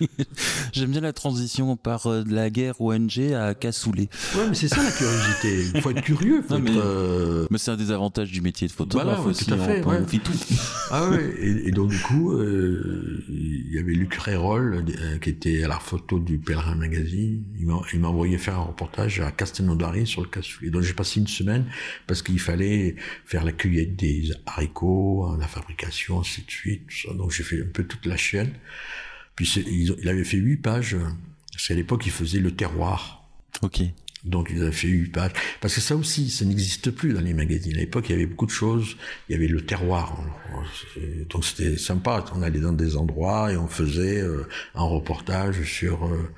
J'aime 0.72 0.90
bien 0.90 1.00
la 1.00 1.12
transition 1.12 1.76
par 1.76 2.06
euh, 2.06 2.22
de 2.22 2.34
la 2.34 2.50
guerre 2.50 2.80
ONG 2.80 3.18
à 3.34 3.54
cassoulet. 3.54 4.08
Ouais, 4.34 4.48
mais 4.48 4.54
c'est 4.54 4.68
ça 4.68 4.82
la 4.82 4.90
curiosité. 4.90 5.66
Il 5.74 5.80
faut 5.80 5.90
être 5.90 6.02
curieux. 6.02 6.42
Faut 6.46 6.54
Non, 6.54 6.60
mais 6.60 6.70
être, 6.72 6.84
euh, 6.84 7.46
mais 7.50 7.58
c'est 7.58 7.70
un 7.70 7.76
des 7.76 7.90
avantages 7.90 8.30
du 8.30 8.40
métier 8.40 8.66
de 8.68 8.72
photographe 8.72 9.06
Voilà, 9.06 9.22
ouais, 9.22 9.30
aussi. 9.30 9.46
tout 9.46 9.54
à 9.54 9.58
fait, 9.58 9.82
on, 9.84 9.88
ouais. 9.90 9.98
on 10.02 10.18
tout. 10.18 10.32
Ah 10.90 11.08
ouais, 11.10 11.34
et, 11.40 11.68
et 11.68 11.70
donc 11.72 11.90
du 11.90 11.98
coup, 11.98 12.32
euh, 12.32 13.24
il 13.28 13.72
y 13.74 13.78
avait 13.78 13.92
Luc 13.92 14.14
Rérol, 14.14 14.84
euh, 14.88 15.18
qui 15.18 15.30
était 15.30 15.64
à 15.64 15.68
la 15.68 15.78
photo 15.80 16.18
du 16.20 16.38
Pèlerin 16.38 16.76
Magazine. 16.76 17.42
Il 17.58 18.00
m'a 18.00 18.08
envoyé 18.08 18.38
faire 18.38 18.54
un 18.58 18.62
reportage 18.64 19.20
à 19.20 19.30
Castelnaudary 19.32 20.06
sur 20.06 20.22
le 20.22 20.28
cassoulet. 20.28 20.70
Donc 20.70 20.82
j'ai 20.82 20.92
passé 20.94 21.20
une 21.20 21.26
semaine 21.26 21.64
parce 22.06 22.22
qu'il 22.22 22.38
fallait 22.38 22.94
faire 23.24 23.44
la 23.44 23.52
cueillette 23.52 23.96
des 23.96 24.30
haricots, 24.46 25.24
hein, 25.26 25.36
la 25.40 25.48
fabrication, 25.48 26.20
ainsi 26.20 26.42
de 26.42 26.50
suite. 26.50 26.82
Tout 26.86 27.08
ça. 27.08 27.14
Donc 27.14 27.32
j'ai 27.32 27.42
fait 27.42 27.62
un 27.62 27.66
peu 27.72 27.84
toute 27.84 28.06
la 28.06 28.16
chaîne. 28.16 28.52
Puis 29.36 29.46
il 30.00 30.08
avait 30.08 30.24
fait 30.24 30.38
huit 30.38 30.56
pages. 30.56 30.96
Parce 31.52 31.68
qu'à 31.68 31.74
l'époque, 31.74 32.04
il 32.06 32.12
faisait 32.12 32.40
le 32.40 32.50
terroir. 32.50 33.28
Ok. 33.62 33.82
Donc 34.24 34.48
ils 34.52 34.60
avaient 34.60 34.72
fait 34.72 34.88
huit 34.88 35.12
pages. 35.12 35.32
Parce 35.60 35.74
que 35.74 35.80
ça 35.80 35.94
aussi, 35.94 36.30
ça 36.30 36.44
n'existe 36.44 36.90
plus 36.90 37.12
dans 37.12 37.20
les 37.20 37.32
magazines. 37.32 37.74
À 37.76 37.80
l'époque, 37.80 38.08
il 38.08 38.12
y 38.12 38.14
avait 38.14 38.26
beaucoup 38.26 38.46
de 38.46 38.50
choses. 38.50 38.96
Il 39.28 39.32
y 39.32 39.34
avait 39.36 39.46
le 39.46 39.64
terroir. 39.64 40.20
Donc 41.30 41.44
c'était 41.44 41.76
sympa. 41.76 42.24
On 42.34 42.42
allait 42.42 42.60
dans 42.60 42.72
des 42.72 42.96
endroits 42.96 43.52
et 43.52 43.56
on 43.56 43.68
faisait 43.68 44.20
euh, 44.20 44.48
un 44.74 44.84
reportage 44.84 45.62
sur... 45.62 46.06
euh, 46.06 46.28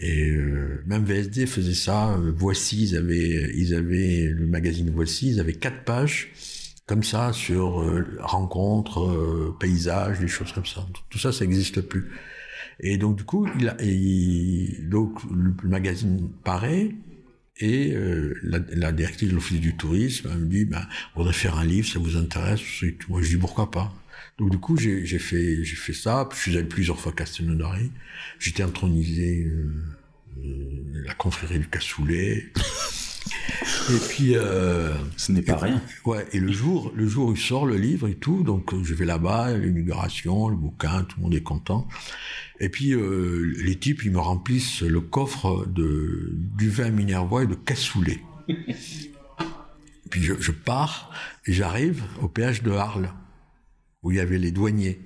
et 0.00 0.30
euh, 0.30 0.82
même 0.86 1.04
VSD 1.04 1.46
faisait 1.46 1.74
ça. 1.74 2.18
Voici, 2.36 2.84
ils 2.84 2.96
avaient, 2.96 3.52
ils 3.54 3.74
avaient 3.74 4.26
le 4.26 4.46
magazine 4.46 4.90
Voici, 4.94 5.28
ils 5.28 5.40
avaient 5.40 5.54
quatre 5.54 5.82
pages 5.84 6.30
comme 6.88 7.04
ça 7.04 7.34
sur 7.34 7.82
euh, 7.82 8.16
rencontres, 8.20 9.04
euh, 9.04 9.54
paysages, 9.60 10.18
des 10.18 10.26
choses 10.26 10.52
comme 10.52 10.66
ça. 10.66 10.84
Tout 11.10 11.18
ça, 11.18 11.32
ça 11.32 11.44
n'existe 11.44 11.82
plus. 11.82 12.10
Et 12.80 12.96
donc 12.96 13.16
du 13.16 13.24
coup, 13.24 13.46
il 13.60 13.68
a, 13.68 13.76
le, 13.78 15.54
magazine 15.64 16.30
paraît 16.44 16.94
et 17.58 17.92
euh, 17.92 18.34
la, 18.42 18.92
directrice 18.92 19.28
de 19.28 19.34
l'office 19.34 19.60
du 19.60 19.76
tourisme 19.76 20.34
me 20.34 20.46
dit, 20.46 20.64
ben, 20.64 20.86
on 21.14 21.20
voudrait 21.20 21.34
faire 21.34 21.58
un 21.58 21.64
livre, 21.64 21.86
ça 21.86 21.98
vous 21.98 22.16
intéresse. 22.16 22.60
Moi, 23.08 23.20
je 23.20 23.28
dis 23.28 23.36
pourquoi 23.36 23.70
pas? 23.70 23.92
Donc 24.38 24.50
du 24.50 24.58
coup, 24.58 24.78
j'ai 24.78 25.04
fait, 25.18 25.62
fait 25.64 25.92
ça. 25.92 26.26
Je 26.32 26.38
suis 26.38 26.56
allé 26.56 26.66
plusieurs 26.66 26.98
fois 26.98 27.12
à 27.12 27.14
Castelnaudary. 27.14 27.90
J'étais 28.38 28.62
intronisé 28.62 29.52
la 30.42 31.14
confrérie 31.14 31.58
du 31.58 31.68
cassoulet. 31.68 32.50
Et 33.90 33.98
puis, 34.08 34.36
euh, 34.36 34.92
Ce 35.16 35.32
n'est 35.32 35.42
pas 35.42 35.54
et- 35.60 35.64
rien. 35.70 35.82
Ouais, 36.04 36.26
et 36.32 36.40
le 36.40 36.52
jour, 36.52 36.92
le 36.94 37.06
jour 37.08 37.28
où 37.28 37.32
il 37.32 37.38
sort 37.40 37.66
le 37.66 37.76
livre 37.76 38.08
et 38.08 38.14
tout, 38.14 38.42
donc 38.42 38.72
euh, 38.74 38.82
je 38.84 38.94
vais 38.94 39.04
là-bas, 39.04 39.56
l'inauguration, 39.56 40.48
le 40.48 40.56
bouquin, 40.56 41.04
tout 41.04 41.16
le 41.18 41.22
monde 41.24 41.34
est 41.34 41.42
content. 41.42 41.86
Et 42.60 42.68
puis 42.68 42.92
euh, 42.92 43.52
les 43.62 43.76
types, 43.76 44.02
ils 44.04 44.10
me 44.10 44.18
remplissent 44.18 44.82
le 44.82 45.00
coffre 45.00 45.66
de 45.66 46.30
du 46.34 46.68
vin 46.70 46.90
minervois 46.90 47.44
et 47.44 47.46
de 47.46 47.54
cassoulet. 47.54 48.20
puis 50.10 50.22
je, 50.22 50.34
je 50.40 50.52
pars 50.52 51.10
et 51.46 51.52
j'arrive 51.52 52.02
au 52.22 52.28
péage 52.28 52.62
de 52.62 52.70
Arles 52.72 53.12
où 54.02 54.10
il 54.10 54.16
y 54.16 54.20
avait 54.20 54.38
les 54.38 54.50
douaniers. 54.50 55.00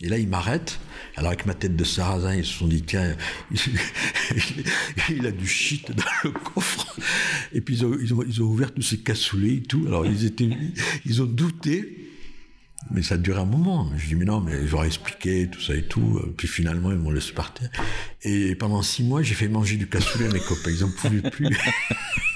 Et 0.00 0.08
là, 0.08 0.18
ils 0.18 0.28
m'arrêtent. 0.28 0.80
Alors, 1.16 1.30
avec 1.30 1.46
ma 1.46 1.54
tête 1.54 1.76
de 1.76 1.84
sarrasin, 1.84 2.34
ils 2.34 2.44
se 2.44 2.58
sont 2.58 2.66
dit, 2.66 2.82
tiens, 2.82 3.16
il 5.10 5.26
a 5.26 5.30
du 5.30 5.46
shit 5.46 5.92
dans 5.94 6.04
le 6.24 6.30
coffre. 6.32 6.96
Et 7.52 7.60
puis, 7.60 7.78
ils 7.78 8.42
ont 8.42 8.46
ouvert 8.46 8.74
tous 8.74 8.82
ces 8.82 8.98
cassoulets 8.98 9.54
et 9.54 9.62
tout. 9.62 9.84
Alors, 9.86 10.04
ils 10.04 10.24
étaient, 10.24 10.50
ils 11.06 11.22
ont 11.22 11.26
douté. 11.26 12.03
Mais 12.90 13.02
ça 13.02 13.14
a 13.14 13.18
duré 13.18 13.40
un 13.40 13.44
moment. 13.44 13.90
Je 13.96 14.08
dis, 14.08 14.14
mais 14.14 14.24
non, 14.24 14.40
mais 14.40 14.66
j'aurais 14.66 14.86
expliqué 14.86 15.48
tout 15.50 15.60
ça 15.60 15.74
et 15.74 15.82
tout. 15.82 16.20
Puis 16.36 16.48
finalement, 16.48 16.90
ils 16.92 16.98
m'ont 16.98 17.10
laissé 17.10 17.32
partir. 17.32 17.68
Et 18.22 18.54
pendant 18.54 18.82
six 18.82 19.02
mois, 19.02 19.22
j'ai 19.22 19.34
fait 19.34 19.48
manger 19.48 19.76
du 19.76 19.88
cassoulet 19.88 20.26
à 20.26 20.32
mes 20.32 20.40
copains. 20.40 20.70
Ils 20.70 20.80
n'en 20.80 20.90
pouvaient 20.90 21.30
plus. 21.30 21.48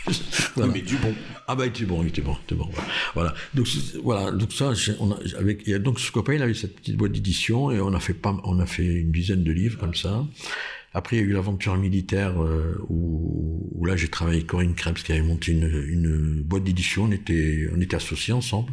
voilà. 0.56 0.72
Mais 0.72 0.80
du 0.80 0.96
bon. 0.96 1.14
Ah 1.46 1.54
bah, 1.54 1.66
il 1.66 1.68
était 1.68 1.84
bon, 1.84 2.02
il 2.02 2.08
était 2.08 2.22
bon, 2.22 2.36
il 2.38 2.44
était 2.44 2.54
bon. 2.54 2.68
Voilà. 3.14 3.34
Donc, 3.54 3.66
voilà. 4.02 4.30
Donc 4.30 4.52
ça, 4.52 4.72
on 5.00 5.12
a, 5.12 5.18
avec, 5.38 5.68
donc 5.82 6.00
ce 6.00 6.10
copain, 6.10 6.34
il 6.34 6.42
avait 6.42 6.54
cette 6.54 6.76
petite 6.76 6.96
boîte 6.96 7.12
d'édition 7.12 7.70
et 7.70 7.80
on 7.80 7.92
a 7.92 8.00
fait 8.00 8.14
pas, 8.14 8.36
on 8.44 8.58
a 8.58 8.66
fait 8.66 8.84
une 8.84 9.12
dizaine 9.12 9.44
de 9.44 9.52
livres 9.52 9.78
comme 9.78 9.94
ça. 9.94 10.26
Après, 10.94 11.16
il 11.16 11.18
y 11.20 11.22
a 11.22 11.26
eu 11.26 11.32
l'aventure 11.32 11.76
militaire 11.76 12.42
euh, 12.42 12.78
où, 12.88 13.68
où, 13.72 13.84
là, 13.84 13.96
j'ai 13.96 14.08
travaillé 14.08 14.38
avec 14.38 14.48
Corinne 14.48 14.74
Krebs 14.74 15.02
qui 15.02 15.12
avait 15.12 15.22
monté 15.22 15.52
une, 15.52 15.66
une 15.66 16.42
boîte 16.42 16.64
d'édition. 16.64 17.04
On 17.04 17.12
était, 17.12 17.68
on 17.74 17.80
était 17.80 17.96
associés 17.96 18.32
ensemble. 18.32 18.72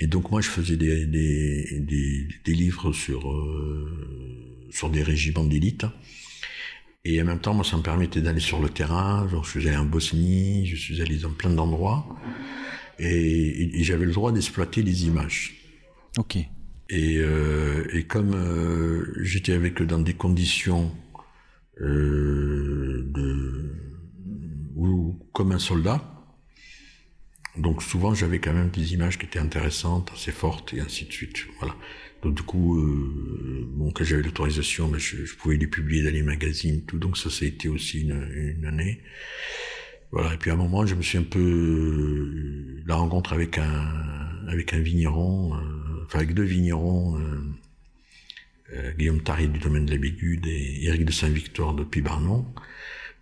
Et 0.00 0.06
donc 0.06 0.30
moi, 0.30 0.40
je 0.40 0.48
faisais 0.48 0.76
des, 0.76 1.06
des, 1.06 1.80
des, 1.80 2.28
des 2.44 2.54
livres 2.54 2.92
sur, 2.92 3.30
euh, 3.30 4.68
sur 4.70 4.90
des 4.90 5.02
régiments 5.02 5.44
d'élite. 5.44 5.86
Et 7.04 7.20
en 7.20 7.26
même 7.26 7.40
temps, 7.40 7.54
moi, 7.54 7.64
ça 7.64 7.76
me 7.76 7.82
permettait 7.82 8.20
d'aller 8.20 8.40
sur 8.40 8.60
le 8.60 8.68
terrain. 8.68 9.28
Genre, 9.28 9.44
je 9.44 9.50
suis 9.50 9.68
allé 9.68 9.76
en 9.76 9.84
Bosnie, 9.84 10.66
je 10.66 10.76
suis 10.76 11.00
allé 11.02 11.18
dans 11.18 11.30
plein 11.30 11.50
d'endroits. 11.50 12.06
Et, 12.98 13.78
et 13.80 13.84
j'avais 13.84 14.06
le 14.06 14.12
droit 14.12 14.32
d'exploiter 14.32 14.82
les 14.82 15.06
images. 15.06 15.54
Ok. 16.16 16.36
Et, 16.90 17.18
euh, 17.18 17.86
et 17.92 18.04
comme 18.04 18.34
euh, 18.34 19.12
j'étais 19.22 19.52
avec 19.52 19.80
eux 19.80 19.86
dans 19.86 19.98
des 20.00 20.14
conditions 20.14 20.92
euh, 21.80 23.04
de, 23.06 23.72
ou, 24.76 25.18
comme 25.32 25.52
un 25.52 25.58
soldat, 25.58 26.13
donc 27.56 27.82
souvent 27.82 28.14
j'avais 28.14 28.38
quand 28.38 28.52
même 28.52 28.70
des 28.70 28.94
images 28.94 29.18
qui 29.18 29.26
étaient 29.26 29.38
intéressantes, 29.38 30.10
assez 30.14 30.32
fortes 30.32 30.74
et 30.74 30.80
ainsi 30.80 31.04
de 31.06 31.12
suite. 31.12 31.36
Voilà. 31.58 31.74
Donc 32.22 32.34
du 32.34 32.42
coup, 32.42 32.78
euh, 32.78 33.68
bon, 33.68 33.90
quand 33.90 34.04
j'avais 34.04 34.22
l'autorisation, 34.22 34.88
ben, 34.88 34.98
je, 34.98 35.24
je, 35.24 35.36
pouvais 35.36 35.56
les 35.56 35.66
publier 35.66 36.02
dans 36.02 36.12
les 36.12 36.22
magazines, 36.22 36.82
tout. 36.86 36.98
Donc 36.98 37.18
ça, 37.18 37.30
ça 37.30 37.44
a 37.44 37.48
été 37.48 37.68
aussi 37.68 38.00
une, 38.00 38.56
une, 38.58 38.64
année. 38.64 39.00
Voilà. 40.10 40.34
Et 40.34 40.38
puis 40.38 40.50
à 40.50 40.54
un 40.54 40.56
moment, 40.56 40.86
je 40.86 40.94
me 40.94 41.02
suis 41.02 41.18
un 41.18 41.22
peu 41.22 41.38
euh, 41.38 42.82
la 42.86 42.96
rencontre 42.96 43.34
avec 43.34 43.58
un 43.58 44.04
avec 44.48 44.72
un 44.72 44.78
vigneron, 44.78 45.54
euh, 45.54 46.04
enfin 46.04 46.18
avec 46.18 46.34
deux 46.34 46.44
vignerons, 46.44 47.18
euh, 47.18 47.40
euh, 48.74 48.92
Guillaume 48.92 49.22
Tari 49.22 49.48
du 49.48 49.58
domaine 49.58 49.86
de 49.86 49.92
la 49.92 49.98
Bigude 49.98 50.46
et 50.46 50.84
Éric 50.84 51.04
de 51.04 51.12
Saint-Victor 51.12 51.74
de 51.74 51.84
Pibarnon, 51.84 52.46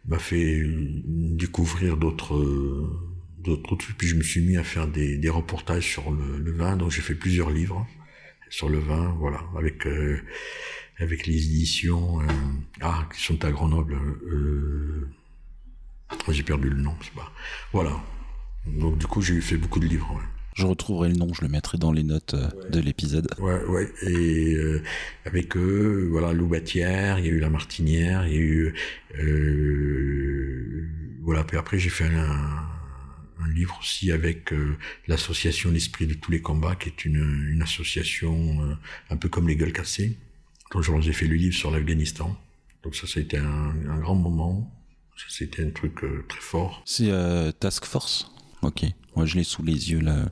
m'a 0.06 0.18
fait 0.18 0.62
découvrir 1.04 1.96
d'autres 1.96 2.36
d'autres 3.42 3.76
trucs. 3.76 3.96
Puis 3.98 4.08
je 4.08 4.16
me 4.16 4.22
suis 4.22 4.40
mis 4.40 4.56
à 4.56 4.64
faire 4.64 4.88
des, 4.88 5.18
des 5.18 5.28
reportages 5.28 5.88
sur 5.88 6.10
le, 6.10 6.38
le 6.38 6.52
vin. 6.52 6.76
Donc 6.76 6.90
j'ai 6.90 7.02
fait 7.02 7.14
plusieurs 7.14 7.50
livres 7.50 7.86
sur 8.52 8.68
le 8.68 8.78
vin, 8.78 9.16
voilà, 9.18 9.40
avec 9.56 9.86
euh, 9.86 10.20
avec 10.98 11.26
les 11.26 11.46
éditions 11.46 12.20
euh, 12.20 12.26
ah 12.82 13.08
qui 13.14 13.22
sont 13.22 13.42
à 13.44 13.50
Grenoble. 13.50 13.94
Euh, 14.26 15.08
j'ai 16.28 16.42
perdu 16.42 16.68
le 16.68 16.76
nom, 16.76 16.94
c'est 17.02 17.14
pas. 17.14 17.32
Voilà. 17.72 17.98
Donc 18.66 18.98
du 18.98 19.06
coup 19.06 19.22
j'ai 19.22 19.40
fait 19.40 19.56
beaucoup 19.56 19.80
de 19.80 19.86
livres. 19.86 20.12
Ouais. 20.14 20.22
Je 20.54 20.66
retrouverai 20.66 21.08
le 21.08 21.14
nom, 21.14 21.32
je 21.32 21.40
le 21.40 21.48
mettrai 21.48 21.78
dans 21.78 21.92
les 21.92 22.02
notes 22.02 22.34
ouais. 22.34 22.70
de 22.70 22.78
l'épisode. 22.78 23.26
Ouais, 23.38 23.64
ouais. 23.64 23.90
Et 24.02 24.54
euh, 24.54 24.82
avec 25.24 25.56
eux, 25.56 26.08
voilà, 26.10 26.34
Loubatière, 26.34 27.18
il 27.18 27.24
y 27.24 27.28
a 27.30 27.32
eu 27.32 27.40
la 27.40 27.48
Martinière, 27.48 28.26
il 28.26 28.34
y 28.34 28.36
a 28.36 28.40
eu 28.40 28.74
euh, 29.18 30.88
voilà. 31.22 31.42
Puis 31.44 31.56
après 31.56 31.78
j'ai 31.78 31.88
fait 31.88 32.04
un, 32.04 32.68
un 33.44 33.48
livre 33.52 33.76
aussi 33.80 34.12
avec 34.12 34.52
euh, 34.52 34.76
l'association 35.06 35.70
L'Esprit 35.70 36.06
de 36.06 36.14
tous 36.14 36.30
les 36.30 36.40
combats, 36.40 36.76
qui 36.76 36.88
est 36.88 37.04
une, 37.04 37.50
une 37.50 37.62
association 37.62 38.62
euh, 38.62 38.74
un 39.10 39.16
peu 39.16 39.28
comme 39.28 39.48
les 39.48 39.56
gueules 39.56 39.72
cassées. 39.72 40.18
Donc 40.72 40.82
j'ai 41.00 41.12
fait 41.12 41.26
le 41.26 41.36
livre 41.36 41.54
sur 41.54 41.70
l'Afghanistan. 41.70 42.36
Donc 42.82 42.96
ça, 42.96 43.06
ça 43.06 43.20
a 43.20 43.22
été 43.22 43.36
un, 43.36 43.74
un 43.88 43.98
grand 43.98 44.14
moment. 44.14 44.72
Ça, 45.16 45.26
c'était 45.28 45.64
un 45.64 45.70
truc 45.70 46.02
euh, 46.04 46.24
très 46.28 46.40
fort. 46.40 46.82
C'est 46.86 47.10
Task 47.60 47.84
Force 47.84 48.32
Ok. 48.62 48.84
Moi, 49.16 49.26
je 49.26 49.36
l'ai 49.36 49.44
sous 49.44 49.62
les 49.62 49.90
yeux 49.90 50.00
là. 50.00 50.28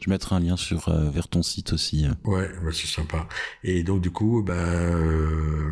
Je 0.00 0.08
mettrai 0.08 0.36
un 0.36 0.40
lien 0.40 0.56
sur 0.56 0.88
euh, 0.88 1.10
vers 1.10 1.28
ton 1.28 1.42
site 1.42 1.72
aussi. 1.72 2.06
Ouais, 2.24 2.48
bah, 2.62 2.70
c'est 2.72 2.86
sympa. 2.86 3.28
Et 3.62 3.82
donc 3.82 4.00
du 4.00 4.10
coup, 4.10 4.42
ben 4.42 4.54
euh, 4.54 5.70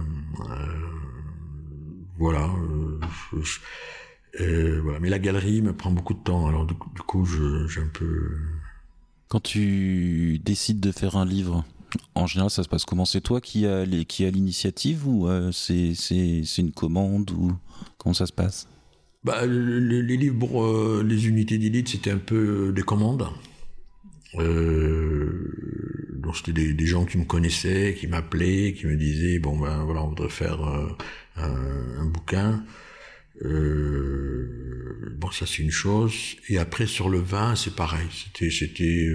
voilà. 2.18 2.50
Je, 3.32 3.40
je, 3.42 3.60
euh, 4.40 4.80
voilà. 4.82 5.00
Mais 5.00 5.08
la 5.08 5.18
galerie 5.18 5.62
me 5.62 5.74
prend 5.74 5.90
beaucoup 5.90 6.14
de 6.14 6.20
temps, 6.20 6.46
alors 6.46 6.66
du 6.66 6.74
coup, 6.74 6.90
du 6.94 7.02
coup 7.02 7.26
j'ai 7.26 7.80
un 7.80 7.90
peu. 7.92 8.36
Quand 9.28 9.40
tu 9.40 10.40
décides 10.44 10.80
de 10.80 10.92
faire 10.92 11.16
un 11.16 11.24
livre, 11.24 11.64
en 12.14 12.26
général, 12.26 12.50
ça 12.50 12.62
se 12.62 12.68
passe 12.68 12.84
comment? 12.84 13.04
C'est 13.04 13.20
toi 13.20 13.40
qui 13.40 13.66
a 13.66 13.84
qui 14.04 14.24
a 14.24 14.30
l'initiative 14.30 15.08
ou 15.08 15.28
euh, 15.28 15.50
c'est 15.52 15.94
une 16.58 16.72
commande 16.72 17.30
ou 17.32 17.52
comment 17.98 18.14
ça 18.14 18.26
se 18.26 18.32
passe? 18.32 18.68
Bah, 19.22 19.44
les, 19.44 20.02
les 20.02 20.16
livres, 20.16 20.62
euh, 20.62 21.04
les 21.06 21.28
unités 21.28 21.58
d'élite, 21.58 21.88
c'était 21.88 22.10
un 22.10 22.18
peu 22.18 22.72
des 22.74 22.82
commandes. 22.82 23.28
Euh, 24.36 26.10
donc 26.14 26.36
c'était 26.36 26.52
des, 26.52 26.72
des, 26.72 26.86
gens 26.86 27.04
qui 27.04 27.18
me 27.18 27.24
connaissaient, 27.24 27.96
qui 27.98 28.06
m'appelaient, 28.06 28.74
qui 28.74 28.86
me 28.86 28.96
disaient 28.96 29.40
bon 29.40 29.58
ben 29.58 29.82
voilà 29.84 30.04
on 30.04 30.08
voudrait 30.08 30.28
faire 30.28 30.62
euh, 30.62 30.88
un, 31.36 32.02
un, 32.02 32.06
bouquin. 32.06 32.62
Euh, 33.44 35.14
bon, 35.16 35.30
ça 35.30 35.46
c'est 35.46 35.62
une 35.62 35.70
chose. 35.70 36.36
Et 36.48 36.58
après 36.58 36.86
sur 36.86 37.08
le 37.08 37.18
vin, 37.18 37.54
c'est 37.56 37.74
pareil. 37.74 38.08
C'était, 38.12 38.50
c'était, 38.50 39.08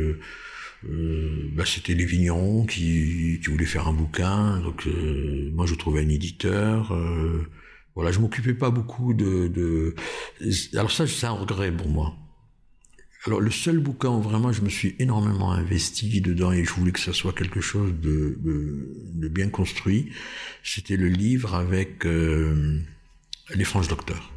euh, 0.90 1.50
bah, 1.54 1.64
c'était 1.66 1.94
les 1.94 2.06
vignerons 2.06 2.66
qui, 2.66 3.40
qui 3.44 3.50
voulaient 3.50 3.66
faire 3.66 3.88
un 3.88 3.94
bouquin. 3.94 4.60
Donc 4.62 4.88
euh, 4.88 5.50
moi 5.54 5.66
je 5.66 5.76
trouvais 5.76 6.02
un 6.02 6.10
éditeur. 6.10 6.94
Euh, 6.94 7.44
voilà, 7.96 8.12
je 8.12 8.20
m'occupais 8.20 8.54
pas 8.54 8.72
beaucoup 8.72 9.14
de, 9.14 9.48
de. 9.48 9.96
Alors 10.74 10.92
ça, 10.92 11.08
c'est 11.08 11.26
un 11.26 11.32
regret 11.32 11.72
pour 11.72 11.90
moi. 11.90 12.16
Alors 13.26 13.42
le 13.42 13.50
seul 13.50 13.80
bouquin 13.80 14.10
où 14.10 14.22
vraiment 14.22 14.52
je 14.52 14.62
me 14.62 14.70
suis 14.70 14.96
énormément 15.00 15.52
investi 15.52 16.22
dedans 16.22 16.52
et 16.52 16.64
je 16.64 16.72
voulais 16.74 16.92
que 16.92 17.00
ça 17.00 17.12
soit 17.12 17.34
quelque 17.34 17.60
chose 17.60 17.92
de, 18.00 18.38
de, 18.40 18.88
de 19.16 19.28
bien 19.28 19.50
construit, 19.50 20.12
c'était 20.64 20.96
le 20.96 21.08
livre 21.08 21.56
avec 21.56 22.06
les 23.54 23.64
franges 23.64 23.88
docteurs. 23.88 24.32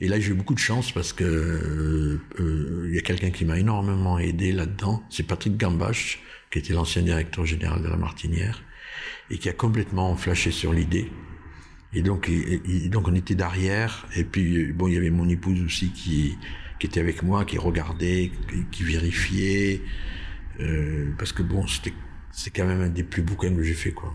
Et 0.00 0.08
là, 0.08 0.20
j'ai 0.20 0.30
eu 0.30 0.34
beaucoup 0.34 0.54
de 0.54 0.60
chance 0.60 0.92
parce 0.92 1.12
que 1.12 1.24
euh, 1.24 2.20
euh, 2.40 2.90
y 2.92 2.98
a 2.98 3.02
quelqu'un 3.02 3.30
qui 3.30 3.44
m'a 3.44 3.58
énormément 3.58 4.18
aidé 4.18 4.52
là-dedans. 4.52 5.02
C'est 5.10 5.24
Patrick 5.24 5.56
Gambache, 5.56 6.20
qui 6.50 6.58
était 6.58 6.72
l'ancien 6.72 7.02
directeur 7.02 7.44
général 7.44 7.82
de 7.82 7.88
la 7.88 7.96
Martinière, 7.96 8.62
et 9.30 9.38
qui 9.38 9.48
a 9.48 9.52
complètement 9.52 10.16
flashé 10.16 10.52
sur 10.52 10.72
l'idée. 10.72 11.10
Et 11.92 12.02
donc, 12.02 12.28
et, 12.28 12.60
et 12.68 12.88
donc, 12.88 13.08
on 13.08 13.14
était 13.14 13.34
derrière. 13.34 14.06
Et 14.14 14.24
puis, 14.24 14.72
bon, 14.72 14.86
il 14.86 14.94
y 14.94 14.96
avait 14.96 15.10
mon 15.10 15.28
épouse 15.28 15.60
aussi 15.62 15.90
qui, 15.90 16.36
qui 16.78 16.86
était 16.86 17.00
avec 17.00 17.22
moi, 17.22 17.44
qui 17.44 17.58
regardait, 17.58 18.30
qui, 18.48 18.64
qui 18.70 18.82
vérifiait. 18.84 19.82
Euh, 20.60 21.12
parce 21.18 21.32
que 21.32 21.42
bon, 21.42 21.66
c'était, 21.66 21.92
c'est 22.32 22.50
quand 22.50 22.66
même 22.66 22.82
un 22.82 22.88
des 22.88 23.04
plus 23.04 23.22
bouquins 23.22 23.54
que 23.54 23.62
j'ai 23.62 23.74
fait, 23.74 23.92
quoi. 23.92 24.14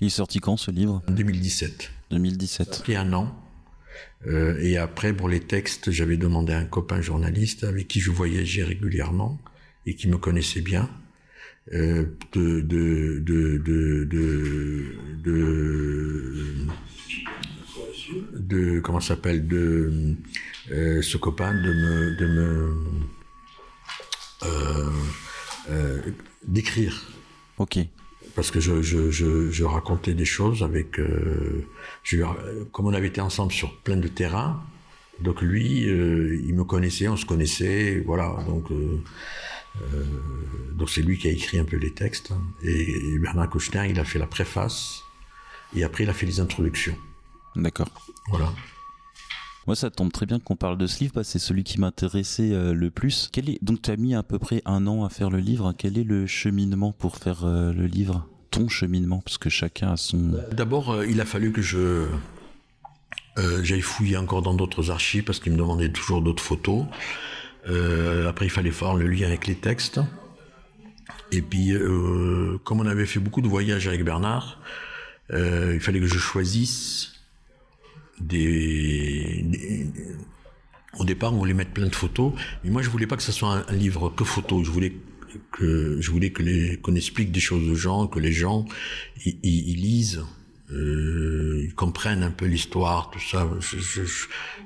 Il 0.00 0.06
est 0.06 0.10
sorti 0.10 0.38
quand 0.38 0.56
ce 0.56 0.70
livre? 0.70 1.02
En 1.08 1.12
2017. 1.12 1.92
2017. 2.10 2.74
Ça 2.74 2.80
a 2.80 2.82
pris 2.82 2.96
un 2.96 3.12
an. 3.12 3.34
Euh, 4.26 4.58
et 4.60 4.76
après, 4.76 5.12
pour 5.12 5.28
les 5.28 5.40
textes, 5.40 5.90
j'avais 5.90 6.16
demandé 6.16 6.52
à 6.52 6.58
un 6.58 6.64
copain 6.64 7.00
journaliste 7.00 7.64
avec 7.64 7.88
qui 7.88 8.00
je 8.00 8.10
voyageais 8.10 8.64
régulièrement 8.64 9.38
et 9.86 9.94
qui 9.94 10.08
me 10.08 10.18
connaissait 10.18 10.60
bien. 10.60 10.90
Euh, 11.74 12.06
de, 12.32 12.60
de, 12.62 13.18
de, 13.20 13.58
de, 13.58 14.04
de, 18.32 18.80
comment 18.80 19.00
s'appelle 19.00 19.46
de 19.46 20.16
euh, 20.70 21.02
ce 21.02 21.18
copain 21.18 21.52
de 21.52 21.72
me 21.72 22.16
de 22.16 22.26
me 22.26 22.74
d'écrire. 26.46 27.02
Ok. 27.58 27.78
Parce 28.38 28.52
que 28.52 28.60
je, 28.60 28.82
je, 28.82 29.10
je, 29.10 29.50
je 29.50 29.64
racontais 29.64 30.14
des 30.14 30.24
choses 30.24 30.62
avec 30.62 31.00
euh, 31.00 31.66
je, 32.04 32.18
comme 32.70 32.86
on 32.86 32.94
avait 32.94 33.08
été 33.08 33.20
ensemble 33.20 33.50
sur 33.50 33.76
plein 33.78 33.96
de 33.96 34.06
terrains, 34.06 34.62
donc 35.18 35.42
lui 35.42 35.80
il 35.80 36.54
me 36.54 36.62
connaissait, 36.62 37.08
on 37.08 37.16
se 37.16 37.26
connaissait, 37.26 38.00
voilà 38.06 38.36
donc. 38.46 38.66
donc 40.72 40.88
c'est 40.88 41.02
lui 41.02 41.18
qui 41.18 41.26
a 41.26 41.32
écrit 41.32 41.58
un 41.58 41.64
peu 41.64 41.78
les 41.78 41.92
textes 41.92 42.30
et, 42.62 43.14
et 43.14 43.18
Bernard 43.18 43.50
Kouchner 43.50 43.88
il 43.90 43.98
a 43.98 44.04
fait 44.04 44.20
la 44.20 44.28
préface 44.28 45.02
et 45.74 45.82
après 45.82 46.04
il 46.04 46.10
a 46.10 46.14
fait 46.14 46.26
les 46.26 46.38
introductions. 46.38 46.96
D'accord. 47.56 47.90
Voilà. 48.28 48.52
Moi, 49.68 49.76
ça 49.76 49.90
tombe 49.90 50.10
très 50.10 50.24
bien 50.24 50.38
qu'on 50.38 50.56
parle 50.56 50.78
de 50.78 50.86
ce 50.86 51.00
livre, 51.00 51.12
parce 51.12 51.26
que 51.26 51.32
c'est 51.32 51.38
celui 51.38 51.62
qui 51.62 51.78
m'intéressait 51.78 52.54
euh, 52.54 52.72
le 52.72 52.90
plus. 52.90 53.30
Donc, 53.60 53.82
tu 53.82 53.90
as 53.90 53.96
mis 53.96 54.14
à 54.14 54.22
peu 54.22 54.38
près 54.38 54.62
un 54.64 54.86
an 54.86 55.04
à 55.04 55.10
faire 55.10 55.28
le 55.28 55.40
livre. 55.40 55.74
Quel 55.76 55.98
est 55.98 56.04
le 56.04 56.26
cheminement 56.26 56.92
pour 56.92 57.18
faire 57.18 57.44
euh, 57.44 57.70
le 57.74 57.84
livre? 57.84 58.26
Ton 58.50 58.70
cheminement, 58.70 59.20
parce 59.20 59.36
que 59.36 59.50
chacun 59.50 59.92
a 59.92 59.98
son... 59.98 60.40
D'abord, 60.52 60.92
euh, 60.92 61.06
il 61.06 61.20
a 61.20 61.26
fallu 61.26 61.52
que 61.52 61.60
je... 61.60 62.06
J'aille 63.62 63.82
fouiller 63.82 64.16
encore 64.16 64.40
dans 64.40 64.54
d'autres 64.54 64.90
archives, 64.90 65.24
parce 65.24 65.38
qu'il 65.38 65.52
me 65.52 65.58
demandait 65.58 65.92
toujours 65.92 66.22
d'autres 66.22 66.42
photos. 66.42 66.86
après, 67.66 68.46
il 68.46 68.50
fallait 68.50 68.70
faire 68.70 68.94
le 68.94 69.06
lien 69.06 69.26
avec 69.26 69.46
les 69.46 69.54
textes. 69.54 70.00
Et 71.30 71.42
puis, 71.42 71.74
comme 72.64 72.80
on 72.80 72.86
avait 72.86 73.06
fait 73.06 73.20
beaucoup 73.20 73.42
de 73.42 73.46
voyages 73.46 73.86
avec 73.86 74.02
Bernard, 74.02 74.58
il 75.30 75.78
fallait 75.78 76.00
que 76.00 76.06
je 76.06 76.18
choisisse 76.18 77.17
des, 78.20 79.42
des, 79.44 79.86
Au 80.98 81.04
départ, 81.04 81.32
on 81.32 81.38
voulait 81.38 81.54
mettre 81.54 81.72
plein 81.72 81.86
de 81.86 81.94
photos, 81.94 82.32
mais 82.64 82.70
moi, 82.70 82.82
je 82.82 82.90
voulais 82.90 83.06
pas 83.06 83.16
que 83.16 83.22
ce 83.22 83.32
soit 83.32 83.64
un, 83.68 83.72
livre 83.72 84.10
que 84.10 84.24
photos. 84.24 84.64
Je 84.64 84.70
voulais 84.70 84.92
que 85.52 86.00
je 86.00 86.10
voulais 86.10 86.30
que 86.30 86.42
les 86.42 86.78
qu'on 86.78 86.94
explique 86.94 87.32
des 87.32 87.40
choses 87.40 87.68
aux 87.68 87.74
gens, 87.74 88.06
que 88.06 88.18
les 88.18 88.32
gens 88.32 88.64
ils, 89.24 89.80
lisent. 89.80 90.24
Euh, 90.70 91.62
ils 91.64 91.74
comprennent 91.74 92.22
un 92.22 92.30
peu 92.30 92.44
l'histoire, 92.44 93.10
tout 93.10 93.20
ça. 93.20 93.48
Je, 93.60 93.78
je, 93.78 94.02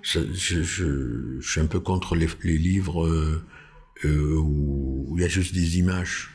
je, 0.02 0.62
je, 0.62 1.40
suis 1.40 1.60
un 1.60 1.66
peu 1.66 1.78
contre 1.78 2.16
les, 2.16 2.26
les 2.42 2.58
livres 2.58 3.06
euh, 3.06 3.44
euh, 4.04 4.36
où 4.36 5.14
il 5.16 5.22
y 5.22 5.24
a 5.24 5.28
juste 5.28 5.54
des 5.54 5.78
images 5.78 6.30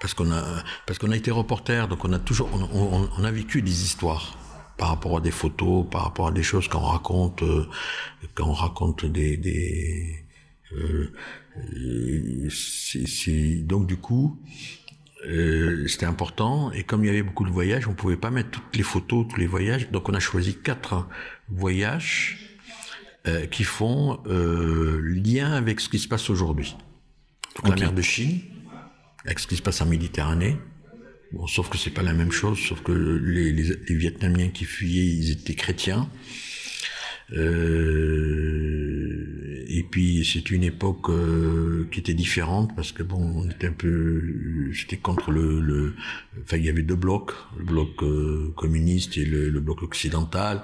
parce 0.00 0.14
qu'on 0.14 0.30
a 0.30 0.64
parce 0.86 0.98
qu'on 0.98 1.10
a 1.10 1.16
été 1.16 1.30
reporter, 1.30 1.88
donc 1.88 2.04
on 2.04 2.12
a 2.12 2.18
toujours 2.18 2.48
on, 2.72 3.08
on, 3.16 3.24
a 3.24 3.30
vécu 3.30 3.62
des 3.62 3.82
histoires 3.82 4.38
par 4.78 4.88
rapport 4.88 5.18
à 5.18 5.20
des 5.20 5.32
photos, 5.32 5.84
par 5.90 6.04
rapport 6.04 6.28
à 6.28 6.32
des 6.32 6.42
choses 6.42 6.68
qu'on 6.68 6.78
raconte 6.78 7.42
euh, 7.42 7.66
quand 8.34 8.48
on 8.48 8.52
raconte 8.52 9.04
des, 9.04 9.36
des 9.36 10.24
euh, 10.72 11.12
donc 13.62 13.86
du 13.86 13.96
coup 13.96 14.40
euh, 15.26 15.86
c'était 15.88 16.06
important 16.06 16.70
et 16.72 16.84
comme 16.84 17.04
il 17.04 17.08
y 17.08 17.10
avait 17.10 17.22
beaucoup 17.22 17.44
de 17.44 17.50
voyages, 17.50 17.88
on 17.88 17.94
pouvait 17.94 18.16
pas 18.16 18.30
mettre 18.30 18.50
toutes 18.50 18.76
les 18.76 18.84
photos, 18.84 19.26
tous 19.28 19.40
les 19.40 19.48
voyages, 19.48 19.90
donc 19.90 20.08
on 20.08 20.14
a 20.14 20.20
choisi 20.20 20.54
quatre 20.54 21.08
voyages 21.48 22.58
euh, 23.26 23.46
qui 23.46 23.64
font 23.64 24.22
lien 24.26 25.52
avec 25.52 25.80
ce 25.80 25.88
qui 25.88 25.98
se 25.98 26.06
passe 26.06 26.30
aujourd'hui. 26.30 26.76
Donc 27.56 27.72
okay. 27.72 27.80
la 27.80 27.86
mer 27.86 27.94
de 27.94 28.02
Chine, 28.02 28.40
avec 29.24 29.40
ce 29.40 29.48
qui 29.48 29.56
se 29.56 29.62
passe 29.62 29.80
en 29.80 29.86
Méditerranée. 29.86 30.56
Bon, 31.32 31.46
sauf 31.46 31.68
que 31.68 31.76
c'est 31.76 31.90
pas 31.90 32.02
la 32.02 32.14
même 32.14 32.32
chose, 32.32 32.58
sauf 32.58 32.82
que 32.82 32.92
les, 32.92 33.52
Vietnamiens 33.94 34.48
qui 34.48 34.64
fuyaient, 34.64 35.04
ils 35.04 35.30
étaient 35.30 35.54
chrétiens. 35.54 36.08
Euh, 37.32 38.48
et 39.68 39.82
puis 39.82 40.24
c'est 40.24 40.50
une 40.50 40.64
époque 40.64 41.10
euh, 41.10 41.86
qui 41.92 42.00
était 42.00 42.14
différente 42.14 42.74
parce 42.74 42.92
que 42.92 43.02
bon, 43.02 43.20
on 43.20 43.50
était 43.50 43.66
un 43.66 43.72
peu, 43.72 44.22
c'était 44.72 44.96
contre 44.96 45.30
le, 45.30 45.60
le, 45.60 45.94
enfin 46.42 46.56
il 46.56 46.64
y 46.64 46.70
avait 46.70 46.80
deux 46.82 46.96
blocs, 46.96 47.32
le 47.58 47.64
bloc 47.64 48.02
euh, 48.02 48.50
communiste 48.56 49.18
et 49.18 49.26
le, 49.26 49.60
bloc 49.60 49.82
occidental. 49.82 50.62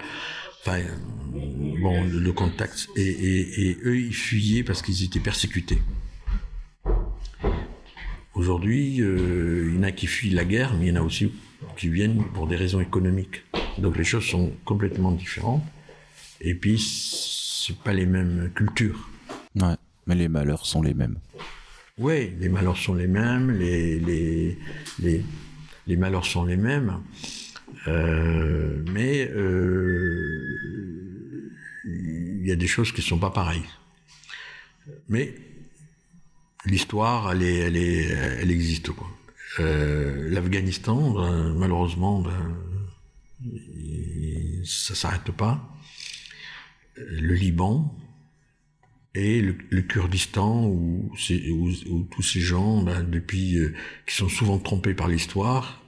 Enfin 0.62 0.80
bon, 1.26 2.02
le, 2.04 2.32
contact 2.32 2.88
et, 2.96 3.02
et, 3.02 3.68
et 3.68 3.76
eux 3.84 3.98
ils 3.98 4.14
fuyaient 4.14 4.64
parce 4.64 4.80
qu'ils 4.80 5.04
étaient 5.04 5.20
persécutés. 5.20 5.82
Aujourd'hui, 8.34 9.00
euh, 9.00 9.68
il 9.70 9.76
y 9.76 9.78
en 9.78 9.84
a 9.84 9.92
qui 9.92 10.06
fuient 10.06 10.30
la 10.30 10.44
guerre, 10.44 10.74
mais 10.74 10.86
il 10.86 10.88
y 10.88 10.98
en 10.98 11.00
a 11.00 11.04
aussi 11.04 11.32
qui 11.76 11.88
viennent 11.88 12.24
pour 12.34 12.48
des 12.48 12.56
raisons 12.56 12.80
économiques. 12.80 13.44
Donc 13.78 13.96
les 13.96 14.04
choses 14.04 14.24
sont 14.24 14.52
complètement 14.64 15.12
différentes. 15.12 15.62
Et 16.40 16.54
puis, 16.54 16.78
c'est 16.78 17.76
pas 17.78 17.92
les 17.92 18.06
mêmes 18.06 18.50
cultures. 18.54 19.08
Ouais, 19.54 19.76
mais 20.06 20.16
les 20.16 20.28
malheurs 20.28 20.66
sont 20.66 20.82
les 20.82 20.94
mêmes. 20.94 21.16
Oui, 21.96 22.32
les 22.40 22.48
malheurs 22.48 22.76
sont 22.76 22.94
les 22.94 23.06
mêmes, 23.06 23.52
les, 23.52 24.00
les, 24.00 24.58
les, 24.98 25.24
les 25.86 25.96
malheurs 25.96 26.26
sont 26.26 26.44
les 26.44 26.56
mêmes. 26.56 27.00
Euh, 27.86 28.82
mais 28.92 29.30
euh, 29.30 30.40
il 31.84 32.46
y 32.46 32.50
a 32.50 32.56
des 32.56 32.66
choses 32.66 32.90
qui 32.90 33.00
sont 33.00 33.18
pas 33.18 33.30
pareilles. 33.30 33.68
Mais 35.08 35.34
l'histoire, 36.64 37.32
elle, 37.32 37.42
est, 37.42 37.58
elle, 37.58 37.76
est, 37.76 38.04
elle 38.40 38.50
existe. 38.50 38.90
Quoi. 38.90 39.08
Euh, 39.60 40.28
L'Afghanistan, 40.30 41.10
ben, 41.10 41.54
malheureusement, 41.54 42.20
ben, 42.20 42.56
ça 44.64 44.94
s'arrête 44.94 45.30
pas. 45.30 45.68
Le 46.96 47.34
Liban 47.34 47.96
et 49.14 49.40
le, 49.40 49.82
Kurdistan, 49.82 50.64
où, 50.66 51.12
tous 52.10 52.22
ces 52.22 52.40
gens, 52.40 52.82
ben, 52.82 53.02
depuis, 53.04 53.56
euh, 53.58 53.74
qui 54.06 54.14
sont 54.14 54.28
souvent 54.28 54.58
trompés 54.58 54.94
par 54.94 55.08
l'histoire, 55.08 55.82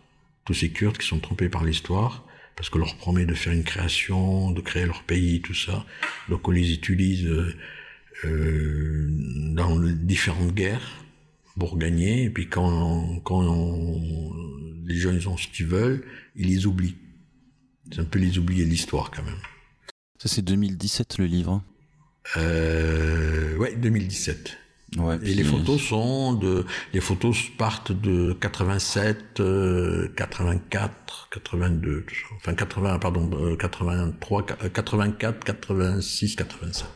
tous 0.45 0.55
ces 0.55 0.71
Kurdes 0.71 0.99
qui 0.99 1.07
sont 1.07 1.19
trompés 1.19 1.49
par 1.49 1.65
l'histoire, 1.65 2.25
parce 2.55 2.71
qu'on 2.71 2.79
leur 2.79 2.97
promet 2.97 3.27
de 3.27 3.35
faire 3.35 3.53
une 3.53 3.65
création, 3.65 4.53
de 4.53 4.61
créer 4.61 4.87
leur 4.87 5.03
pays, 5.03 5.41
tout 5.43 5.55
ça. 5.55 5.85
Donc 6.29 6.47
on 6.49 6.53
les 6.53 6.73
utilise. 6.73 7.27
Euh, 7.27 7.55
euh, 8.25 9.07
dans 9.55 9.79
différentes 9.79 10.55
guerres 10.55 11.05
pour 11.59 11.79
gagner. 11.79 12.25
Et 12.25 12.31
puis 12.31 12.49
quand, 12.49 13.21
quand 13.25 13.43
on, 13.43 14.33
les 14.85 14.97
gens 14.97 15.13
ils 15.13 15.29
ont 15.29 15.37
ce 15.37 15.49
qu'ils 15.49 15.67
veulent, 15.67 16.05
ils 16.35 16.49
les 16.49 16.67
oublient. 16.67 16.97
C'est 17.93 18.01
un 18.01 18.05
peu 18.05 18.19
les 18.19 18.39
oublier 18.39 18.65
de 18.65 18.71
l'histoire 18.71 19.11
quand 19.11 19.23
même. 19.23 19.41
Ça 20.19 20.29
c'est 20.29 20.43
2017 20.43 21.19
le 21.19 21.27
livre. 21.27 21.63
Euh, 22.37 23.57
ouais, 23.57 23.77
2017. 23.77 24.59
Ouais, 24.99 25.19
et 25.25 25.35
les 25.35 25.43
photos 25.43 25.81
sont 25.81 26.33
de, 26.33 26.65
les 26.95 27.01
photos 27.01 27.37
partent 27.59 27.93
de 27.93 28.33
87, 28.41 29.41
euh, 29.41 30.09
84, 30.17 31.29
82, 31.33 32.07
enfin 32.37 32.55
80, 32.55 32.99
pardon, 33.01 33.57
83, 33.57 34.47
84, 34.73 35.45
86, 35.45 36.37
87. 36.37 36.87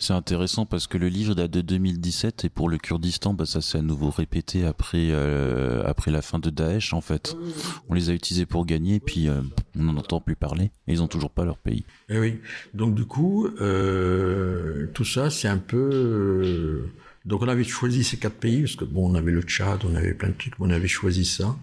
C'est 0.00 0.12
intéressant 0.12 0.66
parce 0.66 0.86
que 0.86 0.98
le 0.98 1.08
livre 1.08 1.34
date 1.34 1.50
de 1.50 1.60
2017 1.60 2.44
et 2.44 2.48
pour 2.48 2.68
le 2.68 2.78
Kurdistan, 2.78 3.32
bah, 3.34 3.46
ça 3.46 3.60
s'est 3.60 3.78
à 3.78 3.82
nouveau 3.82 4.10
répété 4.10 4.64
après 4.64 5.08
euh, 5.10 5.82
après 5.86 6.10
la 6.10 6.22
fin 6.22 6.38
de 6.38 6.50
Daesh 6.50 6.92
en 6.92 7.00
fait. 7.00 7.36
On 7.88 7.94
les 7.94 8.10
a 8.10 8.12
utilisés 8.12 8.46
pour 8.46 8.66
gagner, 8.66 9.00
puis 9.00 9.28
euh, 9.28 9.40
on 9.78 9.84
n'en 9.84 9.96
entend 9.96 10.20
plus 10.20 10.36
parler. 10.36 10.70
Et 10.86 10.92
ils 10.92 11.02
ont 11.02 11.08
toujours 11.08 11.30
pas 11.30 11.44
leur 11.44 11.58
pays. 11.58 11.84
Et 12.08 12.18
oui. 12.18 12.38
Donc 12.74 12.94
du 12.94 13.04
coup, 13.04 13.46
euh, 13.60 14.88
tout 14.94 15.04
ça, 15.04 15.30
c'est 15.30 15.48
un 15.48 15.58
peu. 15.58 16.90
Donc 17.24 17.42
on 17.42 17.48
avait 17.48 17.64
choisi 17.64 18.04
ces 18.04 18.18
quatre 18.18 18.36
pays 18.36 18.62
parce 18.62 18.76
que 18.76 18.84
bon, 18.84 19.10
on 19.10 19.14
avait 19.14 19.32
le 19.32 19.42
Tchad, 19.42 19.80
on 19.84 19.94
avait 19.94 20.14
plein 20.14 20.28
de 20.28 20.34
trucs, 20.34 20.54
on 20.58 20.70
avait 20.70 20.88
choisi 20.88 21.24
ça. 21.24 21.56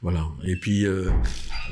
Voilà. 0.00 0.28
Et 0.44 0.56
puis 0.56 0.86
euh, 0.86 1.10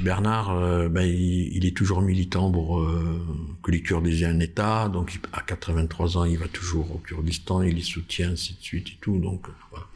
Bernard, 0.02 0.50
euh, 0.50 0.88
ben, 0.88 1.02
il, 1.02 1.56
il, 1.56 1.64
est 1.64 1.76
toujours 1.76 2.02
militant 2.02 2.50
pour 2.50 2.80
euh, 2.80 3.24
que 3.62 3.70
les 3.70 3.82
Kurdes 3.82 4.06
aient 4.06 4.24
un 4.24 4.40
État. 4.40 4.88
Donc 4.88 5.20
à 5.32 5.42
83 5.42 6.18
ans, 6.18 6.24
il 6.24 6.38
va 6.38 6.48
toujours 6.48 6.92
au 6.94 6.98
Kurdistan, 6.98 7.62
il 7.62 7.76
les 7.76 7.82
soutient, 7.82 8.32
ainsi 8.32 8.54
de 8.54 8.62
suite 8.62 8.88
et 8.88 8.98
tout. 9.00 9.18
Donc 9.18 9.46
voilà. 9.70 9.86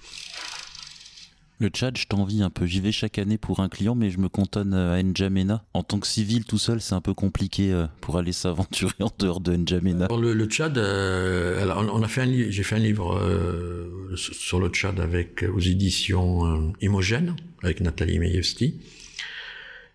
Le 1.58 1.68
Tchad, 1.68 1.98
je 1.98 2.06
t'envie 2.06 2.42
un 2.42 2.48
peu. 2.48 2.64
J'y 2.64 2.80
vais 2.80 2.92
chaque 2.92 3.18
année 3.18 3.36
pour 3.36 3.60
un 3.60 3.68
client, 3.68 3.94
mais 3.94 4.08
je 4.08 4.18
me 4.18 4.30
cantonne 4.30 4.72
à 4.72 5.02
N'Djamena. 5.02 5.62
En 5.74 5.82
tant 5.82 5.98
que 5.98 6.06
civil, 6.06 6.46
tout 6.46 6.56
seul, 6.56 6.80
c'est 6.80 6.94
un 6.94 7.02
peu 7.02 7.12
compliqué 7.12 7.84
pour 8.00 8.16
aller 8.16 8.32
s'aventurer 8.32 8.94
en 9.00 9.10
dehors 9.18 9.40
de 9.40 9.54
N'Djamena. 9.54 10.08
Le, 10.18 10.32
le, 10.32 10.46
Tchad, 10.46 10.78
euh, 10.78 11.70
on 11.92 12.02
a 12.02 12.08
fait 12.08 12.22
un 12.22 12.50
j'ai 12.50 12.62
fait 12.62 12.76
un 12.76 12.78
livre 12.78 13.14
euh, 13.18 14.16
sur 14.16 14.58
le 14.58 14.68
Tchad 14.68 15.00
avec 15.00 15.44
aux 15.54 15.60
éditions 15.60 16.46
euh, 16.46 16.72
Imogène 16.80 17.36
avec 17.62 17.80
Nathalie 17.80 18.18
Meyevski. 18.18 18.80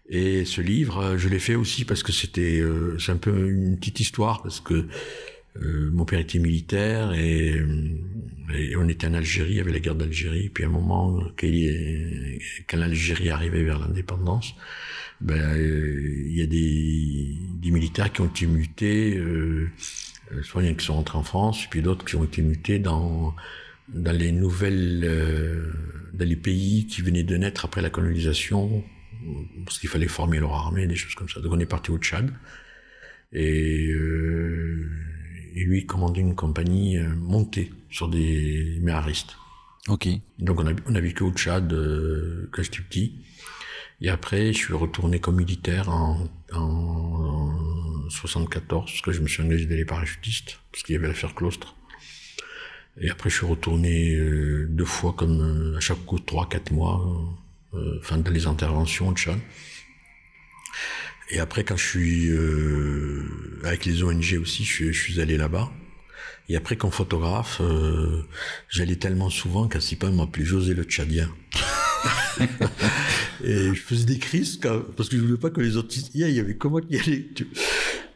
Et 0.10 0.46
ce 0.46 0.62
livre, 0.62 1.18
je 1.18 1.28
l'ai 1.30 1.40
fait 1.40 1.56
aussi 1.56 1.84
parce 1.84 2.04
que 2.04 2.12
c'était, 2.12 2.62
c'est 3.00 3.12
un 3.12 3.18
peu 3.18 3.50
une 3.50 3.78
petite 3.78 4.00
histoire 4.00 4.44
parce 4.44 4.60
que 4.60 4.86
euh, 5.62 5.90
mon 5.92 6.06
père 6.06 6.20
était 6.20 6.40
militaire 6.40 7.14
et, 7.14 7.62
et, 8.54 8.76
on 8.76 8.88
était 8.90 9.08
en 9.08 9.14
Algérie, 9.14 9.52
il 9.52 9.58
y 9.58 9.60
avait 9.60 9.72
la 9.72 9.80
guerre 9.80 9.96
d'Algérie. 9.96 10.50
Puis 10.50 10.64
à 10.64 10.68
un 10.68 10.72
moment, 10.72 11.22
quand 11.38 12.78
l'Algérie 12.78 13.30
arrivait 13.30 13.64
vers 13.64 13.80
l'indépendance, 13.80 14.56
ben 15.22 15.58
euh, 15.58 16.26
il 16.28 16.38
y 16.38 16.42
a 16.42 16.46
des, 16.46 17.38
des, 17.62 17.72
militaires 17.72 18.12
qui 18.12 18.22
ont 18.22 18.28
été 18.28 18.48
mutés, 18.48 19.16
euh, 19.18 19.70
soit 20.44 20.64
il 20.64 20.76
qui 20.76 20.86
sont 20.86 20.96
rentrés 20.96 21.18
en 21.18 21.24
France, 21.24 21.68
puis 21.70 21.82
d'autres 21.82 22.04
qui 22.04 22.18
ont 22.18 22.26
été 22.26 22.42
mutés 22.42 22.80
dans 22.80 23.34
dans 23.90 24.16
les 24.16 24.32
nouvelles, 24.32 25.04
euh, 25.04 25.72
dans 26.14 26.28
les 26.28 26.36
pays 26.36 26.88
qui 26.88 27.02
venaient 27.02 27.24
de 27.24 27.38
naître 27.38 27.66
après 27.66 27.82
la 27.82 27.90
colonisation, 27.90 28.84
parce 29.66 29.80
qu'il 29.80 29.90
fallait 29.90 30.08
former 30.08 30.40
leur 30.40 30.54
armée, 30.54 30.88
des 30.88 30.96
choses 30.96 31.16
comme 31.16 31.30
ça. 31.30 31.40
Donc 31.40 31.54
on 31.54 31.60
est 31.60 31.66
parti 31.66 31.92
au 31.92 31.98
Tchad 31.98 32.32
et 33.32 33.92
euh, 33.92 34.90
et 35.56 35.64
lui 35.64 35.86
commandait 35.86 36.22
une 36.22 36.36
compagnie 36.36 36.98
euh, 36.98 37.10
montée 37.16 37.72
sur 37.90 38.10
des 38.10 38.78
méharistes. 38.82 39.38
Ok. 39.88 40.08
Donc 40.38 40.60
on 40.60 40.68
a, 40.68 40.74
on 40.86 40.96
a 40.96 41.00
vécu 41.00 41.24
au 41.24 41.32
Tchad 41.32 41.72
euh, 41.72 42.50
quand 42.52 42.62
j'étais 42.62 42.82
petit. 42.82 43.22
Et 44.02 44.10
après, 44.10 44.52
je 44.52 44.58
suis 44.58 44.74
retourné 44.74 45.20
comme 45.20 45.38
militaire 45.38 45.88
en, 45.88 46.28
en 46.52 48.10
74, 48.10 48.92
parce 48.92 49.02
que 49.02 49.14
je 49.14 49.22
me 49.22 49.28
suis 49.28 49.42
engagé 49.42 49.66
d'aller 49.66 49.86
parachutistes, 49.86 50.60
parce 50.72 50.84
qu'il 50.84 50.94
y 50.94 50.98
avait 50.98 51.08
l'affaire 51.08 51.34
Claustre. 51.34 51.78
Et 53.00 53.10
après, 53.10 53.30
je 53.30 53.36
suis 53.36 53.46
retourné 53.46 54.16
euh, 54.16 54.68
deux 54.70 54.86
fois, 54.86 55.14
comme 55.14 55.74
euh, 55.74 55.78
à 55.78 55.80
chaque 55.82 56.04
coup, 56.06 56.20
trois, 56.20 56.48
quatre 56.48 56.72
mois, 56.72 57.06
euh, 57.74 58.00
enfin, 58.00 58.18
dans 58.18 58.32
les 58.32 58.48
interventions 58.48 59.10
au 59.10 59.14
Tchad. 59.14 59.38
Et 61.32 61.40
après, 61.40 61.64
quand 61.64 61.76
je 61.76 61.86
suis 61.86 62.30
euh, 62.30 63.24
avec 63.64 63.86
les 63.86 64.04
ONG 64.04 64.38
aussi, 64.42 64.64
je, 64.64 64.92
je 64.92 65.02
suis 65.02 65.20
allé 65.20 65.38
là-bas. 65.38 65.72
Et 66.48 66.56
après, 66.56 66.76
comme 66.76 66.92
photographe, 66.92 67.58
euh, 67.62 68.22
j'allais 68.70 68.98
tellement 68.98 69.32
souvent 69.32 69.68
qu'à 69.68 69.82
Sipa, 69.82 70.08
on 70.08 70.14
m'appelait 70.14 70.46
José 70.46 70.76
le 70.76 70.84
Tchadien. 70.84 71.30
et 73.44 73.74
je 73.74 73.82
faisais 73.82 74.06
des 74.06 74.20
crises 74.20 74.60
parce 74.96 75.10
que 75.10 75.18
je 75.18 75.22
voulais 75.22 75.38
pas 75.38 75.50
que 75.50 75.62
les 75.62 75.78
autres 75.78 75.96
il 76.14 76.30
y 76.30 76.40
avait 76.40 76.56
comment 76.56 76.80
y 76.90 77.00
aller 77.00 77.30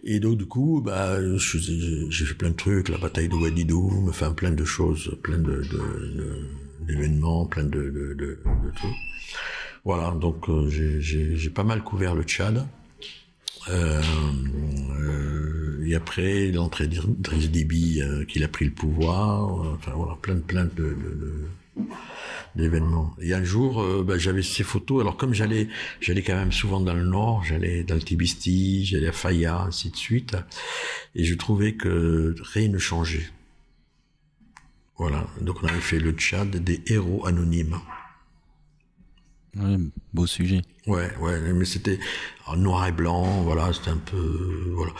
et 0.03 0.19
donc 0.19 0.37
du 0.37 0.45
coup 0.45 0.81
bah 0.81 1.17
j'ai 1.37 2.25
fait 2.25 2.33
plein 2.33 2.49
de 2.49 2.55
trucs 2.55 2.89
la 2.89 2.97
bataille 2.97 3.29
de 3.29 3.35
Wadidou 3.35 4.11
fait 4.13 4.33
plein 4.35 4.51
de 4.51 4.63
choses 4.65 5.17
plein 5.23 5.37
de, 5.37 5.63
d'événements 6.81 7.45
plein 7.45 7.63
de, 7.63 7.89
de, 7.89 8.13
de, 8.13 8.39
trucs. 8.75 8.91
Voilà 9.83 10.11
donc 10.11 10.49
euh, 10.49 10.67
j'ai 10.69 11.49
pas 11.49 11.63
mal 11.63 11.83
couvert 11.83 12.15
le 12.15 12.23
Tchad. 12.23 12.65
Euh, 13.67 14.01
euh, 15.01 15.85
et 15.85 15.93
après 15.93 16.47
l'entrée 16.51 16.87
d'Idriss 16.87 17.51
Déby 17.51 18.01
euh, 18.01 18.23
qu'il 18.25 18.43
a 18.43 18.47
pris 18.47 18.65
le 18.65 18.71
pouvoir 18.71 19.51
enfin 19.75 19.91
voilà 19.95 20.15
plein 20.21 20.35
de 20.35 20.39
plein 20.39 20.65
de, 20.65 20.95
d'événements. 22.55 23.15
Et 23.21 23.33
un 23.33 23.43
jour, 23.43 23.81
euh, 23.81 24.03
bah, 24.03 24.17
j'avais 24.17 24.41
ces 24.41 24.63
photos. 24.63 25.01
Alors 25.01 25.17
comme 25.17 25.33
j'allais, 25.33 25.67
j'allais 26.01 26.21
quand 26.21 26.35
même 26.35 26.51
souvent 26.51 26.79
dans 26.79 26.93
le 26.93 27.05
nord, 27.05 27.43
j'allais 27.43 27.83
dans 27.83 27.95
le 27.95 28.01
Tibisti, 28.01 28.85
j'allais 28.85 29.07
à 29.07 29.11
Faya, 29.11 29.61
ainsi 29.61 29.89
de 29.89 29.95
suite, 29.95 30.35
et 31.15 31.23
je 31.23 31.35
trouvais 31.35 31.73
que 31.73 32.35
rien 32.53 32.69
ne 32.69 32.77
changeait. 32.77 33.29
Voilà. 34.97 35.27
Donc 35.41 35.63
on 35.63 35.67
avait 35.67 35.79
fait 35.79 35.99
le 35.99 36.11
Tchad 36.11 36.55
des 36.55 36.81
héros 36.87 37.25
anonymes. 37.25 37.79
Ouais, 39.55 39.77
beau 40.13 40.27
sujet. 40.27 40.61
Ouais, 40.85 41.11
ouais, 41.17 41.39
mais 41.53 41.65
c'était 41.65 41.99
en 42.45 42.55
noir 42.55 42.87
et 42.87 42.91
blanc, 42.91 43.41
voilà, 43.41 43.73
c'était 43.73 43.89
un 43.89 43.97
peu, 43.97 44.71
voilà. 44.75 44.91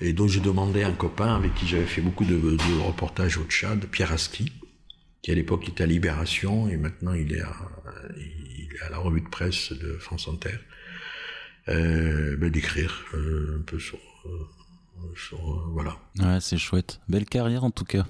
Et 0.00 0.12
donc 0.12 0.28
j'ai 0.28 0.40
demandé 0.40 0.82
à 0.82 0.88
un 0.88 0.92
copain 0.92 1.34
avec 1.34 1.54
qui 1.54 1.66
j'avais 1.66 1.86
fait 1.86 2.02
beaucoup 2.02 2.24
de, 2.24 2.36
de 2.36 2.80
reportages 2.86 3.38
au 3.38 3.44
Tchad, 3.44 3.86
Pierre 3.86 4.12
Aski, 4.12 4.52
qui 5.24 5.30
à 5.30 5.34
l'époque 5.34 5.66
était 5.70 5.84
à 5.84 5.86
Libération 5.86 6.68
et 6.68 6.76
maintenant 6.76 7.14
il 7.14 7.32
est 7.32 7.40
à, 7.40 7.56
il 8.18 8.68
est 8.74 8.84
à 8.86 8.90
la 8.90 8.98
revue 8.98 9.22
de 9.22 9.28
presse 9.28 9.72
de 9.72 9.94
France 9.94 10.28
Inter, 10.28 10.58
euh, 11.68 12.36
ben, 12.36 12.50
d'écrire 12.50 13.06
euh, 13.14 13.56
un 13.58 13.62
peu 13.62 13.78
sur, 13.78 13.98
euh, 14.26 14.30
sur 15.16 15.38
euh, 15.38 15.62
voilà. 15.72 15.96
Ouais, 16.18 16.40
c'est 16.42 16.58
chouette. 16.58 17.00
Belle 17.08 17.24
carrière 17.24 17.64
en 17.64 17.70
tout 17.70 17.86
cas. 17.86 18.06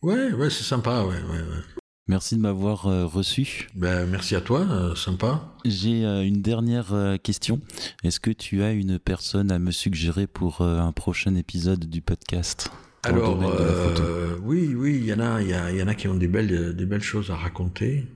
Ouais, 0.00 0.32
ouais, 0.32 0.48
c'est 0.48 0.64
sympa, 0.64 1.02
ouais, 1.02 1.20
ouais, 1.20 1.42
ouais. 1.42 1.62
Merci 2.06 2.36
de 2.36 2.40
m'avoir 2.40 2.86
euh, 2.86 3.04
reçu. 3.04 3.68
Ben, 3.74 4.06
merci 4.06 4.34
à 4.34 4.40
toi, 4.40 4.94
sympa. 4.96 5.54
J'ai 5.66 6.02
une 6.02 6.40
dernière 6.40 6.94
question. 7.22 7.60
Est-ce 8.04 8.20
que 8.20 8.30
tu 8.30 8.62
as 8.62 8.72
une 8.72 8.98
personne 8.98 9.50
à 9.50 9.58
me 9.58 9.70
suggérer 9.70 10.26
pour 10.26 10.62
un 10.62 10.92
prochain 10.92 11.34
épisode 11.34 11.84
du 11.90 12.00
podcast? 12.00 12.70
Alors, 13.04 13.42
euh, 13.42 14.38
oui, 14.42 14.74
oui, 14.74 14.96
il 14.96 15.04
y 15.04 15.12
en 15.12 15.20
a, 15.20 15.42
il 15.42 15.48
y, 15.76 15.82
en 15.82 15.88
a 15.88 15.94
qui 15.94 16.08
ont 16.08 16.14
des 16.14 16.28
belles, 16.28 16.74
des 16.74 16.86
belles 16.86 17.02
choses 17.02 17.30
à 17.30 17.36
raconter. 17.36 18.06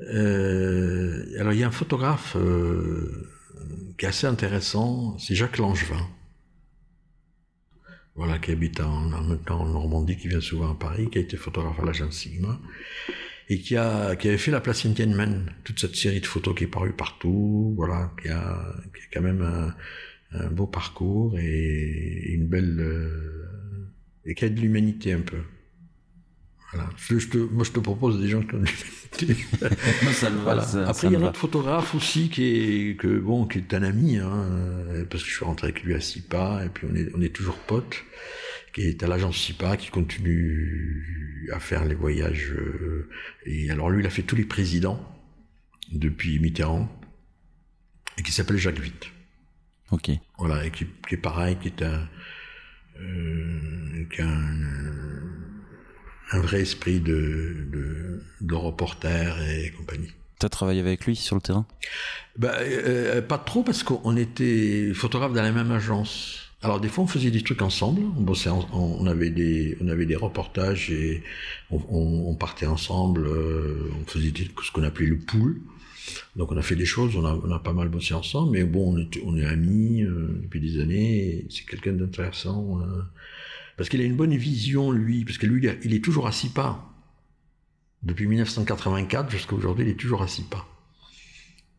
Euh, 0.00 1.24
alors, 1.38 1.52
il 1.52 1.58
y 1.58 1.64
a 1.64 1.68
un 1.68 1.72
photographe 1.72 2.36
euh, 2.36 3.28
qui 3.98 4.06
est 4.06 4.08
assez 4.08 4.26
intéressant, 4.26 5.18
c'est 5.18 5.34
Jacques 5.34 5.58
Langevin. 5.58 6.08
Voilà, 8.16 8.38
qui 8.38 8.50
habite 8.50 8.80
en, 8.80 9.08
même 9.08 9.38
temps 9.38 9.60
en 9.60 9.68
Normandie, 9.68 10.16
qui 10.16 10.28
vient 10.28 10.40
souvent 10.40 10.72
à 10.72 10.74
Paris, 10.74 11.08
qui 11.10 11.18
a 11.18 11.20
été 11.20 11.36
photographe 11.36 11.78
à 11.80 11.84
l'agence 11.84 12.14
Sigma, 12.14 12.58
et 13.48 13.60
qui 13.60 13.76
a, 13.76 14.16
qui 14.16 14.28
avait 14.28 14.38
fait 14.38 14.50
la 14.50 14.60
place 14.60 14.86
Tiananmen, 14.94 15.52
toute 15.64 15.80
cette 15.80 15.96
série 15.96 16.20
de 16.20 16.26
photos 16.26 16.54
qui 16.54 16.64
est 16.64 16.68
parue 16.68 16.92
partout, 16.92 17.74
voilà, 17.76 18.12
qui 18.20 18.28
a, 18.28 18.74
qui 18.94 19.02
a 19.02 19.06
quand 19.12 19.22
même 19.22 19.42
un, 19.42 19.74
un 20.32 20.48
beau 20.48 20.66
parcours 20.66 21.38
et 21.38 22.32
une 22.32 22.46
belle, 22.46 22.78
et 24.30 24.34
qui 24.34 24.44
a 24.44 24.48
de 24.48 24.60
l'humanité 24.60 25.12
un 25.12 25.20
peu. 25.20 25.42
Voilà. 26.72 26.88
Je, 26.96 27.26
te, 27.26 27.36
moi, 27.36 27.64
je 27.64 27.72
te 27.72 27.80
propose 27.80 28.20
des 28.20 28.28
gens 28.28 28.42
qui 28.42 28.54
ont 28.54 28.60
de 28.60 28.66
l'humanité. 28.66 29.46
voilà. 30.44 30.62
Après, 30.86 31.08
il 31.08 31.12
y 31.12 31.16
a 31.16 31.18
un 31.18 31.24
autre 31.24 31.40
photographe 31.40 31.96
aussi 31.96 32.28
qui 32.28 32.44
est, 32.44 32.96
que, 32.96 33.18
bon, 33.18 33.44
qui 33.46 33.58
est 33.58 33.74
un 33.74 33.82
ami, 33.82 34.18
hein, 34.18 34.46
parce 35.10 35.24
que 35.24 35.28
je 35.28 35.34
suis 35.34 35.44
rentré 35.44 35.66
avec 35.66 35.82
lui 35.82 35.94
à 35.94 36.00
SIPA, 36.00 36.64
et 36.64 36.68
puis 36.68 36.86
on 36.88 36.94
est, 36.94 37.08
on 37.16 37.20
est 37.20 37.34
toujours 37.34 37.56
potes, 37.56 38.04
qui 38.72 38.82
est 38.82 39.02
à 39.02 39.08
l'agence 39.08 39.36
SIPA, 39.36 39.76
qui 39.76 39.90
continue 39.90 41.50
à 41.52 41.58
faire 41.58 41.84
les 41.84 41.96
voyages. 41.96 42.52
Euh, 42.52 43.08
et 43.46 43.68
alors, 43.72 43.90
lui, 43.90 44.00
il 44.00 44.06
a 44.06 44.10
fait 44.10 44.22
tous 44.22 44.36
les 44.36 44.44
présidents 44.44 45.04
depuis 45.90 46.38
Mitterrand, 46.38 46.88
et 48.16 48.22
qui 48.22 48.30
s'appelle 48.30 48.58
Jacques 48.58 48.78
Witt. 48.78 49.10
Ok. 49.90 50.10
Voilà, 50.38 50.64
et 50.64 50.70
qui, 50.70 50.86
qui 51.08 51.16
est 51.16 51.18
pareil, 51.18 51.56
qui 51.60 51.66
est 51.66 51.82
un, 51.82 52.08
euh, 53.00 54.04
un, 56.32 56.40
vrai 56.40 56.60
esprit 56.60 57.00
de, 57.00 57.66
de, 58.40 58.54
reporter 58.54 59.40
et 59.42 59.70
compagnie. 59.70 60.12
Tu 60.38 60.46
as 60.46 60.48
travaillé 60.48 60.80
avec 60.80 61.06
lui 61.06 61.16
sur 61.16 61.36
le 61.36 61.42
terrain? 61.42 61.66
Bah, 62.38 62.54
euh, 62.60 63.20
Pas 63.22 63.38
trop 63.38 63.62
parce 63.62 63.82
qu'on 63.82 64.16
était 64.16 64.92
photographe 64.94 65.32
dans 65.32 65.42
la 65.42 65.52
même 65.52 65.70
agence. 65.70 66.50
Alors 66.62 66.78
des 66.78 66.88
fois 66.88 67.04
on 67.04 67.06
faisait 67.06 67.30
des 67.30 67.42
trucs 67.42 67.62
ensemble, 67.62 68.02
on 68.18 68.20
bossait, 68.20 68.50
on, 68.50 69.06
avait 69.06 69.30
des, 69.30 69.78
on 69.80 69.88
avait 69.88 70.04
des 70.04 70.16
reportages 70.16 70.90
et 70.90 71.22
on, 71.70 72.34
partait 72.34 72.66
ensemble, 72.66 73.26
euh, 73.26 73.90
on 73.98 74.04
faisait 74.06 74.30
ce 74.30 74.70
qu'on 74.70 74.82
appelait 74.82 75.06
le 75.06 75.18
pool. 75.18 75.58
Donc 76.36 76.52
on 76.52 76.56
a 76.56 76.62
fait 76.62 76.76
des 76.76 76.86
choses, 76.86 77.16
on 77.16 77.24
a, 77.24 77.58
pas 77.58 77.72
mal 77.72 77.88
bossé 77.88 78.14
ensemble, 78.14 78.52
mais 78.52 78.64
bon, 78.64 78.96
on 79.24 79.36
est, 79.36 79.44
amis 79.44 80.02
euh, 80.02 80.40
depuis 80.42 80.60
des 80.60 80.80
années. 80.80 81.46
C'est 81.50 81.66
quelqu'un 81.66 81.92
d'intéressant 81.92 82.80
euh, 82.80 83.02
parce 83.76 83.88
qu'il 83.88 84.00
a 84.00 84.04
une 84.04 84.16
bonne 84.16 84.36
vision 84.36 84.90
lui, 84.90 85.24
parce 85.24 85.38
que 85.38 85.46
lui 85.46 85.68
il 85.84 85.94
est 85.94 86.04
toujours 86.04 86.26
à 86.26 86.32
six 86.32 86.50
pas. 86.50 86.86
Depuis 88.02 88.26
1984 88.26 89.30
jusqu'à 89.30 89.54
aujourd'hui, 89.54 89.84
il 89.84 89.90
est 89.90 90.00
toujours 90.00 90.22
à 90.22 90.28
six 90.28 90.44
pas. 90.44 90.66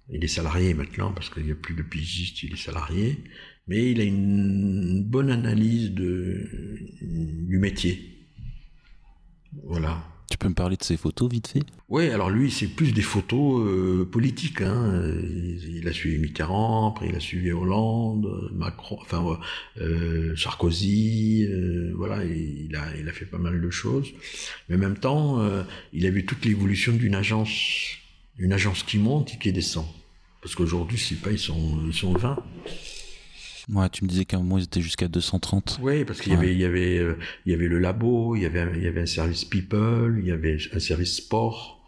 Il 0.10 0.24
est 0.24 0.28
salarié 0.28 0.74
maintenant 0.74 1.12
parce 1.12 1.30
qu'il 1.30 1.46
n'y 1.46 1.52
a 1.52 1.56
plus 1.56 1.74
de 1.74 1.84
pigistes, 1.84 2.44
il 2.44 2.54
est 2.54 2.58
salarié, 2.58 3.24
mais 3.68 3.92
il 3.92 4.02
a 4.02 4.04
une 4.04 5.04
bonne 5.04 5.32
analyse 5.32 5.92
du 5.92 7.58
métier. 7.58 8.28
Voilà. 9.64 10.11
Tu 10.32 10.38
peux 10.38 10.48
me 10.48 10.54
parler 10.54 10.78
de 10.78 10.84
ses 10.84 10.96
photos 10.96 11.30
vite 11.30 11.50
fait? 11.50 11.64
Oui, 11.90 12.10
alors 12.10 12.30
lui, 12.30 12.50
c'est 12.50 12.68
plus 12.68 12.94
des 12.94 13.02
photos 13.02 13.68
euh, 13.68 14.08
politiques. 14.10 14.62
Hein. 14.62 15.04
Il, 15.68 15.86
a 15.90 15.92
suivi 15.92 16.20
Mitterrand, 16.20 16.90
après 16.90 17.10
il 17.10 17.16
a 17.18 17.20
suivi 17.20 17.52
Hollande, 17.52 18.50
Macron, 18.54 18.98
enfin 19.02 19.38
euh, 19.82 20.34
Sarkozy. 20.38 21.46
Euh, 21.50 21.92
voilà, 21.98 22.24
il 22.24 22.74
a, 22.78 22.96
il 22.98 23.10
a 23.10 23.12
fait 23.12 23.26
pas 23.26 23.40
mal 23.40 23.60
de 23.60 23.70
choses. 23.70 24.08
Mais 24.70 24.78
en 24.78 24.80
même 24.80 24.98
temps, 24.98 25.46
il 25.92 26.06
a 26.06 26.10
vu 26.10 26.26
toute 26.26 26.46
l'évolution 26.46 26.94
d'une 26.94 27.16
agence, 27.16 27.98
une 28.38 28.54
agence 28.54 28.84
qui 28.84 29.00
monte 29.00 29.34
et 29.34 29.38
qui 29.38 29.52
descend. 29.52 29.86
Parce 30.42 30.56
qu'aujourd'hui, 30.56 30.98
c'est 30.98 31.20
pas, 31.22 31.32
ils 31.32 31.40
sont, 31.40 31.78
ils 31.86 31.94
sont 31.94 32.14
20. 32.14 32.42
Ouais, 33.70 33.90
tu 33.90 34.04
me 34.04 34.10
disais 34.10 34.26
qu'à 34.26 34.38
un 34.38 34.42
moment 34.42 34.58
ils 34.58 34.64
étaient 34.64 34.82
jusqu'à 34.82 35.08
230. 35.08 35.80
Oui, 35.82 36.04
parce 36.06 36.22
qu'il 36.22 36.34
y 36.34 36.36
avait, 36.36 36.52
il 36.52 36.60
y 36.60 36.66
avait, 36.66 36.98
euh, 36.98 37.18
il 37.46 37.52
y 37.52 37.56
avait 37.56 37.68
le 37.68 37.80
labo, 37.80 38.36
il 38.36 38.44
y 38.44 38.46
avait, 38.46 38.66
il 38.76 38.84
y 38.84 38.88
avait 38.88 39.02
un 39.02 39.06
service 39.06 39.46
people, 39.46 40.18
il 40.20 40.28
y 40.28 40.32
avait 40.32 40.58
un 40.74 40.80
service 40.80 41.18
sport, 41.18 41.82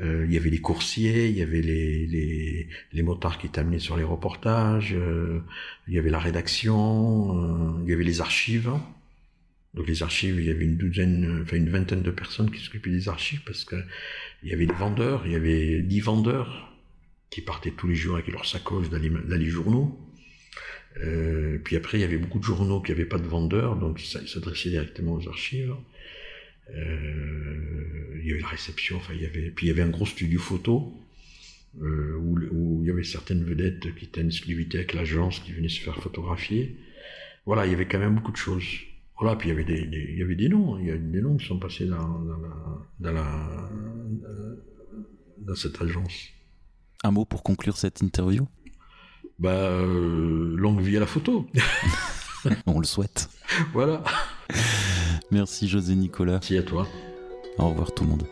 euh, 0.00 0.24
il 0.26 0.34
y 0.34 0.36
avait 0.36 0.50
les 0.50 0.60
coursiers, 0.60 1.28
il 1.28 1.36
y 1.36 1.42
avait 1.42 1.62
les, 1.62 2.06
les, 2.06 2.68
les 2.92 3.02
motards 3.02 3.38
qui 3.38 3.48
t'amenaient 3.48 3.78
sur 3.78 3.96
les 3.96 4.04
reportages, 4.04 4.94
euh, 4.94 5.40
il 5.88 5.94
y 5.94 5.98
avait 5.98 6.10
la 6.10 6.18
rédaction, 6.18 7.80
il 7.84 7.90
y 7.90 7.92
avait 7.92 8.04
les 8.04 8.20
archives. 8.20 8.70
Donc 9.74 9.86
les 9.88 10.02
archives, 10.02 10.40
il 10.40 10.46
y 10.46 10.50
avait 10.50 10.64
une 10.64 10.78
douzaine, 10.78 11.42
enfin 11.42 11.56
une 11.56 11.68
vingtaine 11.68 12.02
de 12.02 12.10
personnes 12.10 12.50
qui 12.50 12.62
s'occupaient 12.62 12.90
des 12.90 13.08
archives 13.10 13.42
parce 13.44 13.64
que 13.64 13.76
il 14.42 14.50
y 14.50 14.54
avait 14.54 14.66
des 14.66 14.74
vendeurs, 14.74 15.22
il 15.26 15.32
y 15.32 15.34
avait 15.34 15.82
dix 15.82 16.00
vendeurs 16.00 16.72
qui 17.28 17.42
partaient 17.42 17.72
tous 17.72 17.86
les 17.86 17.94
jours 17.94 18.14
avec 18.14 18.28
leurs 18.28 18.46
sacoches 18.46 18.88
dans 18.88 18.98
les 18.98 19.46
journaux. 19.46 19.98
Euh, 21.04 21.58
puis 21.62 21.76
après, 21.76 21.98
il 21.98 22.00
y 22.00 22.04
avait 22.04 22.18
beaucoup 22.18 22.38
de 22.38 22.44
journaux 22.44 22.80
qui 22.80 22.92
n'avaient 22.92 23.04
pas 23.04 23.18
de 23.18 23.26
vendeurs, 23.26 23.76
donc 23.76 24.02
ils 24.02 24.28
s'adressaient 24.28 24.70
directement 24.70 25.14
aux 25.14 25.28
archives. 25.28 25.74
Euh, 26.70 28.20
il 28.20 28.26
y 28.26 28.32
avait 28.32 28.40
la 28.40 28.48
réception, 28.48 28.96
enfin, 28.96 29.12
il 29.14 29.22
y 29.22 29.26
avait, 29.26 29.50
puis 29.50 29.66
il 29.66 29.68
y 29.68 29.72
avait 29.72 29.82
un 29.82 29.90
gros 29.90 30.06
studio 30.06 30.40
photo, 30.40 30.92
euh, 31.80 32.16
où, 32.16 32.80
il 32.82 32.88
y 32.88 32.90
avait 32.90 33.04
certaines 33.04 33.44
vedettes 33.44 33.94
qui 33.94 34.06
étaient 34.06 34.22
en 34.22 34.26
exclusivité 34.26 34.78
avec 34.78 34.94
l'agence 34.94 35.40
qui 35.40 35.52
venaient 35.52 35.68
se 35.68 35.80
faire 35.80 36.00
photographier. 36.02 36.76
Voilà, 37.44 37.66
il 37.66 37.72
y 37.72 37.74
avait 37.74 37.86
quand 37.86 37.98
même 37.98 38.14
beaucoup 38.14 38.32
de 38.32 38.36
choses. 38.36 38.64
Voilà, 39.18 39.36
puis 39.36 39.48
il 39.48 39.52
y 39.52 39.54
avait 39.54 39.64
des, 39.64 40.10
il 40.12 40.18
y 40.18 40.22
avait 40.22 40.34
des 40.34 40.48
noms, 40.48 40.78
il 40.78 40.86
y 40.86 40.90
a 40.90 40.96
des 40.96 41.20
noms 41.20 41.36
qui 41.36 41.46
sont 41.46 41.58
passés 41.58 41.86
dans, 41.86 42.20
dans, 43.00 43.12
la, 43.12 43.70
dans 45.38 45.54
cette 45.54 45.80
agence. 45.80 46.30
Un 47.04 47.12
mot 47.12 47.24
pour 47.24 47.42
conclure 47.42 47.76
cette 47.76 48.02
interview? 48.02 48.46
Bah, 49.38 49.50
euh, 49.50 50.54
longue 50.56 50.80
vie 50.80 50.96
à 50.96 51.00
la 51.00 51.06
photo. 51.06 51.46
On 52.66 52.78
le 52.78 52.86
souhaite. 52.86 53.28
Voilà. 53.72 54.02
Merci 55.30 55.68
José 55.68 55.94
Nicolas. 55.94 56.32
Merci 56.34 56.58
à 56.58 56.62
toi. 56.62 56.86
Au 57.58 57.70
revoir 57.70 57.92
tout 57.92 58.04
le 58.04 58.10
monde. 58.10 58.26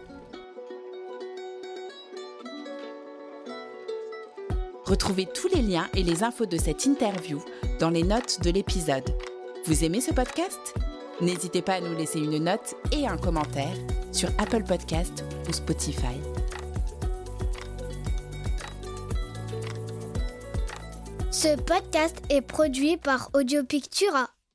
Retrouvez 4.85 5.27
tous 5.27 5.49
les 5.49 5.63
liens 5.63 5.89
et 5.95 6.03
les 6.03 6.23
infos 6.23 6.47
de 6.47 6.59
cette 6.59 6.85
interview 6.85 7.43
dans 7.81 7.91
les 7.91 8.03
notes 8.03 8.43
de 8.43 8.51
l'épisode. 8.51 9.17
Vous 9.67 9.83
aimez 9.83 10.01
ce 10.01 10.13
podcast? 10.13 10.75
N'hésitez 11.21 11.63
pas 11.63 11.75
à 11.75 11.81
nous 11.81 11.97
laisser 11.97 12.21
une 12.21 12.39
note 12.39 12.75
et 12.93 13.07
un 13.07 13.17
commentaire 13.17 13.77
sur 14.13 14.29
Apple 14.39 14.63
Podcast 14.65 15.25
ou 15.49 15.53
Spotify. 15.53 16.21
Ce 21.37 21.57
podcast 21.57 22.23
est 22.31 22.43
produit 22.43 22.97
par 22.97 23.31
Audio 23.35 23.65
Pictura. 23.65 24.35